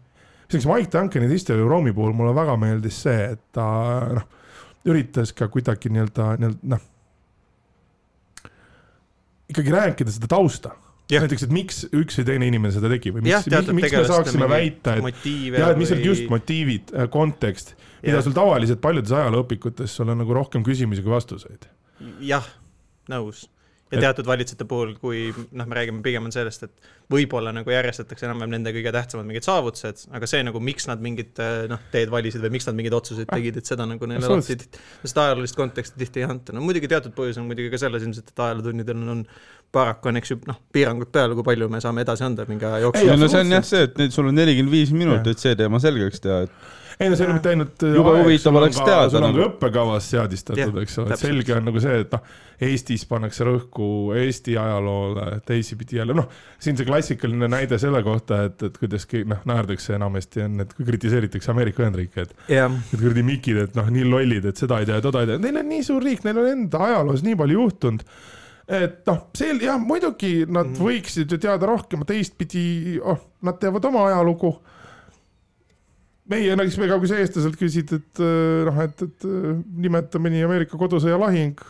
[0.45, 3.65] näiteks Mike Duncani History of Rome'i puhul mulle väga meeldis see, et ta
[4.13, 4.29] noh,
[4.87, 6.85] üritas ka kuidagi nii-öelda, nii-öelda noh,
[9.49, 10.77] ikkagi rääkida seda tausta
[11.09, 11.23] Ja.
[11.25, 14.49] näiteks, et miks üks või teine inimene seda tegi või miks, miks, miks me saaksime
[14.51, 17.73] väita, et jah, et mis olid just motiivid, äh, kontekst
[18.03, 21.69] mida sul tavaliselt paljudes ajalooõpikutes, sul on nagu rohkem küsimusi kui vastuseid.
[22.21, 22.47] jah,
[23.11, 23.47] nõus.
[23.89, 24.03] Ja et...
[24.05, 28.57] teatud valitsejate puhul, kui noh, me räägime pigem on sellest, et võib-olla nagu järjestatakse enam-vähem
[28.57, 31.41] nende kõige tähtsamad mingid saavutused, aga see nagu, miks nad mingit
[31.71, 34.59] noh, teed valisid või miks nad mingeid otsuseid tegid, et seda nagu neile alati,
[35.05, 36.57] seda ajaloolist konteksti tihti ei anta.
[36.57, 39.25] no muidugi teatud põhjus on muidugi ka selles ilmselt, et ajalootunnidel on, on
[39.73, 42.83] paraku on, eks ju, noh, piirangud peal, kui palju me saame edasi anda mingi aja
[42.87, 43.13] jooksul.
[43.15, 45.81] ei no see on jah see, et nüüd sul on nelikümmend viis minutit see teema
[45.83, 47.85] selgeks teha, et ei no see ei ole mitte ainult.
[47.95, 49.09] jube huvitav oleks teada.
[49.11, 49.47] sul on ka nagu.
[49.47, 52.37] õppekavas seadistatud, eks ole, et selge on nagu see, et noh,
[52.69, 53.89] Eestis pannakse rõhku
[54.19, 56.27] Eesti ajaloole, teisipidi jälle noh,
[56.59, 60.89] siin see klassikaline näide selle kohta, et, et kuidas noh, naerdakse enamasti on, et kui
[60.89, 62.73] kritiseeritakse Ameerika Ühendriike, et yeah.
[62.73, 65.39] et kuradi mikid, et noh, nii lollid, et seda ei tea ja toda ei tea,
[65.45, 68.03] neil on nii suur riik, neil on enda ajaloos nii palju juhtunud
[68.69, 70.83] et noh, see jah, muidugi nad mm.
[70.83, 74.51] võiksid ju teada rohkem, teistpidi, oh, nad teavad oma ajalugu
[76.33, 79.53] meie nägime ka, kui sa eestlaselt küsid, et äh, noh, et, et äh,
[79.87, 81.61] nimeta mõni Ameerika kodusõja lahing.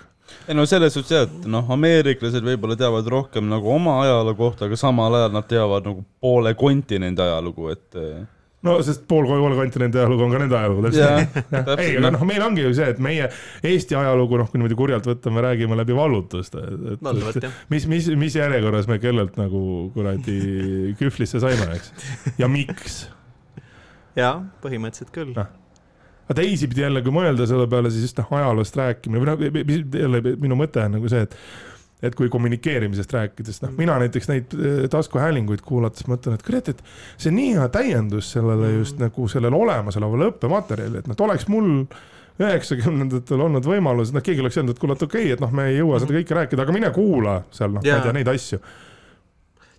[0.47, 4.67] ei no selles suhtes jah, et noh, ameeriklased võib-olla teavad rohkem nagu oma ajaloo kohta,
[4.69, 8.27] aga samal ajal nad teavad nagu poole kontinendi ajalugu, et äh,
[8.67, 11.39] no sest pool poole kontinendi ajalugu on ka nende ajalugu täpselt.
[11.85, 13.29] ei, aga noh, meil ongi ju see, et meie
[13.63, 16.65] Eesti ajalugu, noh, kui niimoodi kurjalt võtta, me räägime läbi vallutuste,
[17.73, 19.63] mis, mis, mis järjekorras me kellelt nagu
[19.95, 21.95] kuradi kühvlisse saime, eks,
[22.43, 23.07] ja miks
[24.19, 24.35] jaa,
[24.65, 25.33] põhimõtteliselt küll.
[25.37, 25.47] No..
[26.27, 30.37] aga teisipidi jälle, kui mõelda selle peale, siis just noh, ajaloost rääkimine või noh, jälle
[30.43, 31.41] minu mõte on nagu see, et
[31.99, 36.83] et kui kommunikeerimisest rääkides, noh, mina näiteks neid eh, taskuhäälinguid kuulates mõtlen, et kurat, et
[37.17, 41.49] see on nii hea täiendus sellele just nagu sellele olemasolevale õppematerjalile, et noh, et oleks
[41.51, 41.73] mul
[42.39, 45.73] üheksakümnendatel olnud võimalus, noh, keegi oleks öelnud, et kuule, et okei okay,, et noh, me
[45.73, 48.63] ei jõua seda kõike rääkida, aga mine kuula seal, noh, ma ei tea, neid asju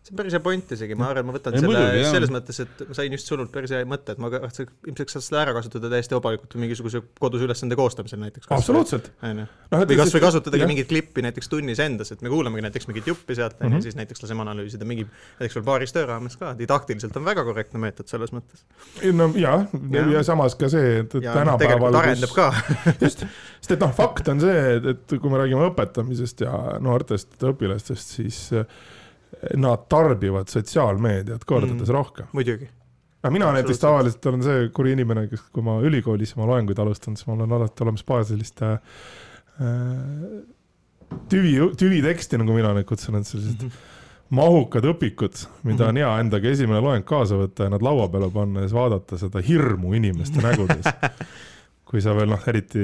[0.09, 2.59] see on päris hea point isegi, ma arvan, ma võtan ei, selle muidugi, selles mõttes,
[2.63, 5.91] et ma sain just sinult päris hea mõtte, et ma ilmselt saaks seda ära kasutada
[5.93, 8.49] täiesti vabalikult mingisuguse kodus ülesande koostamisel näiteks.
[8.55, 9.11] absoluutselt.
[9.21, 13.37] No, või kasvõi kasutadagi mingit klippi näiteks tunnis endas, et me kuulamegi näiteks mingit juppi
[13.37, 13.85] sealt, onju, mhm.
[13.85, 15.05] siis näiteks laseme analüüsida mingi,
[15.39, 18.65] näiteks veel paaris töö raames ka, didaktiliselt on väga korrektne meetod selles mõttes.
[19.13, 22.49] no jah, ja, ja samas ka see, et, ja, tänapäeval arendab ka
[23.03, 23.25] just,
[23.59, 28.17] sest et noh, fakt on see, et, et kui me räägime õpetamisest ja noortest õpilastest,
[28.19, 28.65] siis äh,
[29.55, 32.29] nad tarbivad sotsiaalmeediat kordades mm, rohkem.
[32.33, 32.69] muidugi.
[33.23, 37.17] aga mina näiteks tavaliselt olen see kuri inimene, kes, kui ma ülikoolis oma loenguid alustan,
[37.17, 38.79] siis mul on alati olemas paar sellist äh,
[41.29, 44.35] tüvi, tüviteksti, nagu mina neid kutsun, et sellised mm -hmm.
[44.39, 46.03] mahukad õpikud, mida on mhm.
[46.03, 49.41] hea endaga esimene loeng kaasa võtta ja nad laua peale panna ja siis vaadata seda
[49.41, 50.85] hirmu inimeste nägudes
[51.89, 52.83] kui sa veel noh, eriti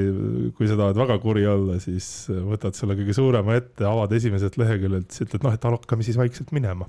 [0.57, 5.11] kui sa tahad väga kuri olla, siis võtad selle kõige suurema ette, avad esimeselt leheküljelt,
[5.13, 6.87] siis ütled noh, et hakkame siis vaikselt minema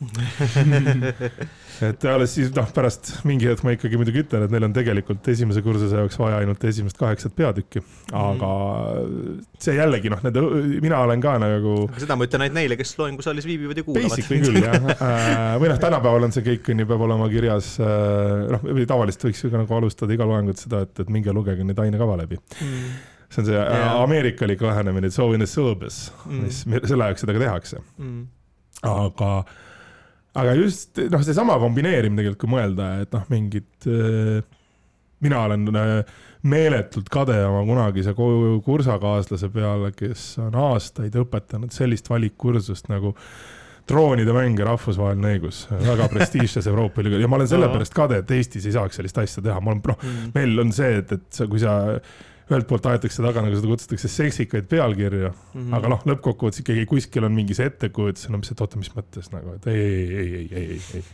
[1.88, 5.28] et alles siis noh, pärast mingi hetk ma ikkagi muidugi ütlen, et neil on tegelikult
[5.28, 7.82] esimese kursuse jaoks vaja ainult esimest kaheksat peatükki,
[8.16, 8.52] aga
[9.60, 10.40] see jällegi noh, need,
[10.84, 11.76] mina olen ka nagu.
[12.00, 14.16] seda ma ütlen ainult neile, kes loengusaalis viibivad ja kuulavad.
[14.16, 17.74] Basically küll jah äh, või noh, tänapäeval on see kõik on ju, peab olema kirjas
[17.84, 21.34] äh, noh, või tavaliselt võiks ju ka nagu alustada iga loengut seda, et, et minge
[21.36, 22.96] lugege neid ainekava kava läbi mm..
[23.28, 24.00] see on see yeah.
[24.00, 28.20] ameerikalik lähenemine, it's all in the syllabus mm., mis selle jaoks seda ka tehakse mm..
[28.92, 29.32] aga,
[30.42, 34.40] aga just noh, seesama kombineerimine tegelikult, kui mõelda, et noh, mingid äh,
[35.24, 36.16] mina olen äh,
[36.46, 38.14] meeletult kade oma kunagise
[38.64, 43.14] kursakaaslase peale, kes on aastaid õpetanud sellist valikkursust nagu
[43.88, 48.32] droonide mäng ja rahvusvaheline õigus, väga prestiižses Euroopa ülikool ja ma olen sellepärast kade, et
[48.34, 51.46] Eestis ei saaks sellist asja teha, ma olen, noh meil on see, et, et sa,
[51.50, 51.76] kui sa
[52.46, 55.76] ühelt poolt aetakse taga, nagu seda kutsutakse, seksikaid pealkirju mm, -hmm.
[55.78, 59.32] aga noh, lõppkokkuvõttes ikkagi kuskil on mingi see ettekujutus, no mis, et oota, mis mõttes
[59.34, 61.04] nagu, et ei, ei, ei, ei, ei, ei, ei.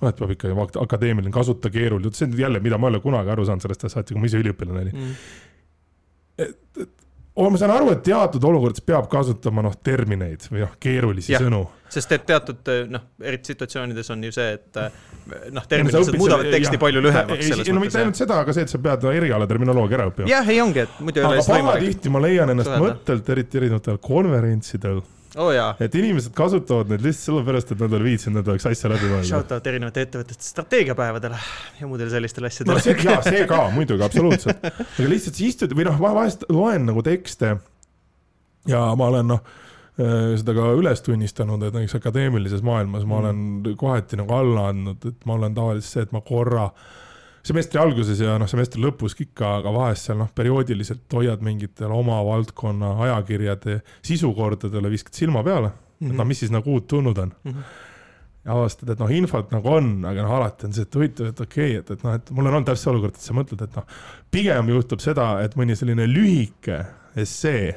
[0.00, 3.30] noh, et peab ikka akadeemiline, kasuta keeruline, see on jälle, mida ma ei ole kunagi
[3.34, 5.12] aru saanud sellest asjast, kui ma ise üliõpilane olin mm.
[5.12, 6.48] -hmm.
[6.48, 7.01] et, et
[7.36, 11.62] ma saan aru, et teatud olukordades peab kasutama noh, termineid või noh, keerulisi ja, sõnu.
[11.92, 14.80] sest et teatud noh, eriti situatsioonides on ju see, et
[15.54, 17.64] noh, terminid lihtsalt muudavad teksti ja, palju lühemaks.
[17.72, 20.28] no mitte ainult seda, aga see, et sa pead eriala terminoloogia ära õppima.
[20.28, 21.70] jah, ei ongi, et muidu ei ole võimalik.
[21.70, 22.90] pahatihti ma leian ennast suhelda.
[22.90, 25.02] mõttelt, eriti erinevatel konverentsidel
[25.36, 25.80] oh,.
[25.80, 29.28] et inimesed kasutavad neid lihtsalt sellepärast, et nad ei viitsinud, nad oleks asja läbi mõelda.
[29.30, 31.40] Shout out erinevate ettevõtete strateegiapäevadele
[31.80, 32.94] ja muudele sellistele asjadele no,.
[33.10, 34.64] jaa, see ka muidugi, absoluutselt.
[34.70, 37.56] aga lihtsalt sa istud või noh, vahest loen nagu tekste
[38.70, 43.46] ja ma olen noh äh, seda ka üles tunnistanud, et näiteks akadeemilises maailmas ma olen
[43.78, 46.90] kohati nagu alla andnud, et ma olen tavaliselt see, et ma korra äh,
[47.42, 52.20] semestri alguses ja noh, semestri lõpus ikka, aga vahest seal noh, perioodiliselt hoiad mingitele oma
[52.26, 56.10] valdkonna ajakirjade sisukordadele, viskad silma peale mm, -hmm.
[56.10, 57.50] et noh, mis siis nagu uut tulnud on mm.
[57.50, 57.88] -hmm
[58.44, 61.40] ja avastad, et noh, infot nagu on, aga noh, alati on see, et huvitav, et
[61.40, 63.62] okei okay,, et, et noh, et mul on olnud täpselt see olukord, et sa mõtled,
[63.62, 63.84] et noh,
[64.34, 66.80] pigem juhtub seda, et mõni selline lühike
[67.22, 67.70] essee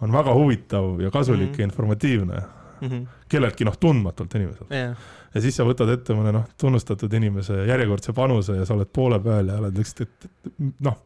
[0.00, 1.60] on väga huvitav ja kasulik mm -hmm.
[1.60, 2.42] ja informatiivne
[2.80, 3.06] mm -hmm.
[3.28, 4.94] kelleltki noh, tundmatult inimeselt yeah
[5.34, 9.20] ja siis sa võtad ette mõne noh, tunnustatud inimese järjekordse panuse ja sa oled poole
[9.22, 10.96] peal ja oled lihtsalt, et, et noh,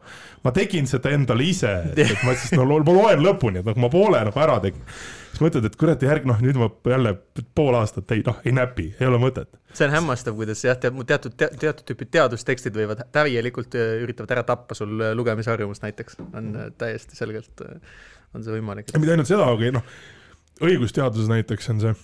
[0.44, 3.76] ma tegin seda endale ise, et, et ma siis no ma loen lõpuni, et noh,
[3.84, 4.86] ma poole nagu ära tegin.
[5.34, 7.14] siis mõtled, et kurat, järg noh, nüüd ma jälle
[7.56, 9.52] pool aastat ei noh, ei näpi, ei ole mõtet.
[9.74, 14.78] see on hämmastav, kuidas jah, teatud, teatud, tüüpi teadustekstid võivad täielikult äh, üritavad ära tappa
[14.78, 17.64] sul äh, lugemisharjumust näiteks, on äh, täiesti selgelt,
[18.34, 18.96] on see võimalik.
[18.96, 19.94] mitte ainult seda, aga noh,
[20.64, 21.96] õigusteaduses näiteks on see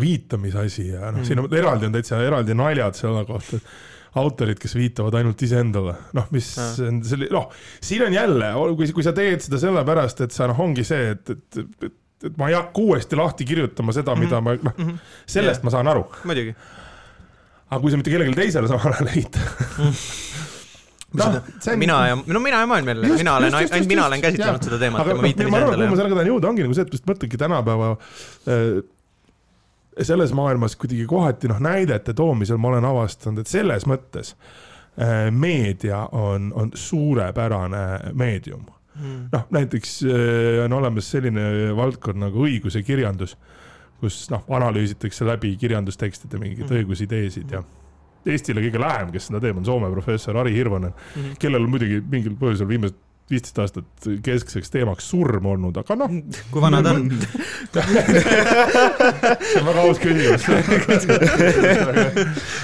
[0.00, 3.72] viitamise asi ja noh mm., siin on eraldi on täitsa eraldi naljad selle kohta, et
[4.20, 6.68] autorid, kes viitavad ainult iseendale, noh, mis ja.
[6.88, 7.48] on selle, noh,
[7.80, 11.32] siin on jälle, kui, kui sa teed seda sellepärast, et sa noh, ongi see, et,
[11.32, 11.96] et, et,
[12.28, 14.24] et ma ei hakka uuesti lahti kirjutama seda mm, -hmm.
[14.28, 15.64] mida ma noh mm -hmm., sellest ja.
[15.64, 16.04] ma saan aru.
[16.24, 16.54] muidugi.
[17.70, 19.38] aga kui sa mitte kellelegi teisele samal ajal ei heita
[19.78, 19.92] mm.
[21.12, 21.78] No, on...
[21.78, 25.06] mina ja, no mina ja maailm jälle, mina olen, ainult mina olen käsitlenud seda teemat
[25.06, 25.76] ja ma viitan iseendale.
[25.76, 28.80] kuhu ma sellega tahan jõuda, ongi nagu see, et just mõtledki tänapäeva äh,
[30.00, 36.06] selles maailmas kuidagi kohati noh, näidete toomisel ma olen avastanud, et selles mõttes äh, meedia
[36.16, 38.64] on, on suurepärane meedium
[38.94, 39.28] mm..
[39.32, 43.36] noh, näiteks äh, on olemas selline valdkond nagu õigus ja kirjandus,
[44.00, 46.82] kus noh, analüüsitakse läbi kirjandustekstide mingeid mm.
[46.82, 47.64] õigusideesid ja
[48.22, 51.38] Eestile kõige lähem, kes seda teeb, on Soome professor Ari Hirvonen mm, -hmm.
[51.42, 52.94] kellel muidugi mingil põhjusel viimased
[53.32, 56.12] viisteist aastat keskseks teemaks surm olnud, aga noh.
[56.52, 57.08] kui vana ta on?
[59.42, 60.46] see on väga aus küsimus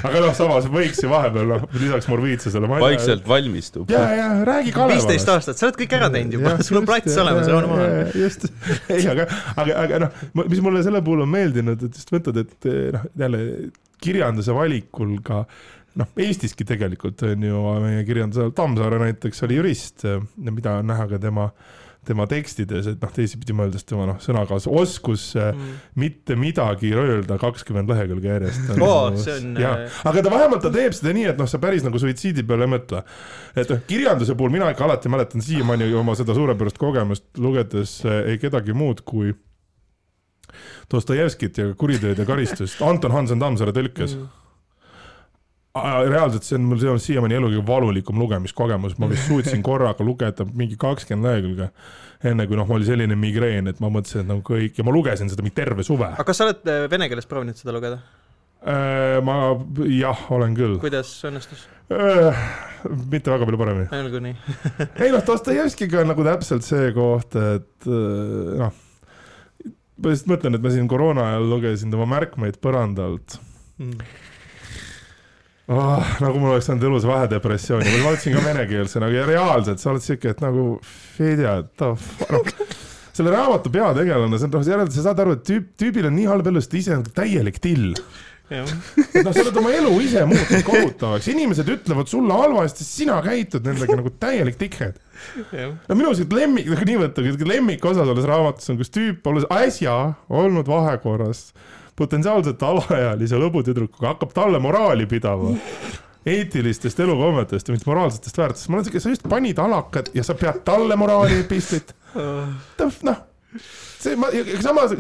[0.09, 2.71] aga noh, samas võiks ju vahepeal noh, lisaks morbiidsusele.
[2.75, 3.91] vaikselt valmistub.
[3.93, 5.09] ja, ja räägi Kalevalast.
[5.09, 7.89] viisteist aastat, sa oled kõik ära teinud juba, sul on plats olemas, rahu maha.
[8.19, 8.49] just,
[8.93, 12.73] ei, aga, aga, aga noh, mis mulle selle puhul on meeldinud, et just mõtled, et
[12.95, 13.43] noh, jälle
[14.03, 15.43] kirjanduse valikul ka
[15.99, 20.07] noh, Eestiski tegelikult on ju meie kirjandusel, Tammsaare näiteks oli jurist,
[20.37, 21.49] mida on näha ka tema,
[22.09, 25.75] tema tekstides, et noh, teisipidi mõeldes tema noh, sõnakaas, oskus mm.
[26.01, 28.71] mitte midagi öelda kakskümmend lehekülge järjest.
[28.79, 29.51] Oh, on.
[29.59, 32.69] Äh, aga ta vähemalt ta teeb seda nii, et noh, sa päris nagu suitsiidi peale
[32.69, 33.03] ei mõtle.
[33.59, 38.23] et noh, kirjanduse puhul mina ikka alati mäletan siiamaani oma seda suurepärast kogemust lugedes äh,
[38.33, 39.35] ei kedagi muud kui
[40.89, 44.47] Dostojevskit ja Kuriteed ja karistust Anton Hansen Tammsaare tõlkes mm
[46.09, 50.79] reaalselt see on mul siiamaani elu kõige valulikum lugemiskogemus, ma vist suutsin korraga lugeda mingi
[50.81, 51.71] kakskümmend lehekülge.
[52.29, 54.95] enne kui noh, mul oli selline migreen, et ma mõtlesin, et nagu kõik ja ma
[54.95, 56.11] lugesin seda mingi terve suve.
[56.15, 58.01] aga kas sa oled äh, vene keeles proovinud seda lugeda?
[58.59, 59.37] Äh, ma
[59.95, 60.79] jah, olen küll.
[60.83, 61.67] kuidas õnnestus?
[61.95, 62.43] Äh,
[63.11, 63.91] mitte väga palju paremini.
[64.01, 64.37] olgu nii
[65.05, 68.73] ei noh, Dostojevskiga on nagu täpselt see koht, et noh,
[69.99, 73.39] ma lihtsalt mõtlen, et ma siin koroona ajal lugesin tema märkmeid põrandalt
[73.79, 74.27] mm
[75.69, 76.13] oh,.
[76.25, 80.05] nagu mul oleks olnud elus vähe depressiooni, ma vaatasin ka venekeelsena ja reaalselt sa oled
[80.05, 80.71] siuke, et nagu
[81.19, 81.99] Fedja, et noh
[83.19, 86.27] selle raamatu peategelane, see on noh, järelikult sa saad aru, et tüüp, tüübil on nii
[86.31, 87.89] halb elu, sest ta ise on täielik till.
[88.49, 93.67] et noh, sa oled oma elu ise muutnud kohutavaks, inimesed ütlevad sulle halvasti, sina käitud
[93.67, 95.01] nendega nagu täielik tikhed.
[95.53, 99.99] no minu siuke lemmik, nagu nii võtta, lemmikosa selles raamatus on, kus tüüp, olles äsja
[100.31, 101.49] olnud vahekorras
[101.99, 105.55] potentsiaalselt alaealise lõbutüdrukuga hakkab talle moraali pidama
[106.29, 108.69] eetilistest elukommetest ja mitte moraalsetest väärtustest.
[108.69, 111.95] ma olen siuke, sa just panid alakad ja sa pead talle moraali epistlit.
[112.15, 113.23] noh,
[113.99, 114.31] see, ma,
[114.65, 114.95] samas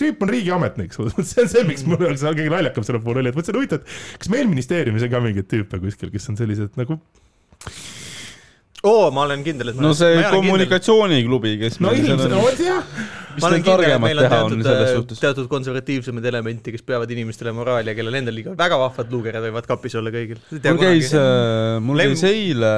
[0.00, 3.38] tüüp on riigiametnik, see on see, miks mul oleks kõige naljakam selle puhul oli, et
[3.38, 7.00] mõtlesin, huvitav, et kas meil ministeeriumis on ka mingeid tüüpe kuskil, kes on sellised nagu
[8.82, 13.62] oo, ma olen kindel, et no see kommunikatsiooniklubi, kes no ilmselt, no vot jah olen
[13.64, 18.18] kindel, et meil on teatud, äh, teatud konservatiivsemaid elemente, kes peavad inimestele moraali ja kellel
[18.20, 20.42] endal liiga väga vahvad luukered võivad kapis olla kõigil.
[20.50, 22.74] mul käis, äh, mul käis eile.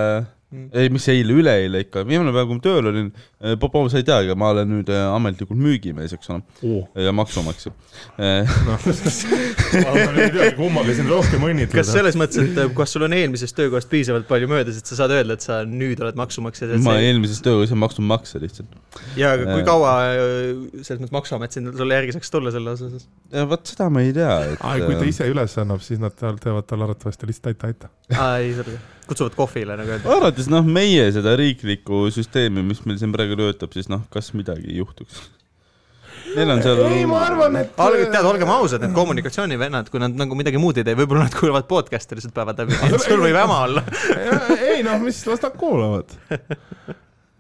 [0.53, 3.09] Ei, mis eile, üleeile ikka, viimane päev, kui ma tööl olin,
[3.41, 6.85] eh, Popov, sa ei tea, aga ma olen nüüd eh, ametlikult müügimees, eks ole oh.,
[7.07, 7.73] ja maksumaksja
[8.69, 8.77] no,
[9.87, 11.79] ma ei tea, kummaga siin rohkem õnnitleda.
[11.79, 15.01] kas selles mõttes, et eh, kas sul on eelmisest töökohast piisavalt palju möödas, et sa
[15.01, 16.71] saad öelda, et sa nüüd oled maksumaksja?
[16.77, 17.09] ma see...
[17.09, 18.79] eelmises töökohas olen maksnud makse lihtsalt.
[19.19, 19.97] ja aga kui kaua
[20.83, 23.07] selles mõttes Maksuamet siin sulle järgi saaks tulla selle osas?
[23.49, 24.61] vot seda ma ei tea et....
[24.61, 27.93] kui ta ise üles annab, siis nad teevad talle arvatavasti lihtsalt aita, aita.
[28.19, 30.17] aa, ei, selge kutsuvad kohvile nagu öeldakse.
[30.17, 34.79] arvates noh, meie seda riiklikku süsteemi, mis meil siin praegu töötab, siis noh, kas midagi
[34.79, 35.25] juhtuks?
[36.33, 36.81] Neil on seal.
[36.89, 37.75] ei, ma arvan, et.
[37.77, 41.69] tead, olgem ausad, need kommunikatsioonivennad, kui nad nagu midagi muud ei tee, võib-olla nad kuulavad
[41.69, 43.85] podcast'i lihtsalt päevad läbi, et sul võib häma olla
[44.73, 46.17] ei noh, mis, las nad kuulavad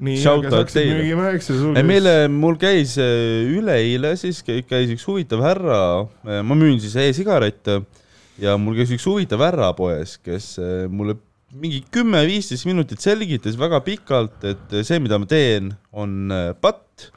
[0.02, 1.82] nii, Shoutout teile.
[1.86, 5.80] meile, mul käis äh, üleeile siis käis üks huvitav härra,
[6.26, 7.80] äh, ma müün siis e-sigarette
[8.42, 11.16] ja mul käis üks huvitav härra poes, kes äh, mulle
[11.52, 17.10] mingi kümme-viisteist minutit selgitas väga pikalt, et see, mida ma teen, on äh, patt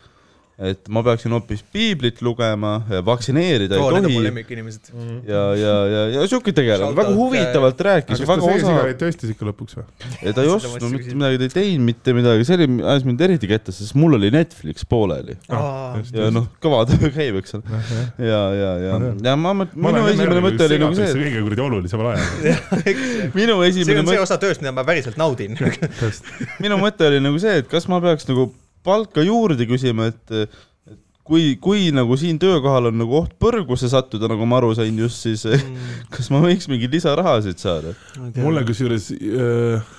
[0.56, 4.22] et ma peaksin hoopis piiblit lugema, vaktsineerida oh, ei tohi.
[4.24, 5.18] lemmikinimesed mm..
[5.28, 8.22] ja, ja, ja, ja siuke tegelane, väga huvitavalt rääkis.
[8.24, 9.84] aga kas ta see-sigaret ostis ikka lõpuks või?
[10.32, 13.52] ta ei ostnud mitte midagi, ta ei teinud mitte midagi, see oli, ajas mind eriti
[13.52, 16.00] kettasse, sest mul oli Netflix pooleli ah,.
[16.16, 17.84] ja noh, kõva töö käib, eks ole.
[18.24, 21.12] ja, ja, ja, ja ma, minu esimene mõte oli nagu see.
[21.12, 22.36] see kõige kuradi olulisemal ajal.
[23.42, 24.08] minu esimene mõte.
[24.08, 25.60] see on see osa tööst, mida ma päriselt naudin
[26.64, 28.54] minu mõte oli nagu see, et kas ma peaks nagu
[28.86, 30.50] palka juurde küsima, et
[31.26, 35.26] kui, kui nagu siin töökohal on nagu oht põrgusse sattuda, nagu ma aru sain just,
[35.26, 36.08] siis mm.
[36.14, 37.96] kas ma võiks mingeid lisarahasid saada?
[38.38, 39.94] mulle kusjuures äh...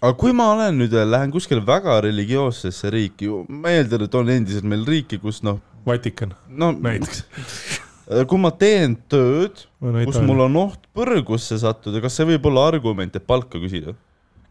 [0.00, 4.68] aga kui ma olen nüüd, lähen kuskile väga religioossesse riiki, ma eeldan, et on endiselt
[4.68, 5.60] meil riiki, kus noh.
[5.84, 7.26] Vatikan no, näiteks
[8.30, 13.16] kui ma teen tööd, kus mul on oht põrgusse sattuda, kas see võib olla argument,
[13.16, 13.96] et palka küsida?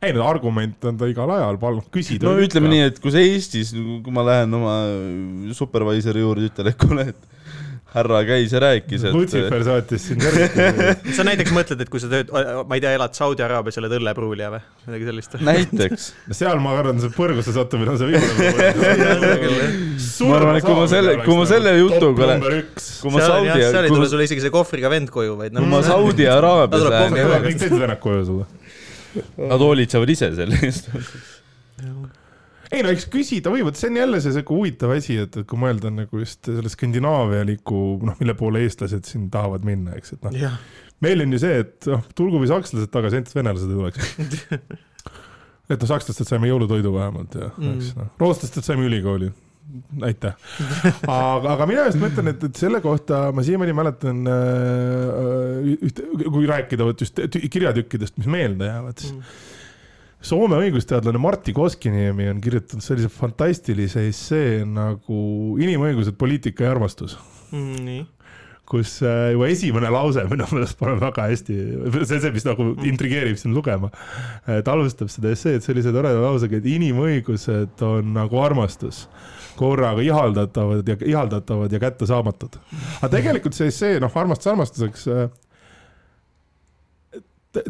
[0.08, 2.28] Ei no argument on ta igal ajal, palun küsida.
[2.28, 4.80] no ütleme nii, et kui sa Eestis, kui ma lähen oma
[5.58, 7.32] supervisor'i juurde, ütlen, et kuule, et
[7.94, 12.10] härra käis ja rääkis, et Lutsifer saatis sind järjest sa näiteks mõtled, et kui sa
[12.10, 14.62] tööd, ma ei tea, elad Saudi Araabias oled õllepruulija või?
[14.88, 15.36] Midagi sellist?
[15.46, 16.08] näiteks.
[16.40, 18.50] Seal ma arvan, see põrgusse sattumine on see viimane
[20.32, 22.44] ma arvan, et kui ma selle, kui ma selle jutuga olen,
[22.74, 25.86] kui ma Saudi seal ei tule sulle isegi see kohvriga vend koju, vaid kui ma
[25.86, 28.50] Saudi Araabias lähen kõik teised vennad koju sulle
[29.38, 30.90] Nad hoolitsevad ise selle eest.
[32.74, 35.48] Ei no eks küsida või, vot see on jälle see sihuke huvitav asi, et, et
[35.50, 40.26] kui mõelda nagu just selle skandinaavialiku, noh, mille poole eestlased siin tahavad minna, eks, et
[40.26, 40.56] noh.
[41.06, 44.10] meil on ju see, et noh, tulgu või sakslased tagasi, ainult venelased ei tuleks.
[45.72, 47.76] Et noh, sakslastelt saime jõulutoidu vähemalt ja mm.
[47.78, 49.30] eks noh, rootslastelt saime ülikooli
[50.06, 50.36] aitäh.
[51.08, 56.48] aga, aga mina just mõtlen, et, et selle kohta ma siiamaani mäletan äh, ühte, kui
[56.50, 59.50] rääkida vot just kirjatükkidest, mis meelde jäävad, siis mm
[60.24, 65.18] Soome õigusteadlane Martti Koskiniemi on kirjutanud sellise fantastilise essee nagu
[65.60, 67.18] Inimõigused, poliitika ja armastus
[67.52, 67.82] mm,.
[67.84, 68.06] nii
[68.74, 71.56] kus äh, juba esimene lause minu meelest paneb väga hästi,
[72.08, 72.86] see on see, mis nagu mm.
[72.94, 73.92] intrigeerib sind lugema.
[74.48, 79.04] ta alustab seda esseed sellise toreda lausega, et inimõigused on nagu armastus,
[79.56, 82.60] korraga ihaldatavad ja ihaldatavad ja kättesaamatud.
[83.02, 85.26] aga tegelikult see essee, noh, armastus armastuseks äh,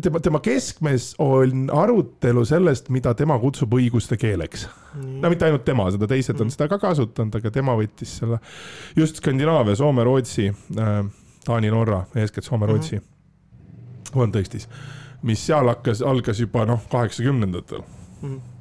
[0.01, 4.67] tema, tema keskmes on arutelu sellest, mida tema kutsub õiguste keeleks.
[4.95, 6.55] no mitte ainult tema, seda teised on mm.
[6.55, 8.39] seda ka kasutanud, aga tema võttis selle
[8.97, 10.95] just Skandinaavia, Soome, Rootsi äh,,
[11.43, 14.13] Taani, Norra, eeskätt Soome, Rootsi mm -hmm.
[14.13, 14.69] kontekstis,
[15.21, 17.83] mis seal hakkas, algas juba noh, kaheksakümnendatel
[18.21, 18.29] mm.
[18.29, 18.52] -hmm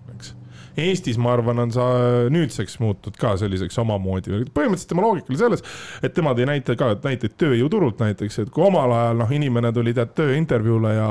[0.77, 1.87] Eestis, ma arvan, on sa
[2.33, 5.65] nüüdseks muutunud ka selliseks omamoodi, põhimõtteliselt tema loogika oli selles,
[6.03, 9.73] et tema tõi näite ka, et näiteid tööjõuturult näiteks, et kui omal ajal noh, inimene
[9.73, 11.09] tuli tead tööintervjuule ja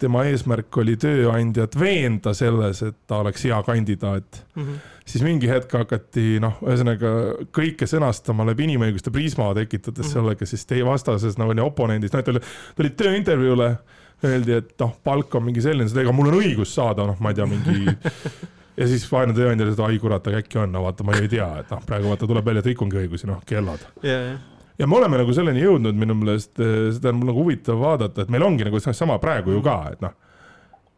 [0.00, 4.62] tema eesmärk oli tööandjat veenda selles, et ta oleks hea kandidaat mm.
[4.62, 4.78] -hmm.
[5.06, 7.12] siis mingi hetk hakati noh, ühesõnaga
[7.54, 10.12] kõike sõnastama läbi inimõiguste prisma, tekitades mm -hmm.
[10.12, 12.42] sellega siis teie vastases nagu no, oponendis, noh, et
[12.76, 13.76] tulid tööintervjuule
[14.24, 17.38] öeldi, et noh, palk on mingi selline, ega mul on õigus saada, noh, ma ei
[17.38, 17.94] tea, mingi
[18.78, 21.26] ja siis vaene tööandja ütles, et ai kurat, aga äkki on, no vaata, ma ju
[21.26, 24.26] ei tea, et noh, praegu vaata tuleb välja, et rikungi õigusi, noh, kellad yeah,.
[24.34, 24.66] Yeah.
[24.82, 28.24] ja me oleme nagu selleni jõudnud minu meelest, eh, seda on mul nagu huvitav vaadata,
[28.24, 30.20] et meil ongi nagu sama praegu ju ka, et noh.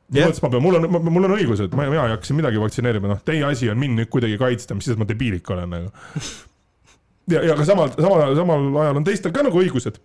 [0.06, 0.28] Yeah.
[0.28, 3.22] mõttes ma pean, mul on, mul on õigused, ma, mina ei hakka midagi vaktsineerima, noh,
[3.26, 5.90] teie asi on mind nüüd kuidagi kaitsta, mis siis ma debiilik olen nagu.
[7.34, 9.98] ja, ja aga samal, samal, samal ajal on teistel ka nagu õigused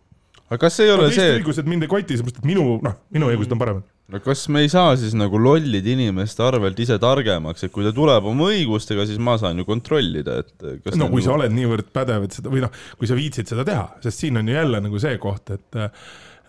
[0.52, 1.40] aga kas ei ole see et...
[1.40, 3.88] õigused mind ei koti, sellepärast et minu, noh, minu õigused on paremad.
[4.12, 7.96] no kas me ei saa siis nagu lollide inimeste arvelt ise targemaks, et kui ta
[7.96, 10.56] tuleb oma õigustega, siis ma saan ju kontrollida, et
[10.86, 11.28] kas no kui nagu...
[11.30, 14.40] sa oled niivõrd pädev, et seda või noh, kui sa viitsid seda teha, sest siin
[14.42, 15.90] on ju jälle nagu see koht, et Äh,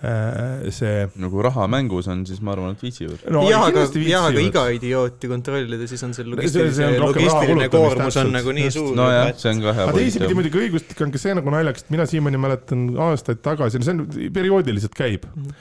[0.03, 1.05] see.
[1.23, 3.45] no kui raha mängus on, siis ma arvan, et viitsivad no,.
[3.47, 8.57] jah, aga, jah, aga iga idiooti kontrollida, siis on see logistiline, logistiline koormus on nagu
[8.57, 8.97] nii suur.
[8.99, 11.95] nojah, see on ka hea aga teisipidi muidugi õigustik on ka see nagu naljakas, et
[11.95, 15.55] mina siiamaani mäletan aastaid tagasi, no see on perioodiliselt käib mm.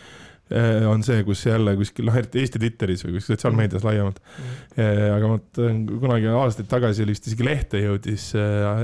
[0.49, 0.89] -hmm.
[0.89, 4.85] on see, kus jälle kuskil noh, eriti Eesti Twitteris või kuskil sotsiaalmeedias laiemalt mm.
[5.21, 5.41] aga ma
[6.01, 8.31] kunagi aastaid tagasi oli vist isegi lehte jõudis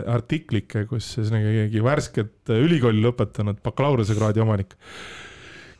[0.05, 4.77] artiklike, kus ühesõnaga keegi värsket ülikooli lõpetanud bakalaureusekraadi omanik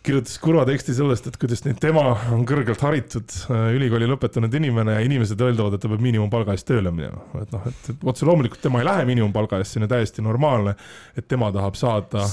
[0.05, 2.03] kirjutas kurva teksti sellest, et kuidas nüüd tema
[2.33, 6.67] on kõrgelt haritud äh, ülikooli lõpetanud inimene ja inimesed öeldavad, et ta peab miinimumpalga eest
[6.69, 7.23] tööle minema.
[7.41, 10.77] et noh, et otse loomulikult tema ei lähe miinimumpalga eest, see on ju täiesti normaalne,
[11.17, 12.25] et tema tahab saada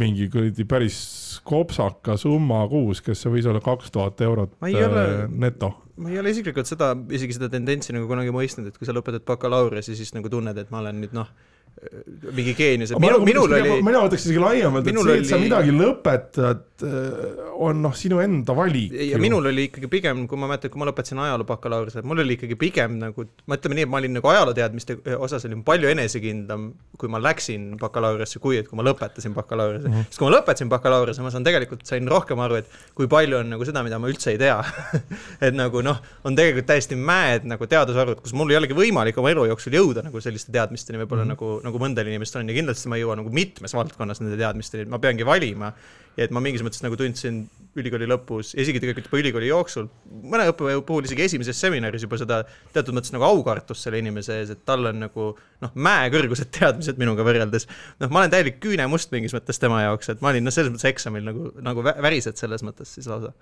[0.00, 0.98] mingi kuradi päris
[1.44, 6.32] kopsaka summa kuus, kes võis olla kaks tuhat eurot ole, äh, neto ma ei ole
[6.32, 10.30] isiklikult seda, isegi seda tendentsi nagu kunagi mõistnud, et kui sa lõpetad bakalaureuse, siis nagu
[10.32, 11.28] tunned, et ma olen nüüd noh
[12.36, 13.78] mingi geenius, et minu, minul oli.
[13.82, 18.54] mina võtaks isegi laiemalt, et see, et sa midagi lõpetad, äh, on noh, sinu enda
[18.54, 18.92] valik.
[18.94, 19.20] ja ju.
[19.22, 22.58] minul oli ikkagi pigem, kui ma mäletan, kui ma lõpetasin ajaloo bakalaureuse, mul oli ikkagi
[22.60, 26.68] pigem nagu, ma ütleme nii, et ma olin nagu ajalooteadmiste osas olin palju enesekindlam,
[27.00, 29.96] kui ma läksin bakalaureusesse, kui et kui ma lõpetasin bakalaureuse mm.
[29.96, 30.12] -hmm.
[30.12, 33.52] sest kui ma lõpetasin bakalaureuse, ma saan tegelikult, sain rohkem aru, et kui palju on
[33.56, 34.60] nagu seda, mida ma üldse ei tea
[35.46, 39.34] et nagu noh, on tegelikult täiesti mäed nagu teadusarvud, kus mul ei olegi võimalik oma
[39.34, 41.42] elu jooksul jõuda nagu selliste teadmisteni võib-olla mm -hmm.
[41.42, 44.88] nagu, nagu mõndal inimestel on ja kindlasti ma ei jõua nagu mitmes valdkonnas nende teadmisteni,
[44.90, 45.72] ma peangi valima.
[46.16, 47.44] Ja et ma mingis mõttes nagu tundsin
[47.78, 49.86] ülikooli lõpus, isegi tegelikult juba ülikooli jooksul,
[50.28, 52.42] mõne õppejõu puhul isegi esimeses seminaris juba seda
[52.74, 55.28] teatud mõttes nagu aukartust selle inimese ees, et tal on nagu
[55.62, 57.64] noh, mäekõrgused teadmised minuga võrreldes.
[58.02, 60.90] noh, ma olen täielik küünemust mingis mõttes tema jaoks, et ma olin noh, selles mõttes
[60.92, 63.32] eksamil nagu, nagu värised selles mõttes siis lausa.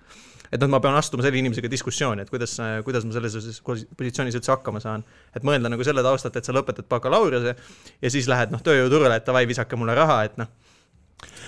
[0.47, 2.55] et noh, ma pean astuma selle inimesega diskussiooni, et kuidas,
[2.87, 5.03] kuidas ma selles positsioonis üldse hakkama saan.
[5.35, 7.55] et mõelda nagu selle taustalt, et sa lõpetad bakalaureuse
[8.01, 10.47] ja siis lähed noh, tööjõuturule, et davai, visake mulle raha, et noh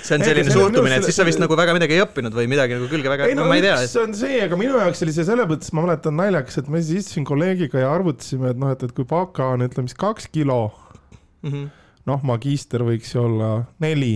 [0.03, 2.77] see on selline suhtumine, et siis sa vist nagu väga midagi ei õppinud või midagi
[2.77, 3.77] nagu külge väga, no, no ma ei tea.
[3.89, 6.81] see on see, aga minu jaoks oli see selles mõttes, ma mäletan naljakas, et me
[6.83, 10.29] siis istusin kolleegiga ja arvutasime, et noh, et, et kui baka on ütleme siis kaks
[10.33, 11.65] kilo mm, -hmm.
[12.11, 14.15] noh, magister võiks ju olla neli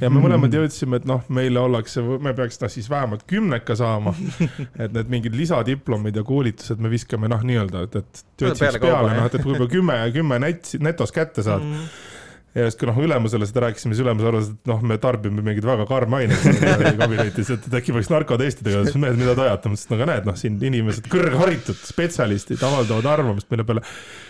[0.00, 0.58] ja me mõlemad mm.
[0.58, 4.12] jõudsime, et noh, meile ollakse, me peaks ta siis vähemalt kümneka saama.
[4.82, 9.26] et need mingid lisadiplomid ja koolitused me viskame noh, nii-öelda, et, et töötsiks peale, noh,
[9.26, 12.10] et, et võib-olla kümme, kümme net, netos kätte saad mm
[12.54, 15.66] ja siis, kui noh, ülemusele seda rääkisime, siis ülemus arvas, et noh, me tarbime mingeid
[15.66, 16.60] väga karme aineid
[17.02, 20.38] kabinetis, et, äkki peaks narkotestidega, siis mehed, mida te ajate, ma ütlesin, aga näed, noh,
[20.38, 23.82] siin inimesed, kõrgharitud spetsialistid avaldavad arvamust, mille peale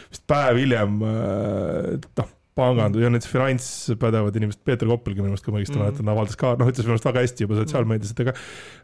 [0.09, 5.61] vist päev hiljem noh pangandus ja need finantspädevad inimesed, Peeter Koppelgi minu meelest, kui ma
[5.61, 5.83] õigesti mm.
[5.83, 8.35] mäletan, avaldas ka, noh, ütles minu arust väga hästi juba sotsiaalmeedias, et ega,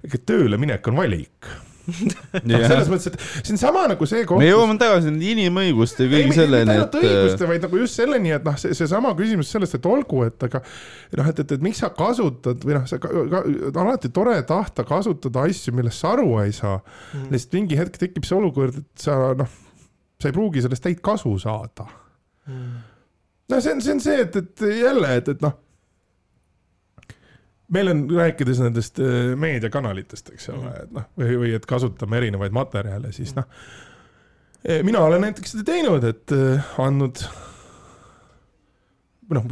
[0.09, 1.53] ega tööle minek on valik
[1.91, 4.43] no, selles mõttes, et see on sama nagu see koht.
[4.43, 6.99] me jõuame tagasi nende inimõiguste kõigi selleni, et.
[7.01, 10.63] õiguste, vaid nagu just selleni, et noh, see, seesama küsimus sellest, et olgu, et aga
[10.63, 13.01] noh, et, et, et miks sa kasutad või noh, see
[13.71, 17.33] on alati tore tahta kasutada asju, millest sa aru ei saa mm..
[17.35, 19.59] lihtsalt mingi hetk tekib see olukord, et sa noh,
[20.21, 21.89] sa ei pruugi sellest täit kasu saada
[22.51, 22.87] mm
[23.51, 25.57] no see on, see on see, et, et jälle, et, et noh,
[27.75, 32.57] meil on rääkides nendest äh, meediakanalitest, eks ole, et noh, või, või et kasutame erinevaid
[32.57, 33.47] materjale, siis noh,
[34.65, 37.23] eh, mina olen näiteks seda teinud, et äh, andnud
[39.31, 39.47] noh,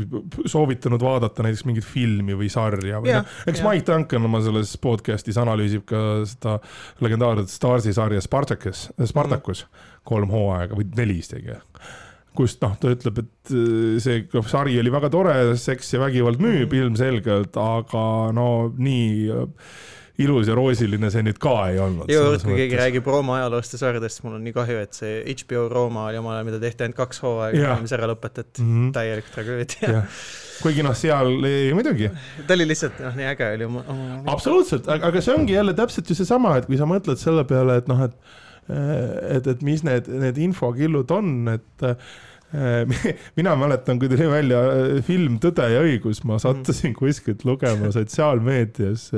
[0.50, 5.38] soovitanud vaadata näiteks mingit filmi või sarja või noh, eks Mike Duncan oma selles podcast'is
[5.38, 6.58] analüüsib ka seda
[7.04, 11.54] legendaarset Starsi sarja Spartacus, Spartacus mm kolm hooaega või neli isegi
[12.36, 16.72] kust noh, ta ütleb, et äh, see sari oli väga tore, seks ja vägivald müüb
[16.72, 16.80] mm.
[16.82, 18.02] ilmselgelt, aga
[18.36, 19.70] no nii äh,
[20.22, 22.10] ilus ja roosiline see nüüd ka ei olnud.
[22.10, 25.68] jõuõrd, kui keegi räägib Rooma ajaloost ja sarjadest, mul on nii kahju, et see HBO
[25.70, 28.92] Rooma oli omal ajal, mida tehti ainult kaks hooaega, mis ära lõpetati mm, -hmm.
[28.96, 30.02] täielik tragöödia
[30.62, 32.10] kuigi noh, seal ei, muidugi.
[32.46, 34.18] ta oli lihtsalt noh, nii äge oli oma, oma....
[34.34, 37.90] absoluutselt, aga see ongi jälle täpselt ju seesama, et kui sa mõtled selle peale, et
[37.90, 38.18] noh, et
[38.68, 41.86] et, et mis need, need infokillud on, et
[43.36, 49.10] mina mäletan, kui tuli välja äh, film Tõde ja õigus, ma sattusin kuskilt lugema sotsiaalmeedias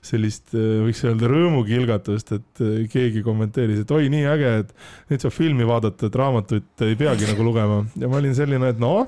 [0.00, 4.72] sellist, äh, võiks öelda rõõmukilgatust, et äh, keegi kommenteeris, et oi, nii äge, et
[5.12, 8.80] nüüd saab filmi vaadata, et raamatut ei peagi nagu lugema ja ma olin selline, et
[8.80, 9.04] noh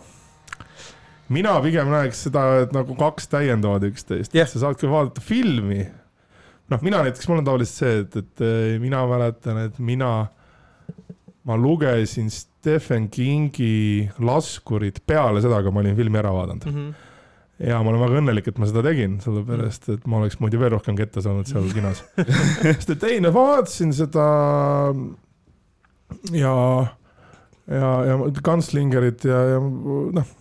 [1.33, 5.87] mina pigem näeks seda, et nagu kaks täiendavad üksteist yeah., sa saad küll vaadata filmi.
[6.73, 8.45] Noh, mina näiteks, mul on tavaliselt see, et, et
[8.83, 10.13] mina mäletan, et mina,
[11.45, 16.71] ma lugesin Stephen Kingi Laskurit peale seda, kui ma olin filmi ära vaadanud.
[16.71, 16.79] Mm.
[16.79, 17.11] -hmm
[17.63, 20.73] ja ma olen väga õnnelik, et ma seda tegin, sellepärast et ma oleks muidu veel
[20.75, 22.03] rohkem kette saanud seal kinos.
[22.65, 24.25] Sest et ei, no vaatasin seda
[26.35, 26.55] ja,
[27.71, 30.33] ja, ja Gunslingerit ja, ja noh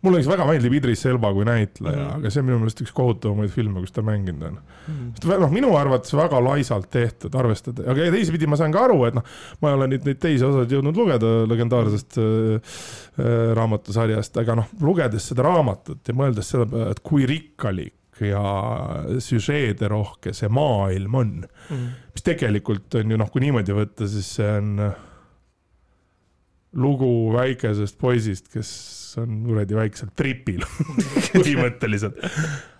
[0.00, 2.16] mulle näiteks väga meeldib Idris Elba kui näitleja mm, -hmm.
[2.18, 5.12] aga see on minu meelest üks kohutavamaid filme, kus ta mänginud on mm.
[5.12, 5.40] -hmm.
[5.44, 9.24] noh, minu arvates väga laisalt tehtud, arvestada, aga teisipidi ma saan ka aru, et noh,
[9.60, 12.24] ma ei ole nüüd neid teisi osasid jõudnud lugeda legendaarsest äh,
[13.20, 18.40] äh, raamatusarjast, aga noh, lugedes seda raamatut ja mõeldes selle peale, et kui rikkalik ja
[19.20, 21.86] süžeede rohke see maailm on mm, -hmm.
[22.14, 24.76] mis tegelikult on ju noh, kui niimoodi võtta, siis see on
[26.78, 28.70] lugu väikesest poisist, kes
[29.18, 30.62] on kuradi väiksel tripil
[31.34, 32.20] põhimõtteliselt.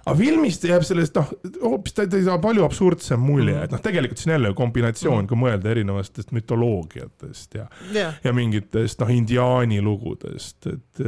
[0.04, 1.32] aga filmist jääb sellest noh,
[1.64, 5.30] hoopis ta, ta ei saa palju absurdsem mulje, et noh, tegelikult see on jälle kombinatsioon
[5.30, 11.04] kui mõelda erinevatest mütoloogiatest ja yeah., ja mingitest noh, indiaani lugudest, et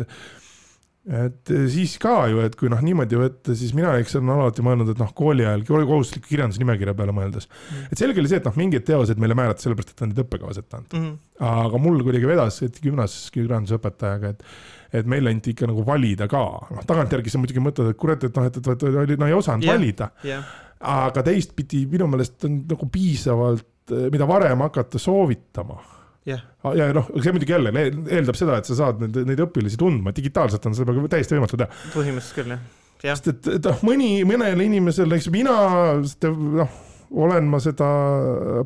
[1.03, 4.93] et siis ka ju, et kui noh, niimoodi võtta, siis mina eks olen alati mõelnud,
[4.93, 7.49] et noh, kooli ajal kohustusliku kirjandusnimekirja peale mõeldes.
[7.51, 7.89] Mm..
[7.91, 10.61] et selge oli see, et noh, mingid teosed meile määrati sellepärast, et on need õppekavas
[10.63, 11.09] ette antud mm.
[11.09, 11.49] -hmm.
[11.67, 14.47] aga mul kuidagi vedas, et gümnaasiumis kirjandusõpetajaga, et
[14.93, 18.37] et meil anti ikka nagu valida ka, noh tagantjärgi sa muidugi mõtled, et kurat, et
[18.37, 20.11] noh, et, et, et, et no ei osanud yeah, valida.
[20.23, 20.45] yeah..
[20.79, 25.81] aga teistpidi minu meelest on nagu piisavalt, mida varem hakata soovitama
[26.29, 26.45] yeah..
[26.79, 30.71] ja noh, see muidugi jälle eeldab seda, et sa saad neid, neid õpilasi tundma, digitaalselt
[30.71, 31.83] on seda täiesti võimatu teha.
[31.97, 32.65] põhimõtteliselt küll jah.
[33.03, 33.17] Ja..
[33.19, 35.57] sest et, et noh, mõni, mõnele inimesele, eks mina
[35.99, 36.77] noh,
[37.13, 37.89] olen ma seda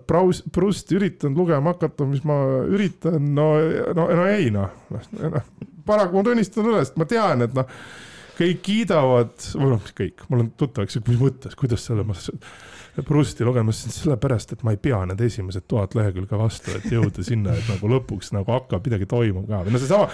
[0.09, 2.37] Braus-, Prusti üritanud lugema hakata, mis ma
[2.69, 3.53] üritan, no,
[3.97, 5.41] no, no ei noh, noh,
[5.87, 7.67] paraku ma tunnistan üles, ma tean, et noh,
[8.37, 12.17] kõik kiidavad, või noh, kõik, mul on tuttav, eks ju, mis mõttes, kuidas selle ma
[13.05, 17.57] Prusti lugemas sellepärast, et ma ei pea need esimesed tuhat lehekülge vastu, et jõuda sinna,
[17.57, 19.61] et nagu lõpuks nagu hakkab midagi toimuma ka.
[19.67, 20.07] Või no seesama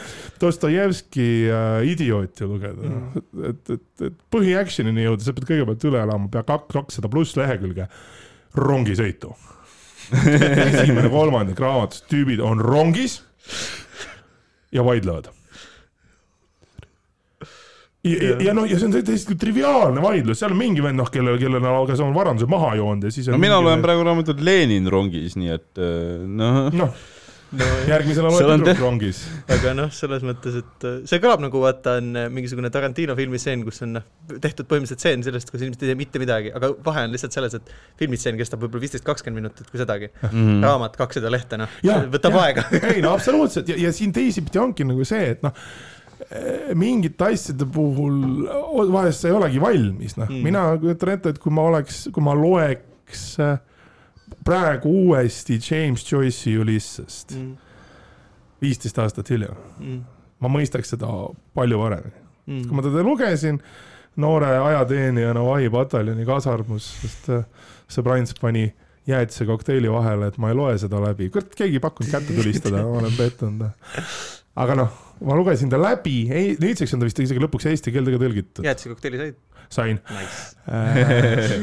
[0.42, 2.88] Dostojevski äh, Idioot ju lugeda.
[2.88, 7.86] Mm., et, et, et põhiaction'ini jõuda, sa pead kõigepealt üle elama pea kakssada pluss lehekülge
[8.58, 9.34] rongisõitu.
[10.12, 13.20] Esimene kolmandik raamatust, tüübid on rongis
[14.74, 15.30] ja vaidlevad
[18.02, 21.38] ja, ja noh, ja see on täiesti triviaalne vaidlus, seal on mingi vend, noh, kellel,
[21.40, 24.90] kellel on kas on varandused maha joonud ja siis no mina loen praegu raamatut Lenin
[24.90, 26.88] rongis, nii et äh, noh no.
[27.60, 29.20] no, järgmisena loed tüdruk rongis.
[29.54, 33.62] aga noh, selles mõttes, et äh, see kõlab nagu vaata on äh, mingisugune Tarantino filmistseen,
[33.68, 37.06] kus on noh, tehtud põhimõtteliselt stseen sellest, kus inimesed ei tee mitte midagi, aga vahe
[37.06, 37.72] on lihtsalt selles, et
[38.02, 40.26] filmistseen kestab võib-olla viisteist, kakskümmend minutit, kui sedagi mm.
[40.26, 40.60] -hmm.
[40.66, 42.66] raamat kakssada lehte, noh, võtab ja, aega
[42.96, 45.54] ei no absoluutselt ja, ja siin teisipidi ongi nagu see, et noh
[46.78, 48.46] mingite asjade puhul
[48.92, 52.24] vahest sa ei olegi valmis, noh mm., mina kujutan ette, et kui ma oleks, kui
[52.24, 53.58] ma loeks äh,
[54.46, 57.54] praegu uuesti James Joyce'i Ulyssest mm.,
[58.62, 60.02] viisteist aastat hiljem mm.,
[60.42, 61.10] ma mõistaks seda
[61.56, 62.68] palju paremini mm..
[62.68, 63.60] kui ma teda lugesin
[64.22, 67.44] noore ajateenijana vahipataljoni kasarmus, sest äh,
[67.92, 68.70] sõber Ants pani
[69.08, 72.84] jäätise kokteili vahele, et ma ei loe seda läbi, kurat, keegi ei pakkunud kätte tulistada,
[72.86, 73.64] ma olen pettunud.
[74.60, 78.14] aga noh, ma lugesin ta läbi, ei, nüüdseks on ta vist isegi lõpuks eesti keelde
[78.14, 78.66] ka tõlgitud.
[78.66, 79.40] jäätise kokteili said?
[79.72, 80.52] sain nice.
[80.68, 81.54] Äh,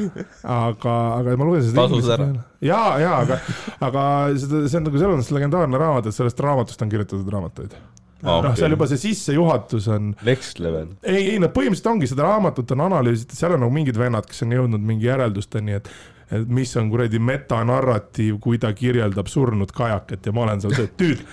[0.50, 2.32] aga, aga ma lugesin seda tasus ära.
[2.66, 3.40] ja, ja aga,
[3.86, 4.04] aga
[4.42, 7.78] seda, see on nagu selles mõttes legendaarne raamat, et sellest raamatust on kirjutatud raamatuid
[8.20, 10.10] Ah, noh okay., seal juba see sissejuhatus on.
[10.28, 10.90] Next level.
[11.08, 14.44] ei, ei no põhimõtteliselt ongi seda raamatut on analüüsitud, seal on nagu mingid vennad, kes
[14.44, 15.88] on jõudnud mingi järeldusteni, et
[16.32, 20.92] et mis on kuradi metanarratiiv, kui ta kirjeldab surnud kajakat ja ma olen seal see,
[21.02, 21.24] tüüd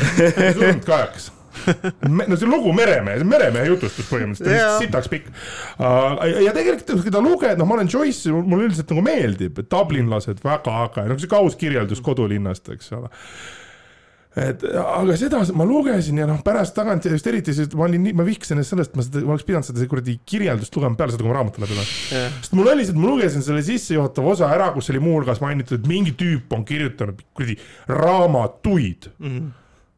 [0.58, 1.32] surnud kajakas
[2.08, 5.28] no see lugu Meremehe, Meremehe jutustus põhimõtteliselt yeah., sitaks pikk.
[6.42, 10.78] Ja tegelikult, kui ta luged, noh, ma olen Joyce'i, mulle üldiselt nagu meeldib, dublinlased väga
[10.86, 13.12] äge, noh, sihuke aus kirjeldus kodulinnast, eks ole
[14.38, 18.14] et aga seda ma lugesin ja noh, pärast tagant just eriti, sest ma olin nii,
[18.16, 21.24] ma vihkasin ennast sellest, ma seda, ma oleks pidanud seda kuradi kirjeldust lugema peale seda,
[21.24, 22.36] kui ma raamatu läbi loen yeah..
[22.40, 25.90] sest mul oli lihtsalt, ma lugesin selle sissejuhatava osa ära, kus oli muuhulgas mainitud, et
[25.90, 27.58] mingi tüüp on kirjutanud kuradi
[27.92, 29.34] raamatuid mm.
[29.34, 29.50] -hmm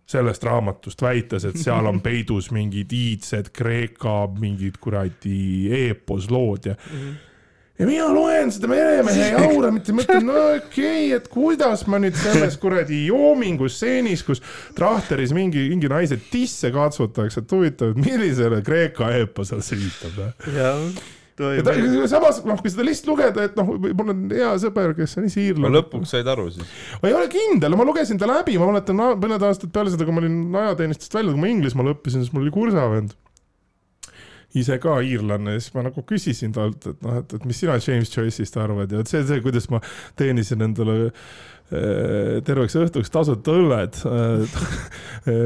[0.04, 6.98] sellest raamatust, väites, et seal on peidus mingid iidsed Kreeka mingid kuradi eeposlood ja mm.
[6.98, 7.33] -hmm
[7.78, 12.16] ja mina loen seda meremehe jauramit ja mõtlen, no okei okay,, et kuidas ma nüüd
[12.18, 14.44] selles kuradi joomingusstseenis, kus
[14.78, 20.22] trahteris mingi, mingi naise tisse katsutakse, et huvitav, millisele Kreeka eeposele see viitab.
[20.54, 20.70] ja
[21.34, 21.74] ta,
[22.10, 25.42] samas noh, kui seda lihtsalt lugeda, et noh, mul on hea sõber, kes on ise
[25.42, 25.74] iirlane.
[25.80, 26.70] lõpuks said aru siis?
[27.02, 30.14] ma ei ole kindel, ma lugesin ta läbi, ma mäletan mõned aastad peale seda, kui
[30.14, 33.16] ma olin ajateenistusest välja, kui ma Inglismaal õppisin, siis mul oli kursavend
[34.58, 38.10] ise ka iirlane, siis ma nagu küsisin talt, et noh, et, et mis sina James
[38.10, 39.80] Joyce'ist arvad ja et see, see, kuidas ma
[40.18, 44.58] teenisin endale äh, terveks õhtuks tasuta õlled äh,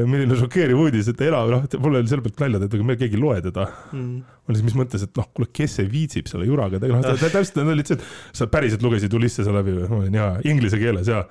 [0.09, 3.17] milline šokeeriv uudis, et elav, noh, mul oli selle pealt nalja tehtud, aga meil keegi
[3.17, 4.17] ei loe teda mm..
[4.19, 7.23] ma olin siis, mis mõttes, et noh, kuule, kes see viitsib selle juraga tegeleda, noh,
[7.23, 9.87] täpselt, need olid see, et sa päriselt lugesid Ulissese läbi või?
[9.89, 11.25] ma olin jaa, inglise keeles jaa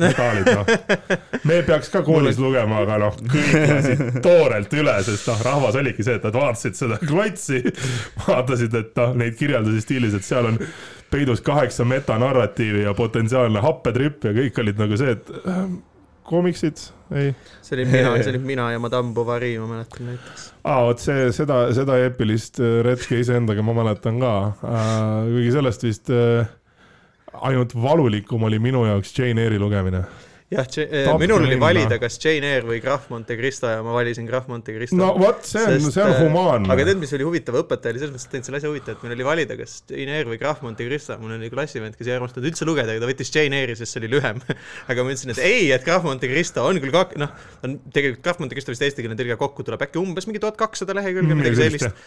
[0.00, 0.66] medalid, noh.
[1.48, 6.06] me peaks ka koolis lugema, aga noh, kõik lasid toorelt üle, sest noh, rahvas oligi
[6.06, 7.62] see, et nad vaatasid seda klotsi,
[8.26, 10.60] vaatasid, et noh, neid kirjeldusi stiilis, et seal on
[11.14, 15.60] peidus kaheksa metanarratiivi ja potentsiaalne happetripp ja kõik olid nagu see, et äh,
[16.26, 16.82] koomiksid,
[17.14, 17.30] ei.
[17.62, 20.50] see olin mina, see olin mina ja Madame Bovary, ma mäletan näiteks.
[20.64, 25.86] aa, vot see, seda, seda eepilist äh, retke iseendaga ma mäletan ka äh,, kuigi sellest
[25.86, 26.48] vist äh,
[27.40, 30.04] ainult valulikum oli minu jaoks Jane Eyre'i lugemine
[30.54, 34.26] jah, eh, minul oli valida, kas Jane Eyre või Graf Monte Cristo ja ma valisin
[34.28, 34.98] Graf Monte Cristo.
[34.98, 36.70] no vot, see on, see on äh, humaanne.
[36.72, 39.16] aga tead, mis oli huvitav, õpetaja oli selles mõttes teinud selle asja huvitav, et meil
[39.16, 42.48] oli valida, kas Jane Eyre või Graf Monte Cristo, mul oli klassivend, kes ei armastanud
[42.50, 44.42] üldse lugeda, aga ta võttis Jane Eyre'i, sest see oli lühem
[44.90, 47.32] aga ma ütlesin, et ei, et Graf Monte Cristo on küll kak-, noh,
[47.66, 50.96] on tegelikult Graf Monte Cristo vist eestikeelne tõlge kokku tuleb äkki umbes mingi tuhat kakssada
[50.96, 52.04] lehekülge mm,, midagi sellist.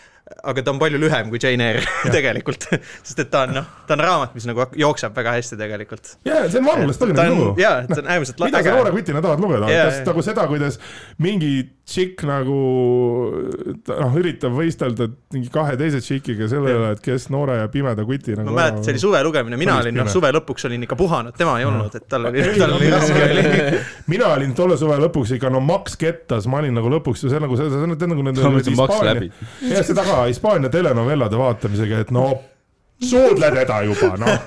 [0.48, 1.84] aga ta on palju lühem kui Jane Eyre
[2.16, 6.14] tegelikult sest et ta on, noh, ta on raamat, mis nagu jookseb väga hästi tegelikult.
[6.28, 7.50] jaa, see on vanglastõline lugu.
[7.62, 10.80] jaa, see on äärmiselt äge Briti nad tahavad lugeda yeah,, kas nagu seda, kuidas
[11.24, 11.52] mingi
[11.88, 12.58] tšikk nagu
[13.88, 18.36] noh, üritab võistelda mingi kahe teise tšikiga selle üle, et kes noore ja pimeda kuti
[18.36, 18.52] nagu.
[18.52, 21.56] ma mäletan, see oli suve lugemine, mina olin noh, suve lõpuks olin ikka puhanud, tema
[21.62, 23.46] ei olnud, et tal oli, tal oli raske oli.
[24.14, 27.42] mina olin tolle suve lõpuks ikka no Max Kettas, ma olin nagu lõpuks ju see
[27.44, 29.32] nagu see, see nagu nende.
[29.72, 32.30] jah, seda ka Hispaania telenovellade vaatamisega, et no
[33.04, 34.40] suudle teda juba, noh.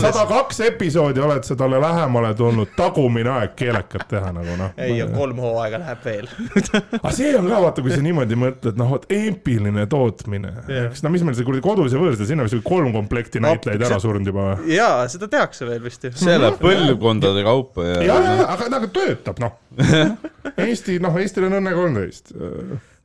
[0.02, 4.74] sada kaks episoodi oled sa talle lähemale tulnud, tagumine aeg keelekat teha nagu noh.
[4.76, 6.28] ei, kolm hooaega läheb veel
[7.00, 10.90] aga see on ka vaata, kui sa niimoodi mõtled, noh, vot eepiline tootmine yeah..
[10.90, 14.00] eks no mis meil see kuradi kodus ja võõrsil, sinna vist kolm komplekti näitlejaid ära
[14.02, 14.50] surnud juba.
[14.68, 16.12] jaa, seda tehakse veel vist ju.
[16.20, 17.96] see läheb põlvkondade kaupa ja.
[18.10, 19.56] ja, ja, aga, aga töötab, noh.
[20.68, 22.34] Eesti, noh, Eestil on õnne kolmteist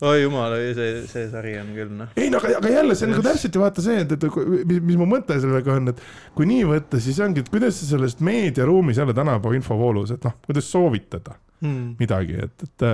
[0.04, 2.12] oi jumal, see, see sari on küll noh.
[2.20, 4.28] ei no aga, aga jälle see on nagu täpselt ju vaata see, et, et
[4.70, 6.04] mis, mis mu mõte sellega on, et
[6.38, 10.36] kui nii võtta, siis ongi, et kuidas sa sellest meediaruumis jälle tänapäeva infovoolus, et noh,
[10.48, 11.96] kuidas soovitada hmm.
[12.02, 12.88] midagi, et, et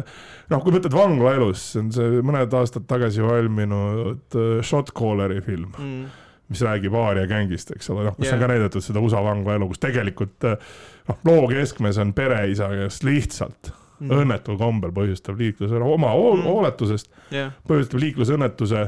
[0.53, 5.76] noh, kui mõtled vanglaelus, see on see mõned aastad tagasi valminud uh, Shot Calleri film
[5.76, 8.34] hmm mis räägib Aaria gängist, eks ole, noh, kus yeah.
[8.34, 13.03] on ka näidatud seda USA vangla elu, kus tegelikult noh, loo keskmes on pereisa, kes
[13.06, 13.69] lihtsalt
[13.99, 14.15] mm.
[14.21, 16.47] õnnetul kombel põhjustab liikluse, oma mm.
[16.47, 17.53] hooletusest yeah.
[17.67, 18.88] põhjustab liiklusõnnetuse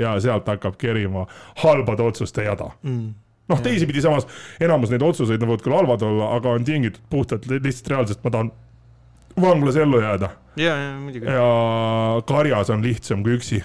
[0.00, 1.26] ja sealt hakkab kerima
[1.64, 3.10] halbade otsuste jada mm
[3.52, 4.26] noh, teisipidi samas
[4.62, 8.52] enamus neid otsuseid võivad küll halvad olla, aga on tingitud puhtalt lihtsalt reaalsest, ma tahan
[9.40, 10.30] vanglas ellu jääda.
[10.56, 11.26] ja, ja muidugi.
[11.26, 13.62] ja karjas on lihtsam kui üksi.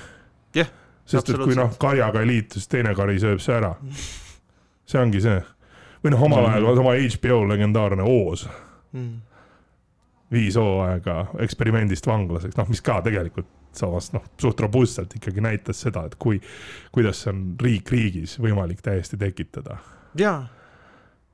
[0.56, 0.72] jah.
[1.06, 3.76] sest et kui noh, karjaga ei liitu, siis teine kari sööb see ära.
[4.88, 5.40] see ongi see.
[6.04, 6.84] või noh, omal ajal mm.
[6.84, 8.48] oma HBO legendaarne Oos
[8.92, 9.16] mm..
[10.32, 13.48] Viis hooaega eksperimendist vanglaseks, noh, mis ka tegelikult
[13.78, 16.40] samas noh, suht robustselt ikkagi näitas seda, et kui,
[16.92, 19.78] kuidas on riik riigis võimalik täiesti tekitada.
[20.18, 20.46] jaa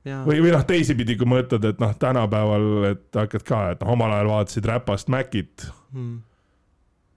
[0.04, 0.18] Ja.
[0.20, 4.12] või, või noh, teisipidi, kui mõtled, et noh, tänapäeval, et hakkad ka, et noh, omal
[4.12, 5.64] ajal vaatasid Räpast Macit
[5.94, 6.18] hmm..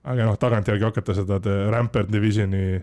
[0.08, 1.36] aga noh, tagantjärgi hakata seda
[1.68, 2.78] Rampart Divisioni,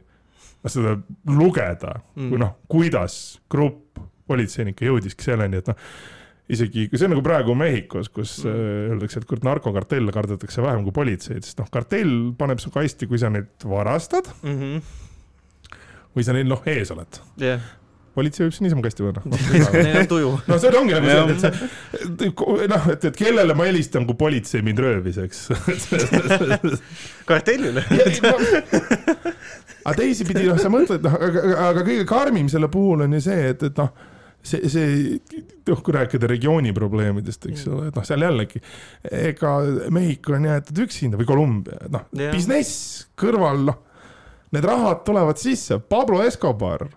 [0.61, 0.93] seda
[1.25, 3.15] lugeda hmm., kui noh, kuidas
[3.49, 3.97] grupp
[4.29, 5.89] politseinikke jõudiski selleni, et noh,
[6.51, 8.51] isegi, see on nagu praegu Mehhikos, kus mm.
[8.51, 13.09] Äh, öeldakse, et kurat, narkokartelle kardetakse vähem kui politseid, sest noh, kartell paneb su kasti,
[13.09, 14.59] kui sa neid varastad mm.
[14.59, 15.81] -hmm.
[16.17, 17.73] või sa neil noh, ees oled yeah
[18.15, 19.21] politsei võib siin niisama kasti panna
[19.75, 20.31] Neil on tuju.
[20.47, 22.31] no see ongi nagu see, et see,
[22.71, 25.41] noh, et, et kellele ma helistan, kui politsei mind röövis, eks
[27.29, 27.83] kartellile
[29.85, 33.51] aga teisipidi, noh, sa mõtled, noh, aga, aga kõige karmim selle puhul on ju see,
[33.51, 33.91] et, et noh
[34.45, 38.61] see, see, noh, kui rääkida regiooni probleemidest, eks ole, et noh, seal jällegi,
[39.09, 39.55] ega
[39.93, 43.81] Mehhiko on jäetud üksinda või Kolumbia, noh yeah., business kõrval, noh,
[44.55, 46.87] need rahad tulevad sisse, Pablo Escobar,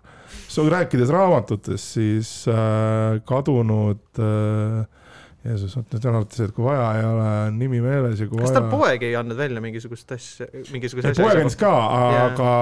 [0.58, 4.86] rääkides raamatutest, siis äh, kadunud äh,
[5.46, 8.40] Jeesus, vot nüüd on alati see, et kui vaja ei ole nimi meeles ja kui
[8.40, 8.58] kas vaja.
[8.58, 11.24] tal poeg ei andnud välja mingisugust asja, mingisuguse asja?
[11.24, 11.74] poeg andis ka,
[12.26, 12.54] aga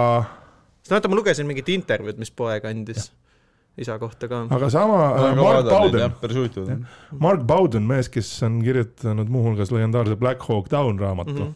[0.83, 3.23] sest vaata, ma lugesin mingit intervjuud, mis poeg andis yeah
[3.77, 4.43] isa kohta ka.
[4.51, 6.17] aga sama äh, Mark Bowden,
[7.19, 11.53] Mark Bowden, mees, kes on kirjutanud muuhulgas legendaarse Black Hawk Down raamatu mm,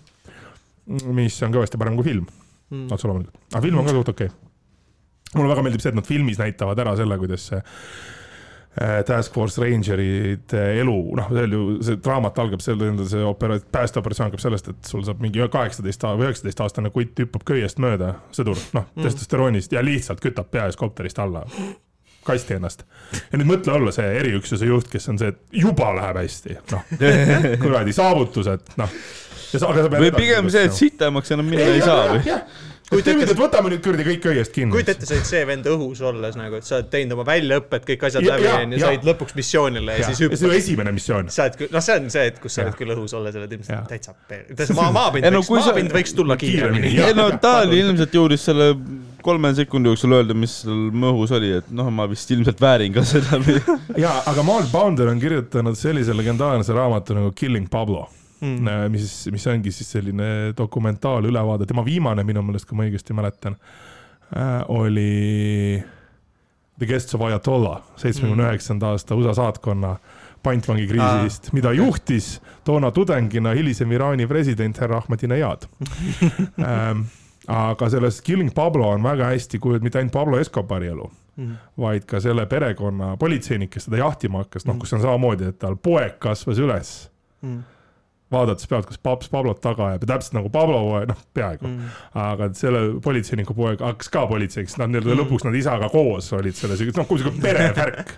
[0.87, 1.17] -hmm.
[1.17, 2.29] mis on kõvasti parem kui film
[2.71, 5.35] mm otse loomulikult, aga film on ka suht okei okay.
[5.35, 9.63] mulle väga meeldib see, et nad filmis näitavad ära selle, kuidas see äh, Task Force
[9.65, 14.69] Rangerite elu, noh, see on ju, see raamat algab selle, see opera-, päästeoperatsioon algab sellest,
[14.69, 19.09] et sul saab mingi kaheksateist või üheksateist aastane kutt hüppab köiest mööda, sõdur, noh, mm.
[19.09, 21.47] testosteroonist ja lihtsalt kütab pea ees kopterist alla
[22.27, 22.85] kasti ennast.
[23.33, 26.97] ja nüüd mõtle olla see eriüksuse juht, kes on see, et juba läheb hästi, noh,
[27.65, 28.99] kuradi saavutused, noh.
[29.97, 32.37] või pigem see, et sitemaks enam minna ei, ei saa või?
[32.91, 34.75] kujuta ette, et võtame nüüd kuradi kõik õiest kinni.
[34.75, 37.85] kujuta ette, sa oled see vend õhus olles nagu, et sa oled teinud oma väljaõpet,
[37.93, 40.41] kõik asjad ja, läbi onju, said lõpuks missioonile ja, ja siis hüppad.
[40.43, 41.31] see on esimene missioon.
[41.35, 43.95] sa oled noh, see on see, et kus sa oled küll õhus olles, oled ilmselt
[43.95, 46.97] täitsa täitsa maa, maapind võiks, maapind võiks tulla kiiremini.
[47.07, 48.73] ei no ta oli ilmselt jõudis selle
[49.23, 53.05] kolme sekundi jooksul öelda, mis seal mõhus oli, et noh, ma vist ilmselt väärin ka
[53.07, 53.41] seda
[54.05, 58.07] jaa, aga Mark Bounder on kirjutanud sellise legendaarse raamatu nagu Killing Pablo
[58.41, 63.57] mm., mis, mis ongi siis selline dokumentaalülevaade, tema viimane minu meelest, kui ma õigesti mäletan
[63.57, 65.83] äh,, oli
[66.81, 69.99] The Guests of Ayatollah, seitsmekümne üheksanda aasta USA saatkonna
[70.43, 75.69] pantvangikriisist ah,, mida juhtis toona tudengina hilisem Iraani president härra Ahmadinejad.
[76.61, 77.03] Ähm,
[77.51, 81.57] aga selles Killing Pablo on väga hästi kujutatud mitte ainult Pablo Escobari elu mm, -hmm.
[81.81, 85.77] vaid ka selle perekonna politseinik, kes teda jahtima hakkas, noh, kus on samamoodi, et tal
[85.77, 87.11] poeg kasvas üles
[87.43, 87.59] mm.
[87.59, 87.69] -hmm
[88.31, 91.67] vaadates pealt, kas paps Pablot taga ajab ja täpselt nagu Pablo poeg, noh, peaaegu.
[91.67, 91.89] Mm..
[92.15, 95.23] aga selle politseiniku poeg hakkas ka politseiks, nad nii-öelda mm.
[95.25, 98.15] lõpuks nad isaga koos olid selles, noh, kui sihuke perevärk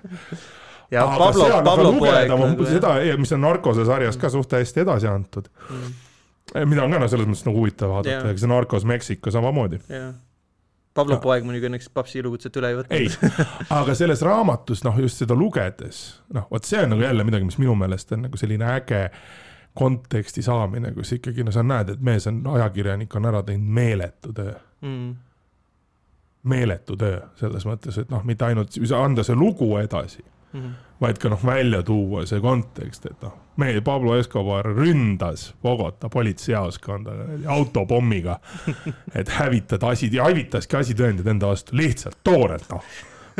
[0.92, 2.28] ja aga Pablo, Pablo poeg.
[2.28, 5.48] Nagu seda, mis on Narcose sarjas ka suht hästi edasi antud.
[5.70, 5.92] Mm..
[6.66, 9.80] Mida on ka noh, selles mõttes nagu huvitav vaadata ega see Narcos Mexico samamoodi.
[10.92, 12.98] Pablo poeg muidugi õnneks papsi elukutset üle ei võtnud.
[12.98, 13.38] ei,
[13.78, 16.02] aga selles raamatus noh, just seda lugedes,
[16.36, 19.06] noh, vot see on nagu jälle midagi, mis minu meelest on nagu selline äge
[19.78, 24.34] konteksti saamine, kus ikkagi no sa näed, et mees on, ajakirjanik on ära teinud meeletu
[24.36, 24.52] töö
[24.84, 25.14] mm..
[26.52, 30.74] meeletu töö selles mõttes, et noh, mitte ainult anda see lugu edasi mm, -hmm.
[31.00, 37.12] vaid ka noh, välja tuua see kontekst, et noh, meie Pablo Escobar ründas Bogota politseijaoskonda
[37.52, 38.38] autopommiga,
[39.14, 42.84] et hävitada asi, hävitaski asitõendid enda vastu lihtsalt toorelt noh,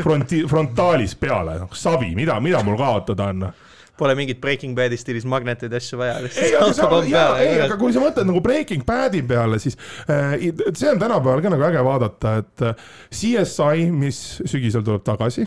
[0.01, 3.61] fronti, frontaalis peale, noh savi, mida, mida mul kaotada on noh
[3.97, 6.15] Pole mingit Breaking Badi stiilis magneteid asju vaja.
[6.41, 9.77] ei, aga ei, kui sa mõtled nagu Breaking Badi peale, siis
[10.09, 10.33] äh,
[10.73, 15.45] see on tänapäeval ka nagu äge vaadata, et äh, CSI, mis sügisel tuleb tagasi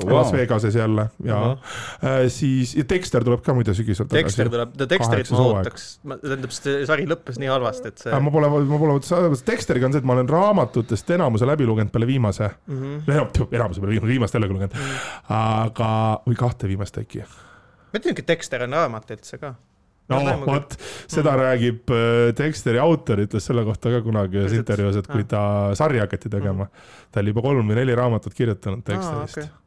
[0.00, 0.12] wow.
[0.16, 2.24] Las Vegases jälle ja uh -huh.
[2.24, 4.24] äh, siis ja Dexter tuleb ka muide sügisel tagasi.
[4.24, 5.88] Dexter tuleb, Dexterit ma ootaks,
[6.22, 8.20] tähendab, see sari lõppes nii halvasti, et see.
[8.20, 9.00] ma pole, ma pole,
[9.46, 12.78] Dexteriga on see, et ma olen raamatutest enamuse läbi lugenud peale viimase mm.
[12.78, 13.12] -hmm.
[13.12, 15.66] enam, enamuse peale viimase, viimast jällegi lugenud mm, -hmm.
[15.66, 15.90] aga,
[16.28, 17.24] või kahte viimast äkki.
[17.92, 19.54] ma ütlen, et Dexter on raamat üldse ka
[20.08, 21.40] no vot, seda mm.
[21.40, 25.42] räägib äh, Dexteri autor, ütles selle kohta ka kunagi ühes intervjuus, et kui ta
[25.78, 29.42] sarja hakati tegema mm., ta oli juba kolm või neli raamatut kirjutanud Dexterist ah,.
[29.42, 29.61] Okay Äh,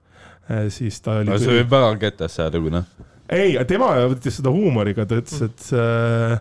[0.70, 1.38] siis ta oli.
[1.42, 2.86] see võib väga ketas saada, kui noh.
[3.30, 6.36] ei, tema võttis seda huumoriga, ta ütles, et äh,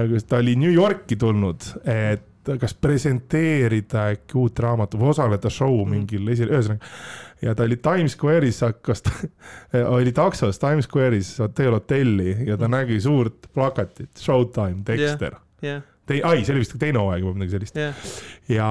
[0.00, 5.72] äh ta oli New Yorki tulnud, et kas presenteerida äkki uut raamatut või osaleda show
[5.72, 5.94] mm.
[5.96, 6.90] mingil esi-, ühesõnaga.
[7.42, 9.02] ja ta oli Times Square'is, hakkas
[9.96, 12.76] oli taksos Times Square'is teel hotelli ja ta mm.
[12.76, 15.42] nägi suurt plakatit, Showtime, Dexter yeah..
[15.64, 15.82] Yeah.
[16.06, 18.06] Te-, ai, see oli vist teine hooaeg või midagi sellist yeah..
[18.52, 18.70] ja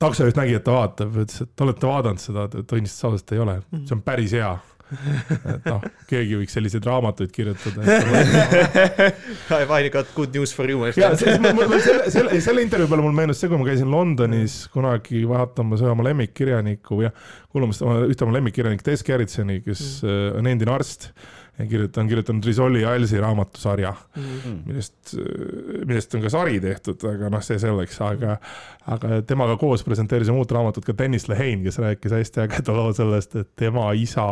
[0.00, 3.96] taksojuht nägi, et ta vaatab, ütles, et olete vaadanud seda, tunnistas ausalt, ei ole, see
[3.96, 4.50] on päris hea.
[4.88, 7.82] et noh, keegi võiks selliseid raamatuid kirjutada.
[9.52, 10.86] I have got good news for you.
[10.96, 11.52] ja selle,
[12.14, 16.08] selle, selle intervjuu peale mul meenus see, kui ma käisin Londonis kunagi vaatamas ühe oma
[16.08, 17.12] lemmikkirjanikku ja
[17.52, 20.40] kuulamas ühte oma lemmikkirjanikku, Tess Gerritsoni, kes mm.
[20.40, 21.10] on endine arst
[21.66, 24.56] kirjutan, kirjutanud Risoli ja Alsi raamatusarja mm, -hmm.
[24.66, 25.14] millest,
[25.86, 28.36] millest on ka sari tehtud, aga noh, see selleks, aga,
[28.86, 33.36] aga temaga koos presenteerisime uut raamatut ka Dennis Lehane, kes rääkis hästi ägeda loo sellest,
[33.36, 34.28] et tema isa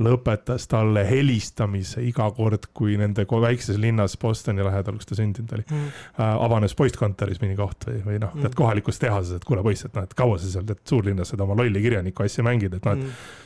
[0.00, 5.66] lõpetas talle helistamise iga kord, kui nende väikses linnas Bostoni lähedal, kus ta sündinud oli
[5.68, 9.84] mm., avanes postkontoris mõni koht või, või noh mm., tead kohalikus tehases, et kuule poiss,
[9.84, 12.88] et noh, et kaua sa seal tead suurlinnas seda oma lolli kirjaniku asja mängid, et
[12.88, 13.40] noh, et mm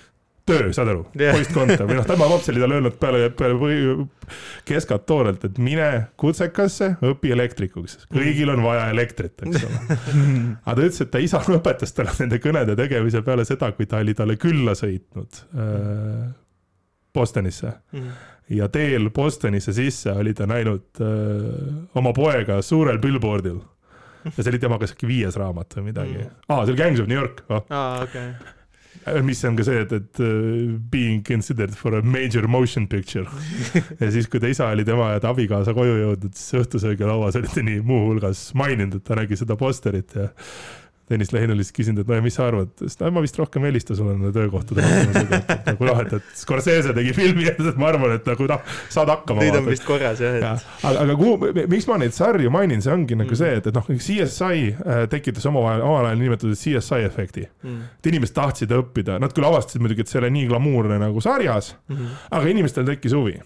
[0.47, 1.03] töö, saad aru?
[1.19, 3.75] Yeah., postkontor või noh, tema paps oli talle öelnud peale, peale
[4.69, 5.89] keskat toorelt, et mine
[6.21, 9.83] kutsekasse, õpi elektrikuks, kõigil on vaja elektrit, eks ole.
[10.67, 14.03] aga ta ütles, et ta isa õpetas talle nende kõnede tegemise peale seda, kui ta
[14.05, 16.27] oli talle külla sõitnud äh,
[17.17, 17.73] Bostonisse.
[17.97, 18.11] Mm.
[18.59, 23.65] ja teel Bostonisse sisse oli ta näinud äh, oma poega suurel billboardil.
[24.27, 26.21] Ja see oli tema kas äkki viies raamat või midagi.
[26.23, 26.39] Mm..
[26.51, 27.67] aa, see oli Gangs of New York oh..
[27.71, 28.31] aa, okei.
[28.35, 28.55] okay
[29.23, 33.27] mis on ka see, et, et uh, being considered for a major motion picture.
[34.01, 37.51] Ja siis, kui ta isa oli tema ja ta abikaasa koju jõudnud, siis õhtusöögilauas oli
[37.53, 40.29] ta nii muuhulgas maininud, et ta nägi seda posterit ja
[41.07, 43.63] Tõnis Lehine lihtsalt küsinud, et no ja mis sa arvad, sest no ma vist rohkem
[43.63, 47.79] ei helista sulle nende töökohtade pakkumisega, et nagu noh, et, et Scorsese tegi filmi, et
[47.79, 49.45] ma arvan, et nagu noh, saad hakkama.
[49.45, 50.53] Neid on vist korras jah, et ja..
[50.83, 53.39] aga, aga kuhu, miks ma neid sarju mainin, see ongi nagu mm.
[53.39, 57.81] see, et, et noh, CSI äh, tekitas omavahel, omal ajal niinimetatud CSI efekti mm..
[58.01, 61.23] et inimesed tahtsid õppida, nad küll avastasid muidugi, et see ei ole nii glamuurne nagu
[61.23, 62.23] sarjas mm, -hmm.
[62.41, 63.39] aga inimestel tekkis huvi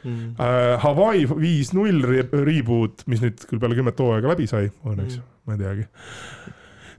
[0.00, 0.30] Mm.
[0.40, 5.26] Uh, Hawaii viis null reboot, mis nüüd küll peale kümmet hooaega läbi sai, õnneks mm.,
[5.44, 5.84] ma ei teagi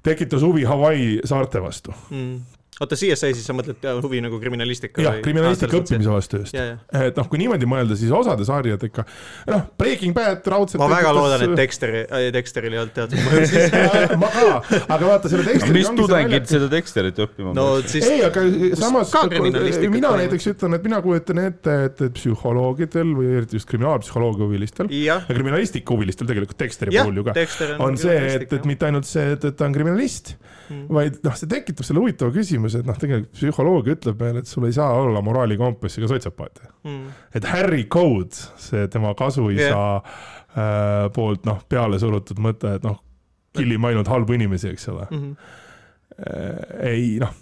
[0.04, 1.94] tekitas huvi Hawaii saarte vastu.
[2.10, 2.42] Mm
[2.82, 5.02] oota, CSI siis sa mõtled huvi nagu kriminalistika?
[5.04, 6.58] jah, kriminalistika õppimise vastu just.
[6.58, 9.06] et noh, kui niimoodi mõelda, siis osade sarjad ikka,
[9.52, 10.82] noh, Breaking Bad raudselt.
[10.82, 12.04] ma väga loodan, et Dexteri,
[12.34, 13.76] Dexteril ei olnud teatud mõju siis
[14.22, 14.46] ma ka,
[14.82, 15.78] aga vaata selle Dexteri.
[15.78, 18.08] mis tudengid seda Dexterit õppima no, siis...
[18.10, 18.46] ei, aga
[18.80, 19.14] samas
[19.92, 25.22] mina näiteks ütlen, et mina kujutan ette, et psühholoogidel või eriti just kriminaalpsühholoogia huvilistel ja
[25.30, 27.36] kriminalistika huvilistel tegelikult Dexteri puhul ju ka
[27.82, 30.34] on see, et, et mitte ainult see, et, et ta on kriminalist,
[30.70, 30.84] mm.
[30.94, 34.68] vaid noh, see tekitab selle huvitava küsimuse et noh, tegelikult psühholoogia ütleb meile, et sul
[34.68, 37.04] ei saa olla moraalikompassiga sotsiopaat mm..
[37.38, 40.18] et Harry Code, see tema kasuisa yeah.
[40.56, 43.00] äh, poolt noh, peale surutud mõte, et noh,
[43.58, 45.22] killime ainult halbu inimesi, eks ole mm.
[45.22, 45.54] -hmm.
[46.28, 47.34] äh, ei noh,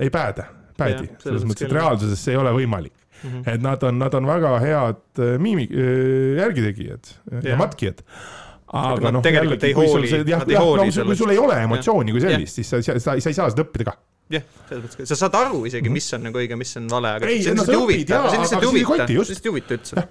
[0.00, 3.30] ei pääde, päädi yeah,, selles mõttes, et reaalsuses see ei ole võimalik mm.
[3.30, 3.54] -hmm.
[3.54, 7.44] et nad on, nad on väga head äh, miimi- äh,, järgitegijad yeah.
[7.52, 8.04] ja matkijad
[8.68, 12.22] aga noh, jällegi, kui sul see, jah, jah, no kui sul ei ole emotsiooni kui
[12.24, 13.96] sellist, siis sa, sa, sa, sa ei saa seda õppida ka
[14.32, 17.30] jah, selles mõttes, sa saad aru isegi, mis on nagu õige, mis on vale, aga
[17.30, 20.06] ei, see on lihtsalt no, huvitav, see on lihtsalt huvitav, lihtsalt ei huvita üldse.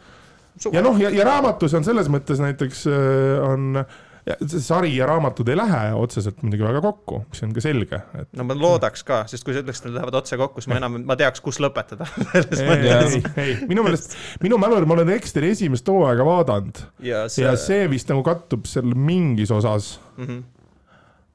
[0.74, 3.86] ja noh, ja, ja raamatus on selles mõttes näiteks äh, on
[4.28, 8.28] see sari ja raamatud ei lähe otseselt muidugi väga kokku, mis on ka selge et....
[8.36, 10.82] no ma loodaks ka, sest kui sa ütleks, et nad lähevad otse kokku, siis ma
[10.82, 15.54] enam, ma teaks, kus lõpetada ei, ei, ei, minu meelest, minu mälul ma olen Dexteri
[15.56, 16.84] esimest hooaega vaadanud.
[17.06, 20.26] Ja see, ja see vist nagu kattub seal mingis osas mm.
[20.26, 20.46] -hmm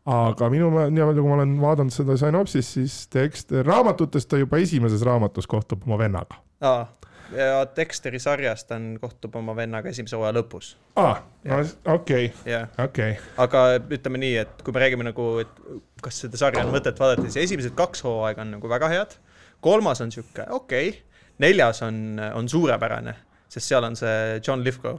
[0.09, 4.59] aga minu, nii palju kui ma olen vaadanud seda Synopsis, siis tekst, raamatutest ta juba
[4.63, 6.41] esimeses raamatus kohtub oma vennaga.
[6.61, 6.87] aa,
[7.37, 10.75] ja Dexteri sarjas ta on, kohtub oma vennaga esimese hooaja lõpus.
[10.97, 11.21] aa,
[11.95, 12.33] okei,
[12.85, 13.19] okei.
[13.47, 15.63] aga ütleme nii, et kui me räägime nagu, et
[16.03, 19.21] kas seda sarja on mõtet vaadata, siis esimesed kaks hooaega on nagu väga head
[19.63, 21.01] kolmas on sihuke okei okay.,
[21.39, 23.15] neljas on, on suurepärane,
[23.49, 24.99] sest seal on see John Lithgow,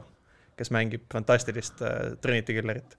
[0.58, 2.98] kes mängib fantastilist uh, Trinity Killerit.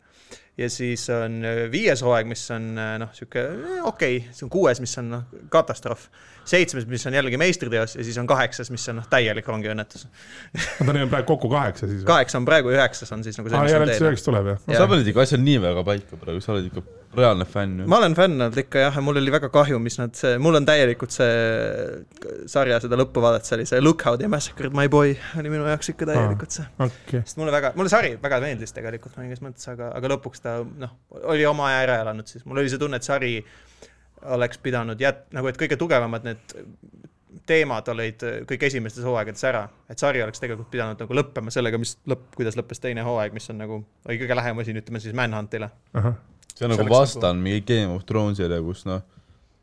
[0.57, 3.43] Ja siis on viies hooaeg, mis on noh, sihuke
[3.83, 6.07] okei okay,, see on kuues, mis on noh, katastroof
[6.49, 10.91] seitsmes, mis on jällegi meistriteos ja siis on kaheksas, mis on noh, täielik rongiõnnetus no
[10.91, 12.03] ta on praegu kokku kaheksa siis?
[12.07, 14.11] kaheksa on praegu, üheksas on siis nagu see, mis on teine.
[14.11, 14.77] üheksa tuleb jah no,?
[14.77, 16.85] sa panid ikka asjad nii väga paika praegu, sa oled ikka
[17.15, 20.13] reaalne fänn ma olen fänn olnud ikka jah, ja mul oli väga kahju, mis nad,
[20.17, 24.29] see, mul on täielikult see sarja seda lõppu vaadata, see oli see Look how they
[24.31, 26.89] massacred my boy oli minu jaoks ikka täielikult see ah,.
[26.89, 27.23] Okay.
[27.23, 30.97] sest mulle väga, mulle sari väga meeldis tegelikult mingis mõttes, aga, aga lõpuks ta noh,
[31.23, 33.37] oli oma aja ära elanud siis, mul oli see tunne, et sari
[34.35, 36.55] oleks pidanud jät-, nagu et kõige tugevamad need
[37.45, 41.95] teemad olid kõik esimestes hooaegades ära, et sari oleks tegelikult pidanud nagu lõppema sellega, mis
[42.09, 45.69] lõpp, kuidas lõppes teine hooaeg, mis on nagu, oli kõige lähem asi, ütleme siis Manhuntile.
[46.55, 47.43] see on nagu vastan nagu...
[47.45, 49.03] mingi Game of Thronesile, kus noh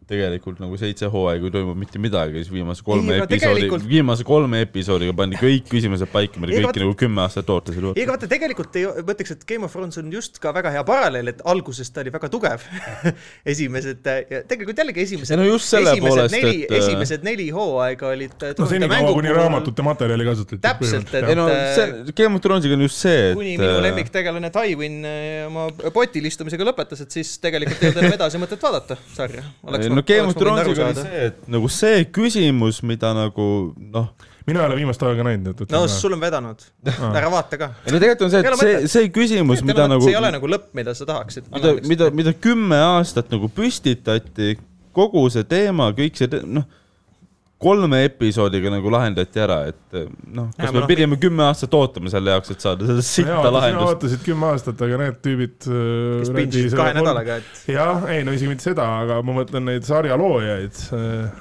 [0.09, 4.27] tegelikult nagu seitse hooaega ei toimu mitte midagi, siis viimase kolme ei, episoodi tegelikult..., viimase
[4.27, 6.83] kolme episoodiga pandi kõik küsimused paika, mida kõiki vaata...
[6.83, 7.87] nagu kümme aastat ootasid.
[7.93, 10.73] ei, aga vaata, tegelikult ei, ma ütleks, et Game of Thrones on just ka väga
[10.75, 12.65] hea paralleel, et alguses ta oli väga tugev
[13.55, 14.03] esimesed,
[14.51, 19.15] tegelikult jällegi esimesed no just selle poolest, et äh, esimesed neli hooaega olid no senikaua,
[19.15, 20.61] kuni raamatute materjali kasutati.
[20.67, 21.47] täpselt, et ei no
[21.77, 21.89] see,
[22.19, 26.27] Game of Thronesiga on just see, et kuni minu äh, lemmiktegelane Tywin äh, oma potil
[26.27, 29.47] istumisega lõpetas, et siis tegelikult ei olnud enam edasi mõtet vaadata sarja.
[29.69, 34.13] oleks no Game of Thronesiga oli see, et nagu see küsimus, mida nagu noh
[34.47, 35.63] mina ei ole viimast aega näinud.
[35.71, 37.71] no sul on vedanud ah., ära vaata ka.
[37.87, 40.05] ei no tegelikult on see, et see, see küsimus, mida nagu.
[40.05, 41.49] see ei ole nagu lõpp, mida sa tahaksid.
[41.55, 44.57] mida, mida, mida kümme aastat nagu püstitati,
[44.97, 46.69] kogu see teema, kõik see, noh
[47.63, 49.97] kolme episoodiga nagu lahendati ära, et
[50.35, 53.39] noh, kas ja, me no, pidime kümme aastat ootama selle jaoks, et saada seda sitta
[53.47, 53.69] lahendust?
[53.69, 55.57] sina ootasid kümme aastat, aga need tüübid.
[55.69, 57.63] Äh, kes pintsisid kahe nädalaga, et.
[57.71, 61.41] jah, ei no isegi mitte seda, aga ma mõtlen neid sarja loojaid äh,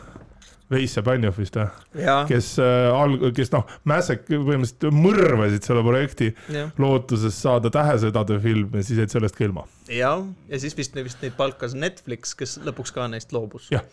[0.72, 2.06] Veis ja Banjov vist või?
[2.30, 6.70] kes äh, alg-, kes noh, Mäsek põhimõtteliselt mõrvasid selle projekti ja.
[6.80, 9.66] lootuses saada Tähesõdade film ja siis jäid sellest ka ilma.
[9.92, 13.68] jah, ja siis vist, vist neid palkas Netflix, kes lõpuks ka neist loobus.
[13.74, 13.84] jah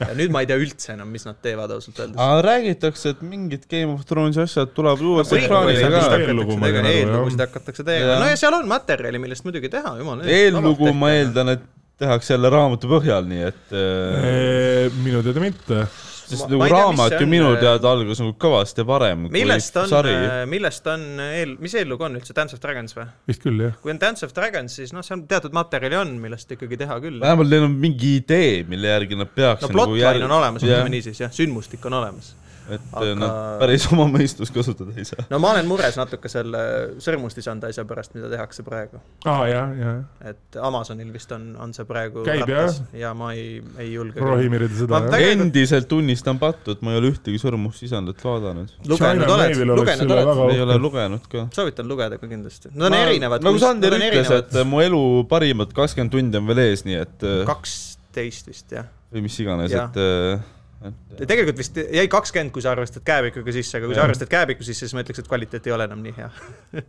[0.00, 2.18] ja nüüd ma ei tea üldse enam, mis nad teevad ausalt öeldes.
[2.22, 6.84] aga räägitakse, et mingid Game of Thrones'i asjad tulevad uuesti ekraanile ka.
[6.92, 10.22] eellugusid hakatakse tegema, no ja seal on materjali, millest muidugi teha, jumal.
[10.26, 11.66] eellugu ma eeldan, et
[11.98, 15.00] tehakse jälle raamatu põhjal, nii et äh....
[15.02, 15.86] minu teada mitte
[16.28, 20.88] sest nagu raamat ju minu äh, teada algas nagu kõvasti varem millest on, äh, millest
[20.90, 23.06] on eel, mis eellugu on üldse, Dance of Dragons või?
[23.30, 23.78] vist küll, jah.
[23.82, 27.20] kui on Dance of Dragons, siis noh, seal teatud materjali on, millest ikkagi teha küll.
[27.22, 30.28] vähemalt neil on mingi idee, mille järgi nad peaks no plotline nagu järg...
[30.28, 32.34] on olemas, ütleme niisiis, jah, sündmustik on olemas
[32.74, 33.14] et aga...
[33.18, 35.24] nad päris oma mõistust kasutada ei saa.
[35.30, 36.60] no ma olen mures natuke selle
[37.02, 39.00] sõrmustisanda asja pärast, mida tehakse praegu.
[39.24, 40.00] aa, jah, jah.
[40.32, 42.72] et Amazonil vist on, on see praegu käib jah?
[42.96, 44.20] ja ma ei, ei julge.
[44.24, 45.08] rohimirida seda, jah.
[45.14, 45.46] Tegelikult...
[45.48, 48.74] endiselt tunnistan pattu, et ma ei ole ühtegi sõrmustisandat vaadanud.
[48.92, 50.44] lugenud oled, lugenud oled?
[50.54, 51.46] ei ole lugenud ka.
[51.56, 52.74] soovitan lugeda ka kindlasti.
[52.74, 53.46] Nad on erinevad.
[53.46, 58.52] nagu Sander ütles, et mu elu parimad kakskümmend tundi on veel ees, nii et kaksteist
[58.52, 58.88] vist, jah.
[59.14, 63.88] või mis iganes, et et tegelikult vist jäi kakskümmend, kui sa arvestad kääbikuga sisse, aga
[63.88, 63.98] kui ja.
[63.98, 66.28] sa arvestad kääbiku sisse, siis ma ütleks, et kvaliteet ei ole enam nii hea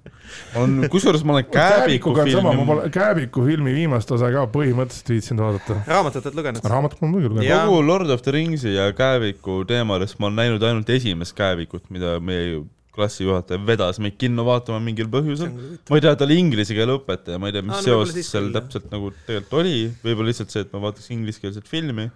[0.62, 2.54] on, kusjuures ma olen Kääbiku filmi.
[2.60, 5.80] ma pole Kääbiku filmi viimast osa ka põhimõtteliselt viitsinud vaadata.
[5.88, 6.68] raamatut oled lugenud?
[6.74, 7.64] raamatut ma olen muidugi lugenud.
[7.64, 12.20] kogu Lord of the Ringsi ja Kääbiku teemadest ma olen näinud ainult esimest Kääbikut, mida
[12.22, 12.62] meie
[12.94, 15.50] klassijuhataja vedas meid kinno vaatama mingil põhjusel.
[15.90, 18.54] ma ei tea, ta oli inglise keele õpetaja, ma ei tea, mis Aa, seos seal
[18.54, 19.76] täpselt nagu tegelikult oli,
[20.06, 22.12] võib-olla lihtsalt see, et ma vaataks ingliskeelset filmi.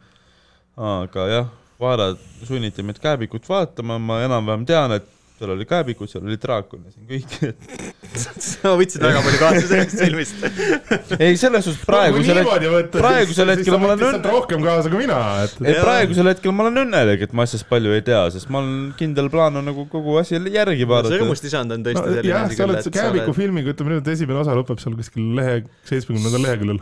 [0.78, 1.52] aga jah
[1.84, 6.84] vaarad sunniti meid Kääbikut vaatama, ma enam-vähem tean, et seal oli Kääbikud, seal oli draakon
[6.86, 7.34] ja siin kõik
[8.54, 10.44] sa võtsid väga palju kaasa sellest filmist
[11.24, 14.28] ei, selles suhtes praegusel hetkel, praegusel hetkel ma olen õnnelik.
[14.30, 15.56] rohkem kaasa kui mina, et.
[15.66, 18.94] ei, praegusel hetkel ma olen õnnelik, et ma asjast palju ei tea, sest ma olen,
[19.00, 21.18] kindel plaan on nagu kogu asi järgi vaadata.
[21.18, 24.82] sõrmustisand on tõesti no, selline jah, sa oled Kääbiku filmiga, ütleme nüüd, esimene osa lõpeb
[24.84, 25.58] seal kuskil lehe,
[25.90, 26.82] seitsmekümnendal leheküljel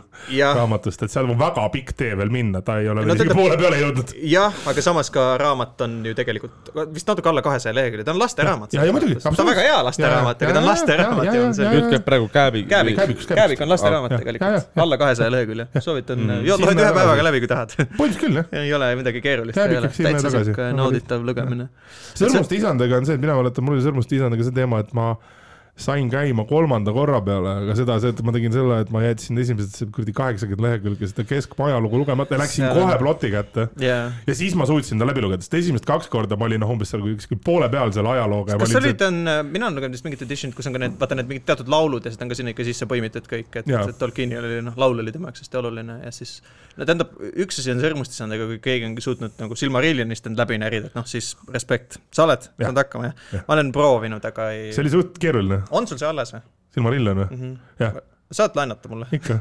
[0.60, 3.56] raamatust, et seal on väga pikk tee veel minna, ta ei ole veel isegi poole
[3.60, 4.14] peale jõudnud.
[4.28, 8.20] jah, aga samas ka raamat on ju tegelikult vist natuke alla kahesaja lehekülje, ta on
[8.52, 8.72] lasteraamat.
[8.72, 9.14] ja, ja muidugi.
[9.22, 11.72] ta on väga hea lasteraamat, aga ta on lasteraamat raamat ja on see.
[11.76, 12.62] jutt käib praegu Kääbi.
[12.70, 17.50] Kääbik, Kääbik on lasteraamat tegelikult, alla kahesaja lehekülje, soovitan mm., loed ühe päevaga läbi, kui
[17.50, 17.76] tahad.
[17.76, 18.50] põhimõtteliselt küll, jah.
[18.62, 21.68] ei ole midagi keerulist, ei ole, täitsa sihuke nauditav lugemine.
[22.14, 25.14] sõrmuste isandaga on see, et mina mäletan, mul oli sõrmuste isandaga see teema, et ma
[25.76, 29.88] sain käima kolmanda korra peale, aga seda, seda ma tegin selle, et ma jätsin esimesed
[29.94, 34.12] kuradi kaheksakümmend lehekülge seda keskmajalugu lugemata ja läksin kohe ploti kätte yeah..
[34.28, 36.92] ja siis ma suutsin ta läbi lugeda, sest esimesed kaks korda ma olin noh, umbes
[36.92, 38.58] seal kuskil poole peal selle ajalooga.
[38.60, 41.18] kas sa olid, on, mina olen lugenud vist mingit edition'it, kus on ka need, vaata
[41.18, 43.72] need mingid teatud laulud ja siis ta on ka sinna ikka sisse põimitud kõik, et,
[43.72, 46.36] et Tolkienil oli noh, laul oli tema jaoks hästi oluline ja siis
[46.76, 50.40] no tähendab, üks asi on sõrmusti saanud, aga kui keegi on suutnud nagu Silmarillionist end
[50.40, 53.42] läbi närida, et noh, siis respekt, sa oled saanud hakkama jah ja.?
[53.48, 54.70] ma olen proovinud, aga ei.
[54.76, 56.42] see oli suht keeruline on sul see alles või?
[56.76, 57.38] Silmarillion või mm?
[57.42, 57.76] -hmm.
[57.82, 58.00] jah
[58.32, 59.06] saad laenata mulle?
[59.12, 59.38] ikka.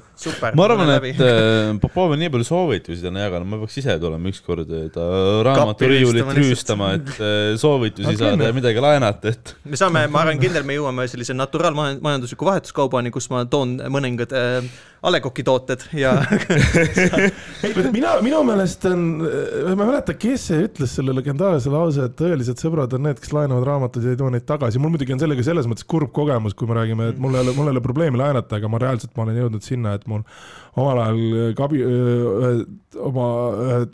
[0.56, 4.32] ma arvan, et äh, Popov on nii palju soovitusi täna jaganud, ma peaks ise tulema
[4.32, 5.08] ükskord ta
[5.48, 9.56] raamaturiiulit rüüstama, et äh, soovitusi okay, saada ja midagi laenata, et.
[9.64, 14.72] me saame, ma arvan kindel, me jõuame sellise naturaalmajandusliku vahetuskaubani, kus ma toon mõningad äh,
[15.02, 16.12] A Le Coq'i tooted ja
[17.96, 22.62] mina, minu meelest on, ma ei mäleta, kes see ütles selle legendaarse lause, et tõelised
[22.62, 24.82] sõbrad on need, kes laenavad raamatuid ja ei too neid tagasi.
[24.82, 27.56] mul muidugi on sellega selles mõttes kurb kogemus, kui me räägime, et mul ei ole,
[27.58, 30.24] mul ei ole probleemi laenata, aga ma reaalselt, ma olen jõudnud sinna, et mul
[30.82, 31.82] omal ajal kabi,
[33.02, 33.26] oma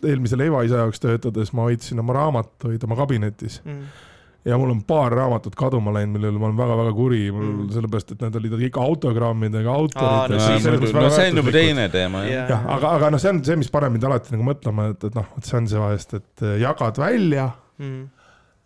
[0.02, 4.06] eelmise leivaisa jaoks töötades ma hoidsin oma raamatuid oma kabinetis mm
[4.48, 7.72] ja mul on paar raamatut kaduma läinud, mille üle ma olen väga-väga kuri, mul mm.
[7.76, 10.36] sellepärast, et need olid kõik autogrammidega autorid.
[10.36, 12.52] No, no see on juba teine teema jah.
[12.54, 15.18] jah, aga, aga noh, see on see, mis paneb mind alati nagu mõtlema, et, et
[15.18, 17.50] noh, vot see on see vahest, et jagad välja
[17.82, 18.06] mm.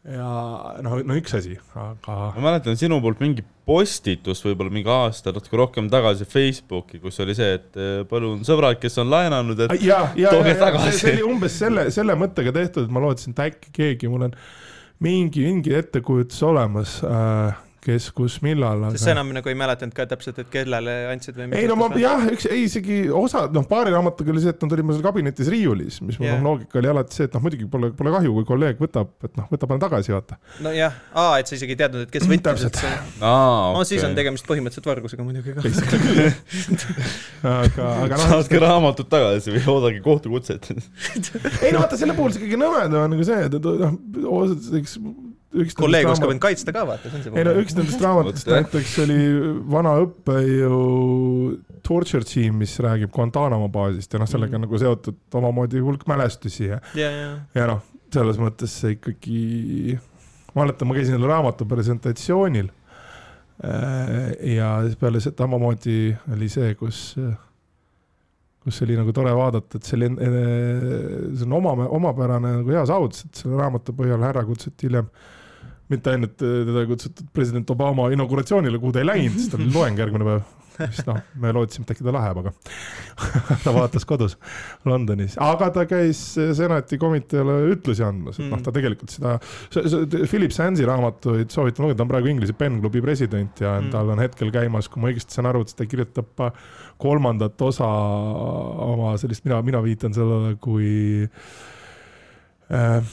[0.08, 0.28] Ja
[0.82, 2.16] noh, no üks asi, aga.
[2.34, 7.36] ma mäletan sinu poolt mingi postitus võib-olla mingi aasta natuke rohkem tagasi Facebooki, kus oli
[7.38, 10.96] see, et eh, palun sõbrad, kes on laenanud, et ja, ja, tooge ja, tagasi.
[10.98, 14.38] see oli umbes selle, selle mõttega tehtud, et ma lootsin, et äkki keegi, mul on
[15.06, 18.84] mingi, mingi ettekujutus olemas äh, kes, kus, millal.
[18.94, 21.48] sest sa enam nagu ei mäletanud ka täpselt, et kellele andsid või?
[21.58, 24.76] ei no ma jah, üks, ei isegi osa, noh, paari raamatuga oli see, et nad
[24.76, 26.38] olid mul seal kabinetis riiulis, mis mul yeah.
[26.38, 29.34] noh, loogika oli alati see, et noh, muidugi pole, pole kahju, kui kolleeg võtab, et
[29.40, 30.38] noh, võta pane tagasi, vaata.
[30.68, 32.94] nojah, aa, et sa isegi ei teadnud, et kes võttis, see.
[33.18, 33.80] aa, okei.
[33.80, 35.66] no siis on tegemist põhimõtteliselt vargusega muidugi ka.
[37.56, 38.28] aga, aga noh.
[38.36, 40.70] saatke raamatud tagasi või oodake kohtukutset
[41.66, 46.08] ei no vaata, selle puhul see kõige nõmedam on nagu see, et noh, eks kolleeg
[46.08, 49.20] oskab end kaitsta ka, vaata, see on see ei no üks nendest raamatutest näiteks oli
[49.72, 50.82] vana õppejõu
[51.86, 54.62] Torture Team, mis räägib Guantanamo baasist ja noh, sellega mm.
[54.62, 57.40] on nagu seotud omamoodi hulk mälestusi ja yeah, yeah.
[57.58, 57.82] ja noh,
[58.14, 59.98] selles mõttes see ikkagi,
[60.54, 65.98] ma mäletan, ma käisin selle raamatu presentatsioonil äh, ja siis peale seda samamoodi
[66.32, 67.10] oli see, kus
[68.62, 73.26] kus oli nagu tore vaadata, et see oli, see on oma, omapärane nagu hea saavutus,
[73.26, 75.30] et selle raamatu põhjal härra kutsuti hiljem äh,
[75.92, 79.64] mitte ainult äh, teda ei kutsutud president Obama inauguratsioonile, kuhu ta ei läinud, sest tal
[79.64, 80.58] oli loeng järgmine päev.
[80.82, 82.52] siis noh, me lootsime, et äkki ta läheb, aga
[83.66, 84.38] ta vaatas kodus
[84.88, 86.22] Londonis, aga ta käis
[86.58, 88.66] senati komiteele ütlusi andmas, et noh, mm.
[88.66, 89.36] ta tegelikult seda,
[90.32, 93.92] Philip Sansi raamatuid soovitan lugeda, ta on praegu Inglise Pen Klubi president ja mm.
[93.94, 96.48] tal on hetkel käimas, kui ma õigesti saan aru, et ta kirjutab
[97.02, 97.90] kolmandat osa
[98.88, 101.28] oma sellist, mina, mina viitan sellele kui
[102.72, 103.12] äh,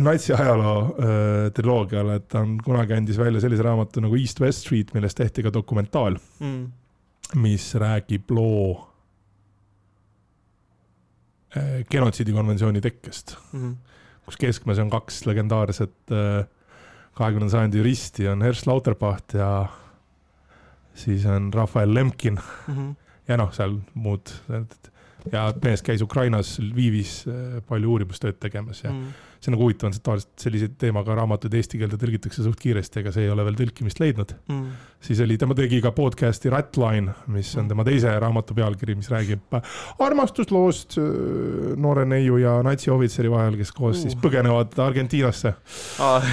[0.00, 4.66] natsi ajaloo äh, triloogiale, et ta on kunagi andis välja sellise raamatu nagu East West
[4.66, 6.62] Street, millest tehti ka dokumentaal mm.,
[7.42, 8.72] mis räägib loo
[11.56, 13.76] äh, genotsiidikonventsiooni tekkest mm,
[14.26, 16.44] kus keskmes on kaks legendaarset äh,
[17.18, 19.66] kahekümnenda sajandi juristi, on Hersch Lauterpacht ja
[20.94, 22.74] siis on Rafael Lemkin mm.
[22.76, 22.94] -hmm.
[23.28, 24.30] ja noh, seal muud,
[25.32, 29.88] ja mees käis Ukrainas Lvivis äh, palju uurimustööd tegemas ja mm see on nagu huvitav,
[29.90, 33.46] on see tavaliselt sellise teemaga raamatuid eesti keelde tõlgitakse suht kiiresti, aga see ei ole
[33.48, 34.36] veel tõlkimist leidnud.
[34.46, 34.76] Mm..
[35.02, 39.56] Siis oli, tema tegi ka podcast'i Ratline, mis on tema teise raamatu pealkiri, mis räägib
[40.02, 41.08] armastusloost äh,
[41.82, 44.04] noore neiu ja natsiohvitseri vahel, kes koos uh.
[44.04, 45.54] siis põgenevad Argentiinasse
[46.02, 46.30] ah.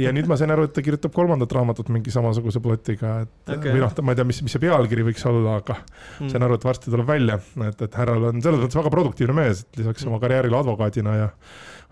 [0.00, 3.74] Ja nüüd ma sain aru, et ta kirjutab kolmandat raamatut mingi samasuguse plotiga, et okay.
[3.74, 6.32] või noh, ma ei tea, mis, mis see pealkiri võiks olla, aga mm.
[6.32, 7.38] sain aru, et varsti tuleb välja,
[7.68, 10.12] et, et härral on selles mõttes väga produktiivne mees, et lisaks mm.
[10.12, 11.30] oma karjäärile advokaadina ja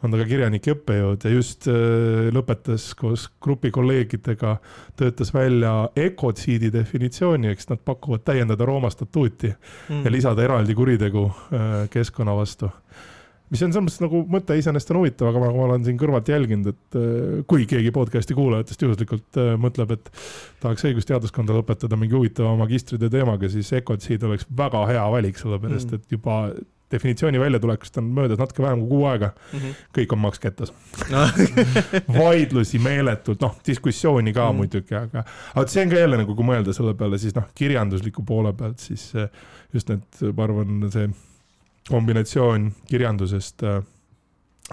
[0.03, 4.57] on ta ka kirjanik ja õppejõud ja just äh, lõpetas koos grupi kolleegidega,
[4.99, 5.75] töötas välja
[6.13, 10.05] ökotsiidi definitsiooni, eks nad pakuvad täiendada Rooma statuuti mm.
[10.05, 12.71] ja lisada eraldi kuritegu äh, keskkonna vastu
[13.53, 16.29] mis on selles mõttes nagu mõte iseenesest on huvitav, aga ma, ma olen siin kõrvalt
[16.33, 20.13] jälginud, et äh, kui keegi podcast'i kuulajatest juhuslikult mõtleb, et
[20.63, 26.01] tahaks õigusteaduskonda lõpetada mingi huvitava magistritöö teemaga, siis Ecotsiid oleks väga hea valik, sellepärast mm.
[26.01, 26.39] et juba
[26.93, 29.59] definitsiooni väljatulekust on möödas natuke vähem kui kuu aega mm.
[29.59, 29.83] -hmm.
[29.99, 30.73] kõik on maks kettas
[31.11, 31.25] no.
[32.21, 34.57] vaidlusi meeletult, noh, diskussiooni ka mm.
[34.57, 35.25] muidugi, aga,
[35.55, 38.79] aga see on ka jälle nagu, kui mõelda selle peale, siis noh, kirjandusliku poole pealt,
[38.79, 39.13] siis
[39.75, 40.07] just need,
[40.37, 41.09] ma arvan, see
[41.89, 43.83] kombinatsioon kirjandusest äh,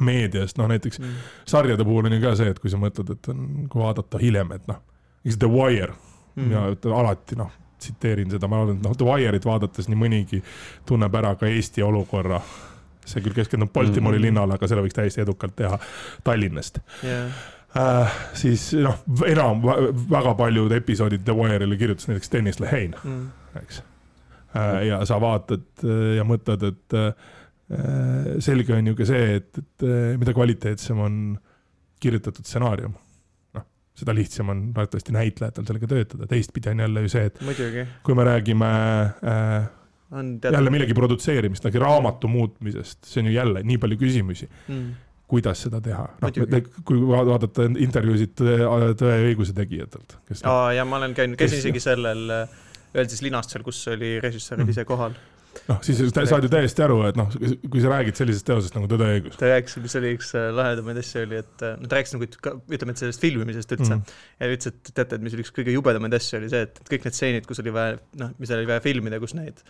[0.02, 1.16] meediast, noh näiteks mm.
[1.46, 4.54] sarjade puhul on ju ka see, et kui sa mõtled, et on, kui vaadata hiljem,
[4.56, 4.82] et noh,
[5.26, 9.07] eks The Wire mm., mina ütlen alati noh, tsiteerin seda, ma arvan, et noh, The
[9.07, 10.41] Wire'it vaadates nii mõnigi
[10.89, 12.41] tunneb ära ka Eesti olukorra.
[13.10, 14.23] see küll keskendub Baltimoori mm.
[14.27, 15.80] linnale, aga selle võiks täiesti edukalt teha
[16.23, 17.31] Tallinnast yeah.
[17.77, 19.61] Äh, siis noh, enam
[20.10, 23.27] väga paljud episoodid The Wire'ile kirjutas näiteks Dennis Lehane mm.,
[23.61, 23.81] eks
[24.57, 24.88] äh,.
[24.88, 27.11] ja sa vaatad äh, ja mõtled, et äh,
[28.41, 31.22] selge on ju ka see, et, et äh, mida kvaliteetsem on
[32.01, 32.97] kirjutatud stsenaarium
[33.99, 37.85] seda lihtsam on arvatavasti näitlejatel sellega töötada, teistpidi on jälle ju see, et Muidugi.
[38.05, 38.71] kui me räägime
[39.34, 39.69] äh,
[40.43, 44.85] jälle millegi produtseerimist, nagu raamatu muutmisest, see on ju jälle nii palju küsimusi mm.
[45.30, 50.17] kuidas seda teha, noh, kui vaadata intervjuusid Tõe, ja õiguse tegijatelt.
[50.43, 52.26] aa, ja ma olen käinud, käisin isegi sellel,
[53.03, 54.73] siis linastusel, kus oli režissöör mm.
[54.73, 55.17] ise kohal
[55.69, 57.30] noh, siis saad ju täiesti aru, et noh,
[57.69, 59.38] kui sa räägid sellisest teosest nagu Tõde ja õigus.
[59.39, 62.30] ta rääkis, mis oli üks äh, lahedamaid asju oli, et äh, no ta rääkis nagu,
[62.30, 64.17] ütleme, et sellest filmimisest üldse mm.
[64.39, 67.07] ja ütles, et teate, et mis oli üks kõige jubedamaid asju, oli see, et kõik
[67.07, 69.63] need stseenid, kus oli vaja, noh, mis oli vaja filmida, kus neid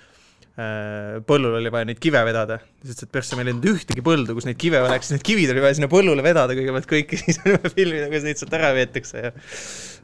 [1.30, 4.48] põllul oli vaja neid kive vedada, ütles, et persse meil ei olnud ühtegi põldu, kus
[4.48, 7.72] neid kive oleks, need kivid oli vaja sinna põllule vedada kõigepealt kõiki, siis oli vaja
[7.76, 9.32] filmida, kuidas neid sealt ära veetakse ja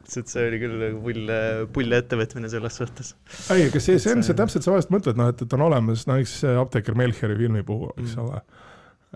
[0.05, 1.31] et see oli küll nagu pull,
[1.73, 3.15] pull ettevõtmine selles suhtes.
[3.49, 6.05] ei, aga see, see on see täpselt, sa vahest mõtled, noh, et, et on olemas
[6.09, 8.23] näiteks no, apteeker Melchiori filmi puhul, eks mm.
[8.23, 8.39] ole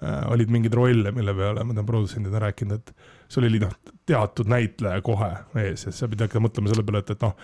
[0.01, 0.19] äh,.
[0.33, 3.73] olid mingeid rolle, mille peale ma tean, produtsendid rääkinud, et sul oli noh,
[4.09, 5.31] teatud näitleja kohe
[5.63, 7.37] ees ja sa pidid hakkama mõtlema selle peale, et, et noh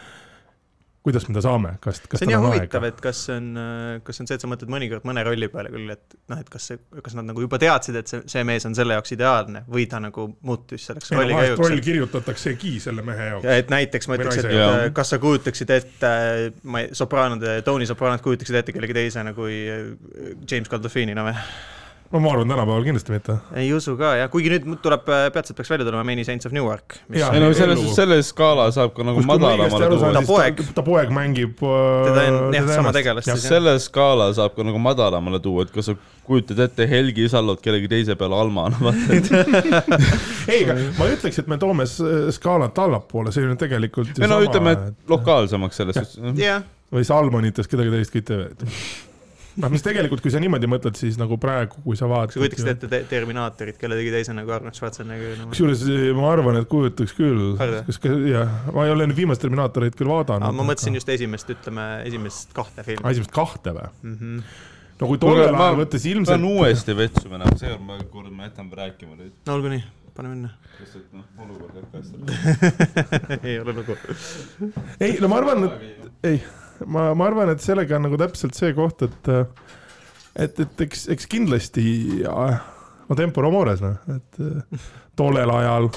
[1.05, 3.49] kuidas me ta saame, kas, kas see on jah huvitav, et kas see on,
[4.05, 6.49] kas see on see, et sa mõtled mõnikord mõne rolli peale küll, et noh, et
[6.49, 9.61] kas see, kas nad nagu juba teadsid, et see, see mees on selle jaoks ideaalne
[9.69, 11.61] või ta nagu muutus selleks rolli käigus.
[11.61, 13.47] roll kirjutataksegi selle mehe jaoks.
[13.59, 14.81] et näiteks ma ütleks, et jah.
[14.97, 16.11] kas sa kujutaksid ette,
[16.65, 21.37] ma ei, sopraanode, Tony Sopranot kujutaksid ette kellegi teisena kui James Gandolfinina või?
[22.11, 23.35] No ma arvan, tänapäeval kindlasti mitte.
[23.57, 26.53] ei usu ka jah, kuigi nüüd tuleb, äh, peatselt peaks välja tulema Many Saints of
[26.53, 26.97] Newark.
[27.09, 30.11] ei no selles, selle skaala saab ka nagu madalamale tuua.
[30.13, 30.61] ta poeg.
[30.77, 32.03] ta poeg mängib äh,.
[32.09, 33.55] teda on jah, sama tegelast siis jah.
[33.57, 37.89] selle skaala saab ka nagu madalamale tuua, et kas sa kujutad ette Helgi Sallot kellegi
[37.89, 39.41] teise peale Almana, vaata.
[40.53, 44.13] ei, aga ma ei ütleks, et me toome skaalat allapoole, see on tegelikult.
[44.21, 46.71] ei no ütleme, et lokaalsemaks selles suhtes.
[46.93, 48.73] või Salmonitest kedagi teist ka ei tee
[49.61, 52.35] noh, mis tegelikult, kui sa niimoodi mõtled, siis nagu praegu, kui sa vaatad.
[52.35, 55.49] sa kujutaksid ette te Terminaatorit kellegi teise nagu Arnold Schwarzenegger no.?
[55.53, 55.85] kusjuures
[56.17, 57.55] ma arvan, et kujutaks küll.
[57.59, 60.55] kas ka, jah, ma ei ole nüüd viimast Terminaatorit küll vaadanud.
[60.59, 63.05] ma mõtlesin just esimest, ütleme, esimest kahte filmi.
[63.11, 64.15] esimest kahte või mm?
[64.21, 64.63] -hmm
[64.95, 66.37] no kui tollel ajal võttes ilmselt.
[66.37, 69.33] pean uuesti vetsu minema, seekord ma, kord ma jätan rääkima nüüd.
[69.47, 69.81] no olgu nii,
[70.15, 70.51] pane minna.
[70.79, 73.97] lihtsalt noh, olukord kaastada ei ole lugu.
[74.99, 76.39] ei, no ma arvan, et ei
[76.85, 79.31] ma, ma arvan, et sellega on nagu täpselt see koht, et,
[80.35, 81.87] et, et eks, eks kindlasti
[82.25, 84.39] no tempora mores noh, et
[85.15, 85.91] tollel ajal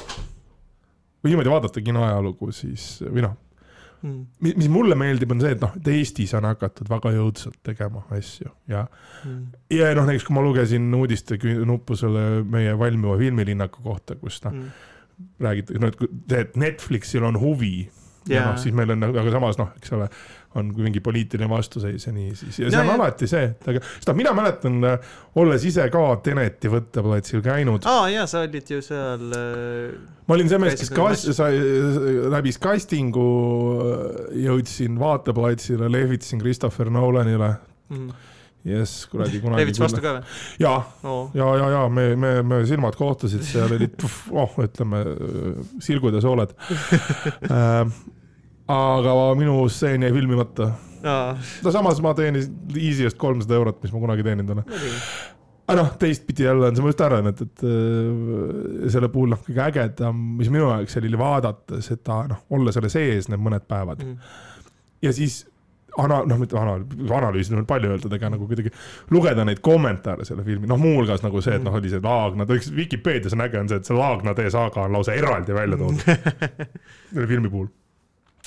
[1.19, 3.37] kui niimoodi vaadata kino ajalugu, siis või noh
[4.03, 8.05] mm., mis, mulle meeldib, on see, et noh, et Eestis on hakatud väga jõudsalt tegema
[8.15, 8.85] asju ja
[9.25, 9.43] mm.,
[9.75, 14.55] ja noh, näiteks kui ma lugesin uudiste nuppu selle meie valmiva filmilinnaku kohta, kus noh
[14.55, 14.87] mm.,
[15.43, 17.75] räägitakse, noh, et, et Netflixil on huvi
[18.29, 18.37] yeah.
[18.37, 20.07] ja noh, siis meil on, aga samas noh, eks ole
[20.59, 23.83] on mingi poliitiline vastuseis ja nii, siis ja see on ja, alati see, et aga
[23.87, 27.87] seda mina mäletan, äh, olles ise ka Teneti võtteplatsil käinud.
[27.89, 29.99] aa jaa, sa olid ju seal äh,.
[30.27, 31.61] ma olin see mees, kes kas-, sai,
[32.33, 33.29] läbis casting'u,
[34.47, 37.55] jõudsin vaateplatsile, lehvitasin Christopher Nolanile
[37.93, 38.11] mm.
[38.69, 39.63] jess, kuradi kunagi.
[39.63, 40.37] lehvitasid vastu ka või?
[40.65, 40.75] ja
[41.09, 43.99] oh., ja, ja, ja me, me, me silmad kohtasid, seal olid,
[44.43, 45.03] oh, ütleme,
[45.85, 46.55] silgud ja sooled
[47.55, 47.99] äh,
[48.69, 50.71] aga minu stseen jäi filmimata.
[51.65, 54.79] no samas ma teenisin Easy'st kolmsada eurot, mis ma kunagi teeninud olen.
[55.69, 59.45] aga noh, teistpidi jälle on see, ma just arvan, et, et äh, selle puhul noh,
[59.47, 64.05] kõige ägedam, mis minu jaoks oli vaadata seda, noh, olla selle sees need mõned päevad.
[64.05, 64.35] Mm.
[65.05, 65.43] ja siis
[65.99, 66.79] ana-, noh, mitte ana-,
[67.21, 68.73] analüüsida on palju öeldud, aga nagu kuidagi
[69.15, 72.57] lugeda neid kommentaare selle filmi, noh, muuhulgas nagu see, et noh, oli see Laagna, ta
[72.59, 75.81] üks Vikipeedias on äge, on see, et see Laagna tee saaga on lausa eraldi välja
[75.81, 76.09] toodud.
[77.13, 77.69] Selle filmi puhul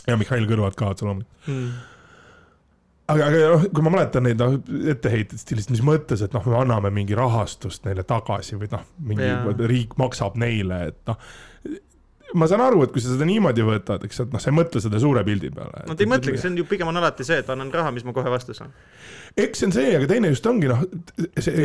[0.07, 1.69] ja Mihhail Kõlvart ka otse loomulikult mm.
[3.13, 4.57] aga, aga noh, kui ma mäletan neid noh,
[4.95, 9.27] etteheiteid stiilist, mis mõttes, et noh, me anname mingi rahastust neile tagasi või noh, mingi
[9.27, 9.63] yeah.
[9.71, 11.21] riik maksab neile, et noh
[12.37, 14.81] ma saan aru, et kui sa seda niimoodi võtad, eks, et noh, sa ei mõtle
[14.83, 15.83] seda suure pildi peale.
[15.87, 18.05] no ta ei mõtlegi, see on ju pigem on alati see, et annan raha, mis
[18.07, 18.71] ma kohe vastu saan.
[19.35, 20.83] eks see on see, aga teine just ongi noh.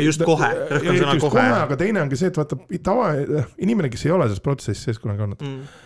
[0.02, 1.48] just kohe, rõhkan sõna kohe.
[1.62, 3.10] aga teine ongi see, et vaata tava,
[3.62, 5.82] inimene, kes ei ole selles protsessis sees kunagi olnud mm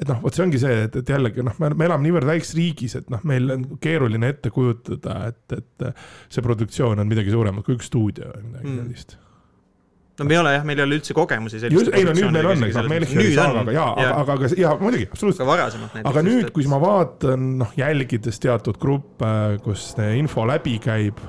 [0.00, 2.54] et noh, vot see ongi see, et, et jällegi noh, me, me elame niivõrd väikses
[2.56, 5.90] riigis, et noh, meil on keeruline ette kujutada, et, et
[6.32, 8.78] see produktsioon on midagi suuremat kui üks stuudio või midagi mm.
[8.84, 9.18] sellist
[10.20, 12.48] no me ei ole jah, meil ei ole üldse kogemusi selliste ei no nüüd meil
[12.50, 16.00] on, ega Melchiori saagaga jaa, aga, aga, aga jaa, muidugi, absoluutselt.
[16.12, 19.30] aga nüüd, kui ma vaatan, noh, jälgides teatud gruppe,
[19.64, 21.22] kus info läbi käib,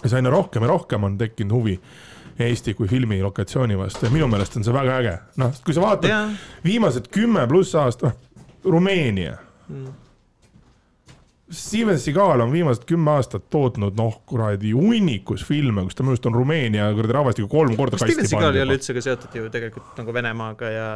[0.00, 1.76] siis aina rohkem ja rohkem on tekkinud huvi
[2.38, 5.16] Eesti kui filmi lokatsiooni vastu ja minu meelest on see väga äge.
[5.42, 6.22] noh, kui sa vaatad ja.
[6.64, 9.36] viimased kümme pluss aastat, noh, Rumeenia
[9.68, 10.02] mm
[11.52, 16.28] Steven Seagal on viimased kümme aastat tootnud noh, kuradi hunnikus filme, kus ta minu arust
[16.30, 18.28] on Rumeenia kuradi rahvastiku kolm korda kasti pannud.
[18.28, 20.86] Steven Seagal ei ole üldse ka seotud ju tegelikult nagu Venemaaga ja.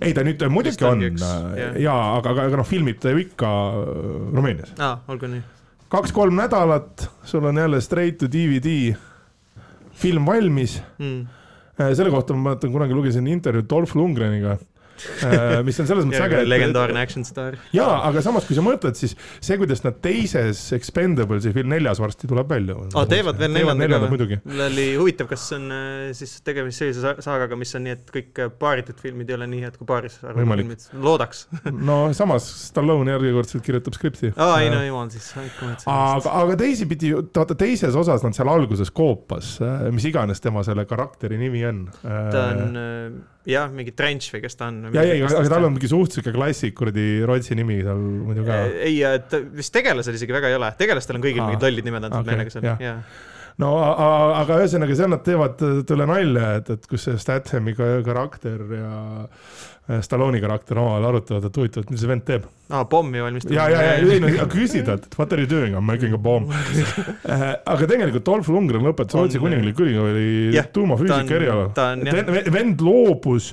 [0.00, 3.20] ei, ta nüüd muidugi on üks, äh, ja, aga, aga, aga noh, filmib ta ju
[3.26, 3.50] ikka
[3.82, 4.08] äh,
[4.38, 4.72] Rumeenias.
[4.80, 5.42] aa, olgu nii.
[5.92, 8.96] kaks-kolm nädalat, sul on jälle straight to DVD
[9.96, 11.26] film valmis mm.
[11.76, 14.75] Äh, selle kohta ma mäletan, kunagi lugesin intervjuud Dolph Lundgreniga Äh,
[15.66, 16.42] mis on selles mõttes äge.
[16.48, 17.56] legendaarne action staar.
[17.74, 22.28] jaa, aga samas, kui sa mõtled, siis see, kuidas nad teises Expendables'i film neljas varsti
[22.30, 22.76] tuleb välja.
[22.94, 24.40] aa, teevad veel neljanda ka või?
[24.44, 28.42] mul oli huvitav, kas on äh, siis tegemist sellise saagaga, mis on nii, et kõik
[28.42, 31.46] äh, paaritud filmid ei ole nii head kui paaris filmid, loodaks
[31.90, 34.32] no samas, Stallone järjekordselt kirjutab skripti.
[34.34, 35.32] aa, ei no jumal siis.
[35.36, 39.56] aga, aga teisipidi, vaata teises osas nad seal alguses koopas,
[39.94, 41.86] mis iganes tema selle karakteri nimi on.
[42.02, 42.78] ta on
[43.46, 44.80] jah, mingi Trench või kes ta on.
[44.96, 48.58] ja, ei, aga tal on mingi suht sihuke klassik kuradi Rootsi nimi tal muidu ka.
[48.82, 52.08] ei, et vist tegelasel isegi väga ei ole, tegelastel on kõigil Aa, mingid lollid nimed
[52.08, 53.00] antud okay, meelega seal, jaa
[53.62, 58.90] no aga ühesõnaga seal nad teevad tõele nalja, et, et kus see Stathami karakter ja
[59.86, 62.46] Äh, Stallone'i karakter omavahel arutavad, et huvitav, et mis see vend teeb.
[62.74, 63.52] aa, pommi valmistab.
[63.54, 66.16] ja, ja, ja ei no küsi talt, et what are you doing, I m making
[66.16, 71.70] a bomb äh, aga tegelikult Dolph Lundgren lõpetas Rootsi kuningliku ülikooli tuumafüüsika erialal.
[72.50, 73.52] vend loobus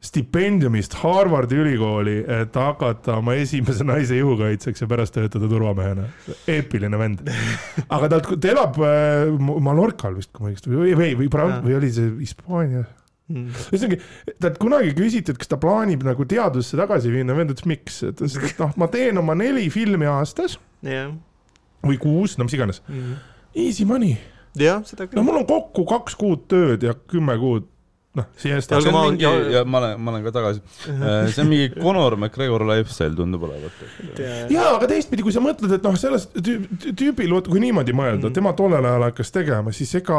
[0.00, 6.06] stipendiumist Harvardi ülikooli, et hakata oma esimese naise juhukaitseks ja pärast töötada turvamehena.
[6.48, 7.20] eepiline vend.
[7.96, 9.28] aga ta, ta elab äh,
[9.60, 12.88] Mallorcal vist, kui ma õigesti, või, või, või, või, oli see Hispaanias
[13.30, 13.64] mm..
[13.70, 14.00] ühesõnaga,
[14.46, 18.12] talt kunagi küsiti, et kas ta plaanib nagu teadusesse tagasi minna, vend ütles miks, ta
[18.14, 20.56] ütles, et noh, ma teen oma neli filmi aastas
[20.86, 21.12] yeah.
[21.84, 23.18] või kuus, no mis iganes mm..
[23.58, 24.16] Easy money.
[24.56, 25.20] jah, seda küll.
[25.20, 27.68] no mul on kokku kaks kuud tööd ja kümme kuud
[28.18, 28.80] noh, siesta.
[28.82, 30.62] see on mingi, ja ma olen, ma olen ka tagasi.
[30.90, 33.84] Äh, see on mingi Conor McGregor lifestyle tundub olevat.
[34.50, 38.54] ja, aga teistpidi, kui sa mõtled, et noh, sellest tüübil, kui niimoodi mõelda mm., tema
[38.58, 40.18] tollel ajal hakkas tegema, siis ega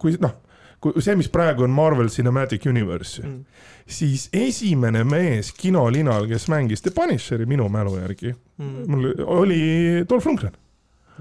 [0.00, 0.40] kui noh
[0.84, 6.84] kui see, mis praegu on Marvel Cinematic Universe mm., siis esimene mees kinolinal, kes mängis
[6.84, 9.62] The Punisheri minu mälu järgi mm., mul oli
[10.08, 10.54] Dolph Lundgren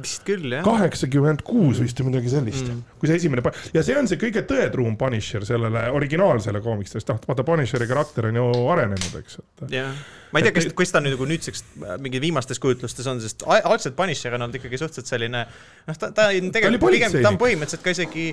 [0.01, 0.63] vist küll, jah.
[0.65, 3.43] kaheksakümmend kuus vist või midagi sellist mm., kui see esimene
[3.75, 8.39] ja see on see kõige tõetruum Punisher sellele originaalsele koomikstest, noh, vaata Punisheri karakter on
[8.39, 9.65] ju arenenud, eks, et.
[9.75, 9.91] jah
[10.33, 13.43] ma ei tea, kas, kas ta nüüd nagu nüüdseks äh, mingi viimastes kujutlustes on, sest
[13.45, 17.37] algselt Punisher on olnud ikkagi suhteliselt selline noh, ta, ta on tegelikult pigem, ta on
[17.41, 18.25] põhimõtteliselt ka isegi,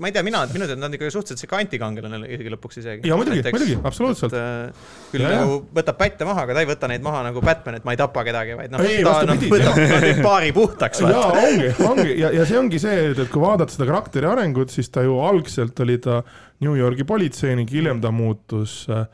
[0.00, 3.10] ma ei tea, mina, minu teada ta on ikkagi suhteliselt sihuke antikangelane isegi lõpuks isegi.
[3.10, 4.36] ja muidugi, muidugi, absoluutselt.
[4.40, 7.84] Äh, küll nagu võtab pätte maha, aga ta ei võta neid maha nagu Batman, et
[7.84, 11.04] ma ei tapa kedagi, vaid noh, ta noh, võtab paari puhtaks.
[11.04, 14.90] jaa, ongi, ongi ja, ja see ongi see, et kui vaadata seda karakteri arengut, siis
[14.92, 16.22] ta ju algselt oli ta
[16.64, 19.06] New Yorgi politseinik, hiljem ta muutus äh,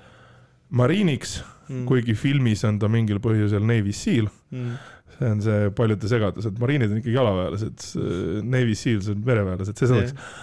[0.71, 4.75] mariiniks mm., kuigi filmis on ta mingil põhjusel Navy Seal mm.
[5.17, 7.89] see on see paljude segadus, et mariinid on ikkagi jalaväelased,
[8.51, 10.37] Navy Seals on mereväelased, see selleks yeah..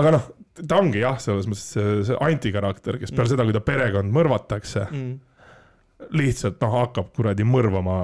[0.00, 0.30] aga noh,
[0.62, 3.34] ta ongi jah, selles mõttes see, see antikarakter, kes peale mm.
[3.34, 5.20] seda, kui ta perekond mõrvatakse mm
[6.16, 7.96] lihtsalt noh, hakkab kuradi mõrvama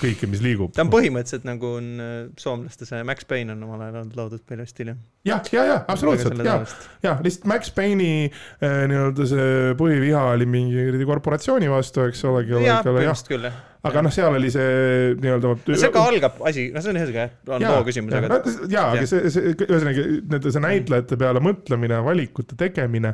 [0.00, 0.72] kõike, mis liigub.
[0.76, 4.66] ta on põhimõtteliselt nagu on äh, soomlaste see Max Payne on omal ajal loodud palju
[4.70, 4.96] stiili.
[5.28, 6.56] jah, ja, ja absoluutselt ja,
[7.04, 12.46] ja lihtsalt Max Payne'i äh, nii-öelda see põhiviha oli mingi korporatsiooni vastu, eks ole.
[12.64, 16.80] jah, põhimõtteliselt küll jah aga noh, seal oli see nii-öelda see ka algab asi, no
[16.80, 18.38] see on ühesõnaga on loo küsimus, aga.
[18.72, 23.12] ja, aga see, see ühesõnaga nende see näitlejate peale mõtlemine, valikute tegemine.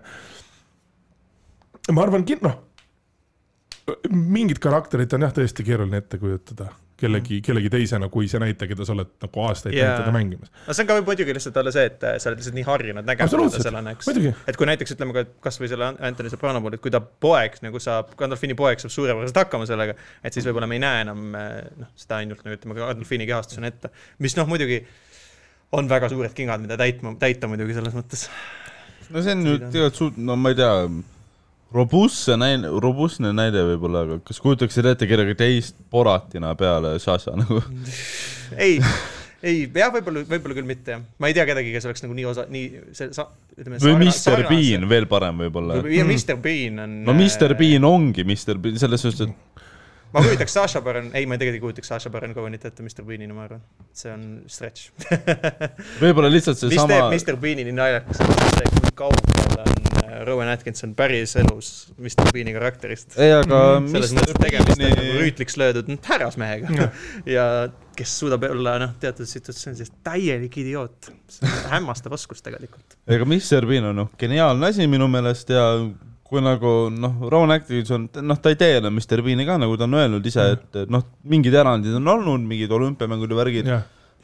[1.90, 2.69] ma arvan, noh
[4.11, 7.45] mingit karakterit on jah tõesti keeruline ette kujutada kellegi, mm.
[7.45, 9.95] kellegi teisena, kui see näitleja, keda sa oled nagu aastaid yeah.
[9.99, 10.51] teda mängimas.
[10.67, 13.33] no see on ka muidugi lihtsalt olla see, et sa oled lihtsalt nii harjunud nägema
[13.33, 14.11] teda sellena, eks.
[14.51, 17.83] et kui näiteks ütleme ka kasvõi selle Anthony Soprano puhul, et kui ta poeg nagu
[17.83, 21.93] saab, Gandalfini poeg saab suurepäraselt hakkama sellega, et siis võib-olla me ei näe enam noh,
[21.99, 24.83] seda ainult nagu ütleme, Gandalfini kehastusena ette, mis noh, muidugi
[25.77, 28.27] on väga suured kingad, mida täitma, täita muidugi selles mõttes.
[29.09, 30.75] no see on ju tegelikult suht-, no ma ei tea
[31.74, 37.60] robustse näide, robustne näide võib-olla, aga kas kujutaksid ette kedagi teist Boratina peale Sasha nagu?
[38.66, 38.80] ei,
[39.42, 41.05] ei jah, võib-olla, võib-olla küll mitte jah.
[41.22, 43.28] ma ei tea kedagi, kes oleks nagu nii osa, nii see sa-,
[43.70, 45.82] või Mr Bean veel parem võib-olla.
[45.86, 46.98] ja Mr Bean on.
[47.06, 49.68] no Mr Bean ongi Mr Bean selles suhtes, et
[50.10, 53.36] ma kujutaks Sasha Baron, ei, ma tegelikult ei kujutaks Sasha Baron Cohenit ette Mr Beanina,
[53.36, 53.62] ma arvan.
[53.94, 54.90] see on stretch
[56.02, 58.24] võib-olla lihtsalt see mis teeb Mr Beani nii naljakas,
[58.59, 59.90] see, kui kaugel on äh,
[60.27, 63.15] Rowan Atkinson päris elus Mr Beani karakterist.
[63.19, 66.91] ei, aga mm, selles mõttes tegemist on nagu rüütliks löödud härrasmehega
[67.37, 67.47] ja
[67.97, 71.11] kes suudab olla noh, teatud situatsioonides täielik idioot.
[71.31, 72.99] see on hämmastav oskus tegelikult.
[73.07, 75.66] ega Mr Bean on noh, geniaalne asi minu meelest ja
[76.31, 79.89] kui nagu noh, Rowan Atkinson, noh, ta ei tee enam Mr Bean'i ka, nagu ta
[79.89, 83.73] on öelnud ise, et noh, mingid erandid on olnud, mingid olümpiamängud ja värgid,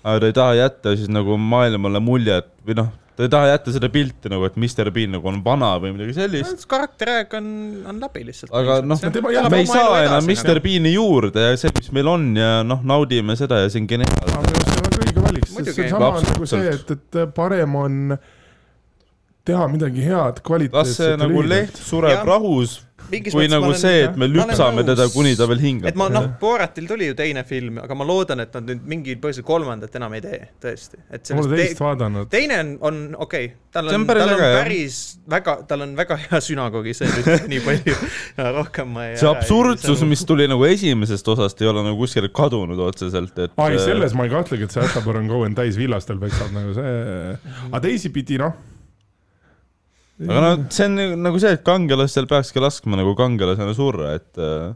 [0.07, 3.73] aga ta ei taha jätta siis nagu maailmale muljet või noh, ta ei taha jätta
[3.73, 6.67] seda pilti nagu, et Mr Bean nagu on vana või midagi sellist.
[6.69, 7.51] karakteraeg on,
[7.89, 8.53] on läbi lihtsalt.
[8.57, 9.01] aga noh,
[9.49, 10.65] me ei saa enam Mr nagu.
[10.67, 14.41] Bean'i juurde ja see, mis meil on ja noh, naudime seda ja see on geniaalne.
[14.41, 18.03] aga see on õige valik, sest see on sama nagu see, et, et parem on
[19.47, 20.83] teha midagi head, kvaliteetset.
[20.83, 22.27] las see nagu leht sureb ja.
[22.27, 25.91] rahus kui nagu olen, see, et me lüpsame teda, kuni ta veel hingab.
[25.91, 29.19] et ma noh, Boratil tuli ju teine film, aga ma loodan, et nad nüüd mingil
[29.23, 31.01] põhjusel kolmandat enam ei tee, tõesti.
[31.11, 32.31] et ma pole teist te vaadanud.
[32.33, 35.01] teine on, on okei okay., tal on, on, tal on päris
[35.37, 37.97] väga, tal on väga hea sünagoogi see nüüd nii palju
[38.61, 39.19] rohkem ma ei.
[39.21, 43.59] see absurdsus, mis tuli nagu esimesest osast, ei ole nagu kuskile kadunud otseselt, et.
[43.61, 46.97] ai, selles ma ei kahtlegi, et see Sacha Baron Cohen täis villastel peksab nagu see,
[47.71, 48.57] aga teisipidi noh
[50.25, 54.75] aga no see on nagu see, et kangelastel peakski laskma nagu kangelasena surra, et äh,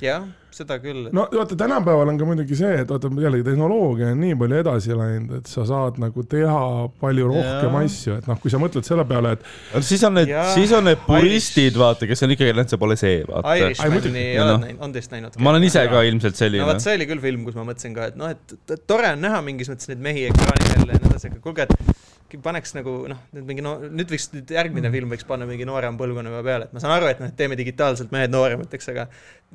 [0.00, 0.24] jah,
[0.54, 1.08] seda küll.
[1.14, 4.96] no vaata, tänapäeval on ka muidugi see, et vaata jällegi tehnoloogia on nii palju edasi
[4.96, 6.62] läinud, et sa saad nagu teha
[7.02, 7.82] palju rohkem ja.
[7.84, 9.46] asju, et noh, kui sa mõtled selle peale, et.
[9.86, 13.20] siis on need, siis on need puristid, vaata, kes on ikkagi, et see pole see,
[13.28, 13.56] vaata.
[13.60, 15.36] Irishmani ei ole näinud, on teist näinud?
[15.38, 16.64] ma olen ise ka ilmselt selline.
[16.64, 19.28] no vot, see oli küll film, kus ma mõtlesin ka, et noh, et tore on
[19.28, 22.92] näha mingis mõttes neid mehi ekraani peal ja nii edasi, aga kuulge, et paneks nagu
[23.10, 24.94] noh, nüüd mingi no nüüd võiks, nüüd järgmine mm.
[24.94, 28.12] film võiks panna mingi noorema põlvkonna peale, et ma saan aru, et noh, teeme digitaalselt
[28.14, 29.08] mehed nooremateks, aga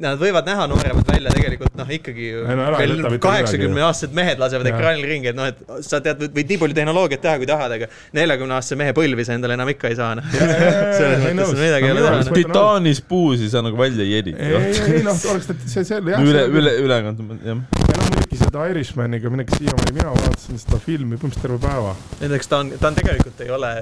[0.03, 5.31] nad võivad näha nooremad välja tegelikult noh, ikkagi veel kaheksakümne aastased mehed lasevad ekraanil ringi,
[5.31, 7.87] et noh, et sa tead, võid nii palju tehnoloogiat teha, kui tahad, aga
[8.17, 10.27] neljakümne aastase mehe põlvi sa endale enam ikka ei saa noh.
[10.35, 12.19] selles mõttes midagi ei ole teha.
[12.19, 12.35] Noh.
[12.41, 14.43] titaanis puusi sa nagu välja ei edita.
[14.43, 16.19] ei, ei noh, oleks see, see jah.
[16.19, 17.84] üle, üle, ülekant, jah.
[18.09, 21.95] Muidugi seda Irishmaniga, milleks siiamaani mina vaatasin seda filmi põhimõtteliselt terve päeva.
[22.21, 23.73] näiteks ta on, ta on tegelikult ei ole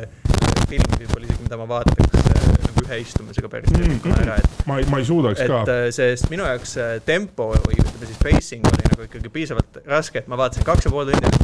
[0.70, 4.62] film võib-olla isegi, mida ma vaataks äh, nagu ühe istumisega päris mm, ära, et.
[4.70, 5.64] ma ei, ma ei suudaks et, ka.
[5.70, 10.24] Äh, sest minu jaoks äh, tempo või ütleme siis pacing oli nagu ikkagi piisavalt raske,
[10.24, 11.43] et ma vaatasin kaks ja pool tundi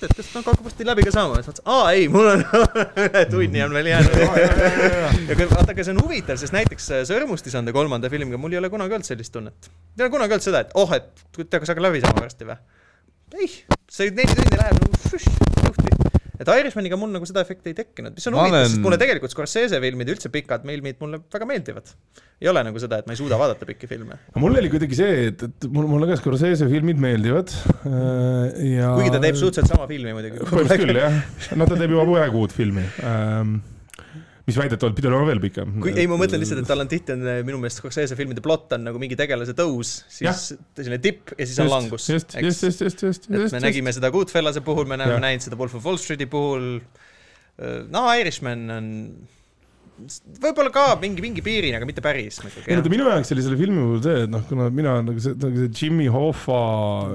[0.00, 2.44] et mõtled, kas ma hakkab varsti läbi ka saama, siis mõtlesin, aa ei, mul on
[3.04, 7.74] üle tunni on veel jäänud ja kui vaata, aga see on huvitav, sest näiteks Sõrmustisande
[7.76, 9.70] kolmanda filmiga mul ei ole kunagi olnud sellist tunnet.
[9.98, 12.60] ei ole kunagi olnud seda, et oh, et tead, kas hakkab läbi saama varsti või?
[13.40, 13.52] ei,
[13.90, 15.59] see neli tundi läheb nagu õhti
[16.40, 19.34] et Irishmaniga mul nagu seda efekti ei tekkinud, mis on huvitav olen..., sest mulle tegelikult
[19.34, 21.92] Scorsese filmid ja üldse pikad filmid mulle väga meeldivad.
[22.40, 24.16] ei ole nagu seda, et ma ei suuda vaadata pikki filme.
[24.40, 28.94] mul oli kuidagi see, et, et mul, mulle ka Scorsese filmid meeldivad äh, ja.
[28.96, 30.40] kuigi ta teeb suhteliselt sama filmi muidugi.
[30.46, 31.20] põhimõtteliselt küll jah,
[31.60, 33.60] no ta teeb juba peaaegu uut filmi ähm,
[34.48, 35.74] mis väidetavalt pidi olema veel pikem.
[35.82, 38.44] kui, ei, ma mõtlen lihtsalt, et tal on tihti on eh, minu meelest Scorsese filmide
[38.44, 42.08] plott on nagu mingi tegelase tõus, siis selline tipp ja siis just, on langus.
[42.12, 43.28] just, just, just, just, just.
[43.28, 44.00] et me just, nägime just.
[44.00, 46.72] seda Goodfellase puhul, me oleme näinud seda Wolf of Wall Street'i puhul.
[47.92, 48.88] no Irishman on
[50.40, 52.66] võib-olla ka mingi, mingi piirini, aga mitte päris muidugi.
[52.70, 55.36] ei no minu jaoks oli selle filmi puhul see, et noh, kuna mina nagu see,
[55.40, 56.60] nagu see Jimmy Hoffa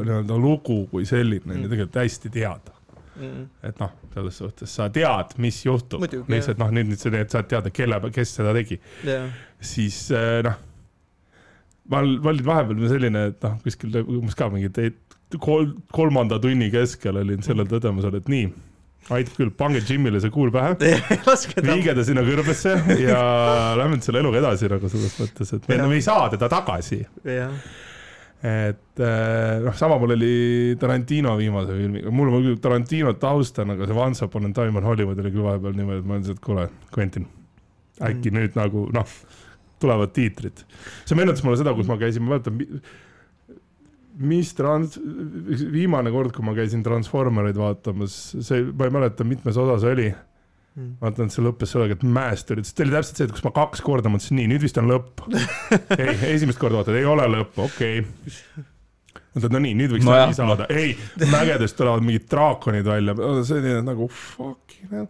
[0.02, 1.58] nii-öelda lugu kui selline mm.
[1.58, 2.75] oli tegelikult hästi teada
[3.16, 3.48] mm..
[3.70, 7.50] et noh, selles suhtes sa tead, mis juhtub, lihtsalt noh, nüüd, nüüd sa teed, saad
[7.52, 8.80] teada, kelle, kes seda tegi.
[9.06, 9.34] Yeah..
[9.74, 10.60] siis äh, noh,
[11.92, 14.72] ma olin vahepeal selline, et noh, kuskil umbes ka mingi
[15.42, 18.48] kolm, kolmanda tunni keskel olin sellel tõdemusel, et nii
[19.14, 20.74] aitab küll, pange Jimile see kuul pähe.
[21.66, 22.74] Viige ta sinna kõrbesse
[23.04, 23.20] ja
[23.78, 27.04] lähme nüüd selle eluga edasi nagu selles mõttes, et me, me ei saa teda tagasi
[28.46, 30.34] et eh, noh, sama mul oli
[30.80, 34.86] Tarantino viimase filmiga, mul ma küll Tarantinot austan, aga see Once Upon a Time in
[34.86, 37.26] Hollywood oli küll vahepeal niimoodi, et ma ütlesin, et kuule, Quentin,
[37.98, 38.38] äkki mm.
[38.38, 39.18] nüüd nagu noh,
[39.82, 40.62] tulevad tiitrid.
[41.08, 42.62] see meenutas mulle seda, kus ma käisin, ma mäletan,
[44.30, 45.00] mis trans-,
[45.74, 50.10] viimane kord, kui ma käisin Transformereid vaatamas, see, ma ei mäleta, mitmes osa see oli
[50.76, 50.92] mm..
[51.02, 53.52] vaatan, et see lõppes sellega, et mäest olid, see oli täpselt see, et kus ma
[53.56, 55.26] kaks korda mõtlesin, nii, nüüd vist on lõpp.
[56.02, 58.02] Ei, esimest korda vaatad, ei ole lõpp, okei.
[58.04, 58.66] Okay.
[59.36, 60.96] mõtled, no nii, nüüd võiks no läbi saada, ei,
[61.32, 65.10] mägedest tulevad mingid draakonid välja, see oli nagu fucking hell.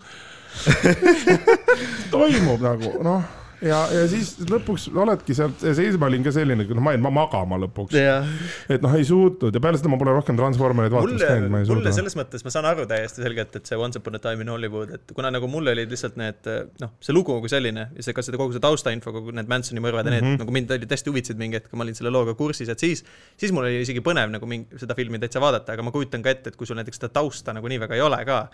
[2.13, 3.25] Toimub nagu noh,
[3.63, 7.59] ja, ja siis lõpuks oledki sealt sees, ma olin ka selline, noh, ma jäin magama
[7.63, 8.27] lõpuks yeah..
[8.71, 11.69] et noh, ei suutnud ja peale seda ma pole rohkem Transformereid vaatamas käinud, ma ei
[11.69, 11.79] suuda.
[11.79, 14.51] mulle selles mõttes ma saan aru täiesti selgelt, et see Once upon a time in
[14.51, 16.51] Hollywood, et kuna nagu mul olid lihtsalt need
[16.83, 19.83] noh, see lugu kui selline ja see ka seda kogu see taustainfo, kogu need Mansoni
[19.83, 20.35] mõrvad ja mm -hmm.
[20.35, 22.79] need nagu mind olid hästi huvitasid mingi hetk, kui ma olin selle looga kursis, et
[22.79, 23.05] siis,
[23.37, 26.33] siis mul oli isegi põnev nagu mingi seda filmi täitsa vaadata, aga ma kujutan ka
[26.33, 28.49] ette, et kui sul näiteks seda tausta nagu nii väga ei ole ka,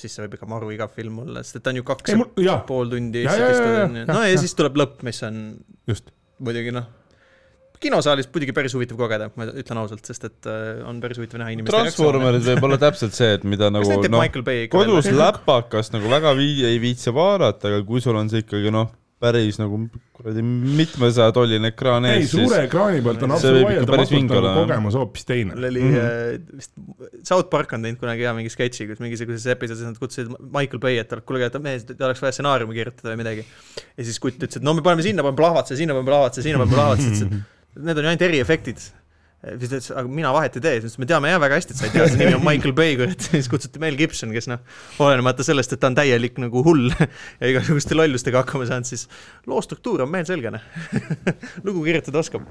[0.00, 2.20] siis see võib ikka maru igav film olla, sest et ta on ju kaks ei,
[2.20, 3.24] mul, ja pool tundi.
[3.26, 5.42] no ja, ja siis tuleb lõpp, mis on
[5.88, 6.12] Just.
[6.42, 6.88] muidugi noh,
[7.82, 11.54] kinosaalis muidugi päris huvitav kogeda, ma ütlen ausalt, sest et äh, on päris huvitav näha
[11.56, 14.28] inimeste Transformerid võib olla täpselt see, et mida nagu noh,
[14.72, 18.92] kodus läpakas nagu väga vii-, ei viitsi vaadata, aga kui sul on see ikkagi noh
[19.22, 19.78] päris nagu
[20.16, 22.18] kuradi mitmesaja tolline ekraan ees.
[22.18, 24.28] ei, suure ekraani pealt on absoluutselt
[24.58, 25.54] kogemus hoopis teine.
[25.54, 26.58] mul oli mm -hmm.
[26.60, 26.72] vist,
[27.24, 31.00] South Park on teinud kunagi hea mingi sketši, kus mingisuguses episoodis nad kutsusid Michael Bay,
[31.00, 33.46] et kuulge, et mees, oleks vaja stsenaariumi kirjutada või midagi.
[33.96, 36.60] ja siis kutt ütles, et no me paneme sinna, paneme plahvatuse, sinna paneme plahvatuse, sinna
[36.60, 37.42] paneme plahvatuse, ütles,
[37.76, 38.84] et need on ju ainult eriefektid
[39.46, 41.80] siis ta ütles, aga mina vahet ei tee, siis me teame jah väga hästi, et
[41.80, 42.96] sa ei tea, see nimi on Michael Bay,
[43.26, 44.62] siis kutsuti Mel Gibson, kes noh,
[45.02, 46.90] olenemata sellest, et ta on täielik nagu hull
[47.40, 49.06] ja igasuguste lollustega hakkama saanud, siis
[49.50, 50.62] loo struktuur on meelselgene
[51.66, 52.46] lugu kirjutada oskab.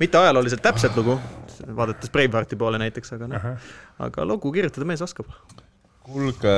[0.00, 1.18] mitte ajalooliselt täpset lugu,
[1.76, 3.52] vaadates Bravehearti poole näiteks, aga noh,
[4.08, 5.30] aga lugu kirjutada mees oskab
[6.04, 6.54] kuulge.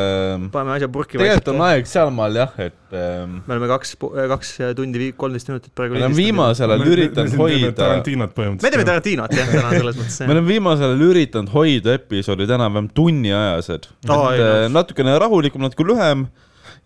[0.52, 1.18] paneme asja purki.
[1.20, 3.36] tegelikult on aeg sealmaal jah, et ähm....
[3.46, 3.94] me oleme kaks,
[4.32, 5.94] kaks tundi, kolmteist minutit praegu.
[5.94, 7.70] me oleme viimasel ajal üritanud hoida.
[7.78, 8.66] Tarantinot põhimõtteliselt.
[8.66, 10.18] me teeme Tarantinot jah, täna selles mõttes.
[10.24, 14.26] me oleme viimasel ajal üritanud hoida episoodid enam-vähem tunniajased oh,.
[14.32, 16.26] et äh, natukene rahulikum, natuke lühem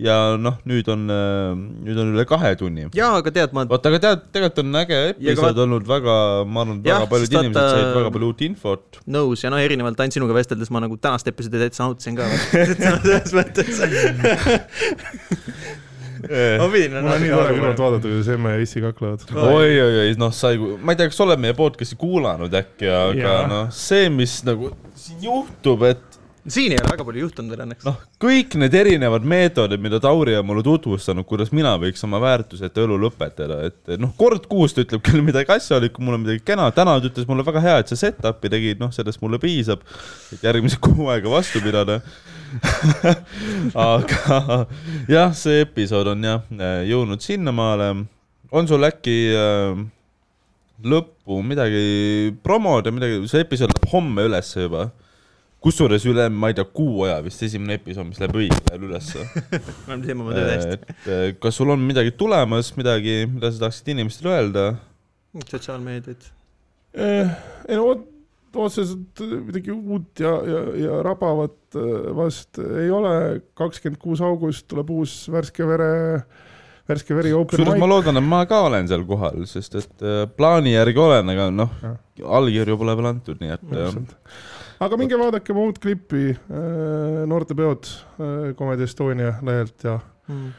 [0.01, 1.51] ja noh, nüüd on, äh,
[1.87, 2.87] nüüd on üle kahe tunni.
[2.97, 3.67] jaa, aga tead, ma.
[3.69, 5.65] oota, aga tead, tegelikult on äge episood ka...
[5.67, 6.17] olnud väga,
[6.49, 9.01] ma arvan, väga paljud inimesed said äh, väga palju uut infot.
[9.19, 13.35] nõus ja noh, erinevalt ainult sinuga vesteldes ma nagu tänast episoodi täitsa nautisin ka selles
[13.39, 13.81] mõttes
[16.31, 16.95] ma pidin.
[16.97, 19.25] mul on nii tore kõrvalt vaadata, kuidas emme ja issi kaklevad.
[19.37, 22.57] oi, oi, oi, noh, sa ei, ma ei tea, kas sa oled meie podcast'i kuulanud
[22.61, 26.10] äkki, aga noh, see, mis nagu siin juhtub, et
[26.49, 27.85] siin ei ole väga palju juhtunud õnneks.
[27.85, 32.85] noh, kõik need erinevad meetodid, mida Tauri on mulle tutvustanud, kuidas mina võiks oma väärtuseta
[32.85, 36.71] elu lõpetada, et noh, kord kuus ta ütleb küll midagi asjalikku, mul on midagi kena,
[36.77, 39.85] täna ta ütles mulle väga hea, et sa set-up'i tegid, noh, sellest mulle piisab,
[40.33, 42.01] et järgmise kuu aega vastu pidada
[43.75, 44.65] aga
[45.11, 46.49] jah, see episood on jah
[46.89, 47.93] jõudnud sinnamaale.
[48.51, 49.85] on sul äkki äh,
[50.83, 54.89] lõppu midagi promoda, midagi, see episood läheb homme ülesse juba
[55.65, 59.25] kusjuures üle, ma ei tea, kuu aja vist esimene episood, mis läheb õigel ajal ülesse
[59.87, 60.79] me oleme teeme oma tööd hästi.
[60.79, 64.69] et eh, kas sul on midagi tulemas, midagi, mida sa tahaksid inimestele öelda?
[65.47, 66.31] sotsiaalmeediaid
[66.97, 67.35] eh,?
[67.69, 67.93] ei no
[68.61, 73.13] otseselt midagi uut ja, ja, ja rabavat eh, vast ei ole.
[73.59, 75.91] kakskümmend kuus august tuleb uus värske vere
[76.91, 77.77] värske veri open mic.
[77.79, 81.51] ma loodan, et ma ka olen seal kohal, sest et eh, plaani järgi olen, aga
[81.55, 81.77] noh,
[82.41, 83.77] allkirju pole veel antud, nii et
[84.81, 89.99] aga minge vaadake mu uut klippi äh, Noortepeod äh, Comedy Estonia lehelt ja
[90.29, 90.51] mm.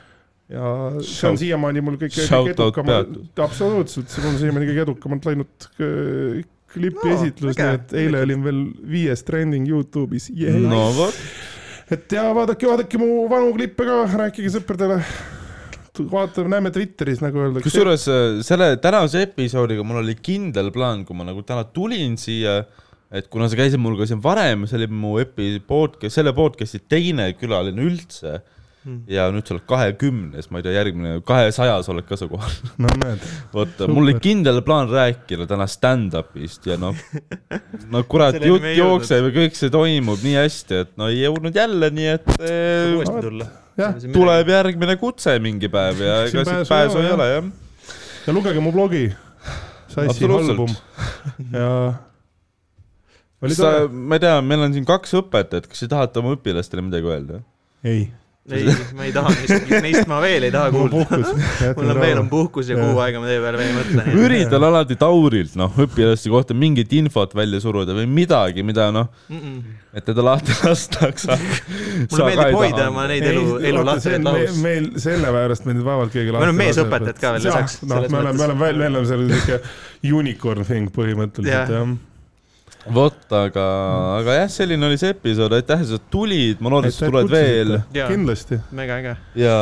[0.53, 0.73] ja
[1.05, 6.41] see on siiamaani mul kõige, kõige edukamalt, absoluutselt, see on siiamaani kõige edukamalt läinud äh,
[6.71, 8.61] klipi no, esitlus, nii et eile olin veel
[8.93, 10.59] viies trending Youtube'is yeah..
[10.61, 11.17] no vot.
[11.91, 15.01] et ja vaadake, vaadake mu vanu klippe ka, rääkige sõpradele
[16.11, 17.65] vaatame, näeme Twitteris nagu öeldakse.
[17.67, 18.05] kusjuures
[18.47, 22.61] selle tänase episoodiga mul oli kindel plaan, kui ma nagu täna tulin siia
[23.11, 26.79] et kuna sa käisid mul ka siin varem, see oli mu epi podcast, selle podcast'i
[26.89, 28.37] teine külaline üldse
[28.85, 29.01] hmm.
[29.11, 32.53] ja nüüd sa oled kahekümnes, ma ei tea, järgmine, kahesajas oled ka sa kohal.
[32.81, 33.25] no näed.
[33.53, 36.95] vot, mul oli kindel plaan rääkida täna stand-up'ist ja noh,
[37.91, 41.89] no kurat, jutt jookseb ja kõik see toimub nii hästi, et no ei jõudnud jälle,
[41.97, 43.49] nii et eh, uuesti tulla.
[44.13, 47.51] tuleb järgmine kutse mingi päev ja ega siit pääsu ei ole, jah.
[48.27, 49.09] ja lugege mu blogi,
[49.91, 50.71] Sassi album
[51.51, 51.67] ja
[53.49, 57.09] sa, ma ei tea, meil on siin kaks õpetajat, kas te tahate oma õpilastele midagi
[57.09, 57.45] öelda?
[57.81, 58.03] ei.
[58.51, 58.65] ei,
[58.97, 61.01] ma ei taha, neist, neist ma veel ei taha kuulda.
[61.77, 64.05] mul on veel on puhkus ja kuu aega ma teie peale veel ei mõtle.
[64.25, 69.39] üritan alati Taurilt, noh, õpilaste kohta mingit infot välja suruda või midagi, mida noh mm,
[69.39, 69.79] -mm.
[69.97, 74.61] et teda lahti lastakse mulle meeldib hoida oma neid elu, elu lahti lahus.
[74.61, 77.81] meil selle pärast me nüüd vaevalt keegi lahti me oleme meesõpetajad ka veel lisaks.
[77.81, 79.61] noh, me oleme, me oleme, me oleme seal siuke
[80.13, 81.91] unicorn thing põhimõtteliselt jah
[82.89, 83.65] vot, aga,
[84.17, 87.29] aga jah, selline oli see episood, aitäh, et sa tulid, ma loodan, et sa tuled
[87.31, 87.75] veel.
[87.93, 88.59] kindlasti.
[88.77, 89.15] mega äge.
[89.41, 89.55] ja,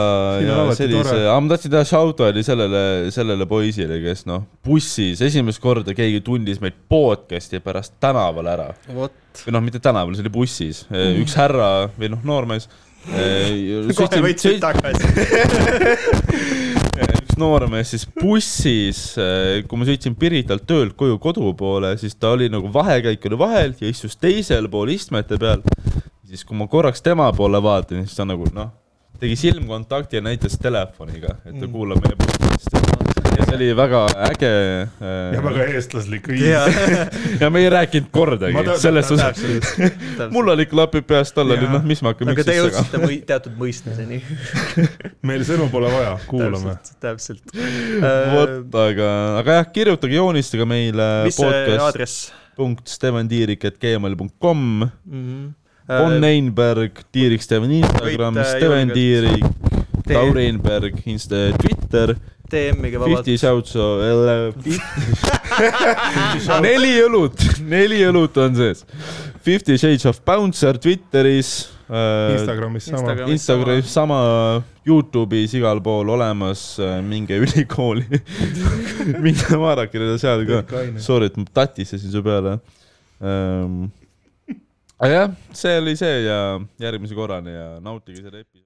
[0.45, 2.83] ja sellise, aga ma tahtsin teha shout-out'i sellele,
[3.15, 5.95] sellele poisile, kes noh, bussis esimest korda.
[5.99, 8.69] Keegi tundis meid podcast'i pärast tänaval ära.
[8.89, 10.85] või noh, mitte tänaval, see oli bussis.
[10.89, 12.69] Üks härra või noh, noormees
[13.95, 15.07] kohe võtsid tagasi
[17.39, 19.01] noormees siis bussis,
[19.67, 23.73] kui ma sõitsin Piritalt töölt koju kodu poole, siis ta oli nagu vahekäik oli vahel
[23.79, 25.63] ja istus teisel pool istmete peal.
[26.29, 28.69] siis kui ma korraks tema poole vaatan, siis ta nagu noh,
[29.19, 31.73] tegi silmkontakti ja näitas telefoniga, et ta mm.
[31.73, 32.98] kuulab meie podcast'i
[33.39, 35.33] ja see oli väga äge äh....
[35.35, 36.63] ja väga eestlaslik viis ja.
[37.41, 39.69] ja me ei rääkinud kordagi, selles suhtes.
[40.33, 43.55] mul oli klapid peas, tal oli noh, mis me hakkame aga te jõudsite või, teatud
[43.59, 44.21] mõistmiseni
[45.29, 46.75] meil sõnu pole vaja, kuulame.
[46.99, 47.55] täpselt, täpselt..
[48.35, 51.09] vot, aga, aga jah, kirjutage, joonistage meile.
[51.29, 52.29] mis see aadress?
[52.59, 55.47] punkt stevendiirik.gmail.com mm -hmm.
[55.89, 59.45] Von Einberg, Tiirik Steven Instagram, Steven Tiirik,
[60.05, 62.13] Tauri Einberg, Insta, Twitter
[62.51, 63.25] DM-iga vabalt.
[63.25, 63.75] Fifty Shouts
[66.63, 68.85] neli õlut, neli õlut on sees.
[69.45, 72.35] Fifty Shades of Bouncer Twitteris äh,.
[72.35, 73.15] Instagramis sama.
[73.27, 74.19] Instagramis sama,
[74.87, 78.05] Youtube'is igal pool olemas äh,, minge ülikooli
[79.23, 80.63] minge vaadake teda seal ka.
[81.01, 82.59] Sorry, et ma tatisesin su peale
[83.21, 83.89] ähm,.
[84.99, 86.39] aga jah, see oli see ja
[86.81, 88.57] järgmise korrani ja nautige seda episoodi.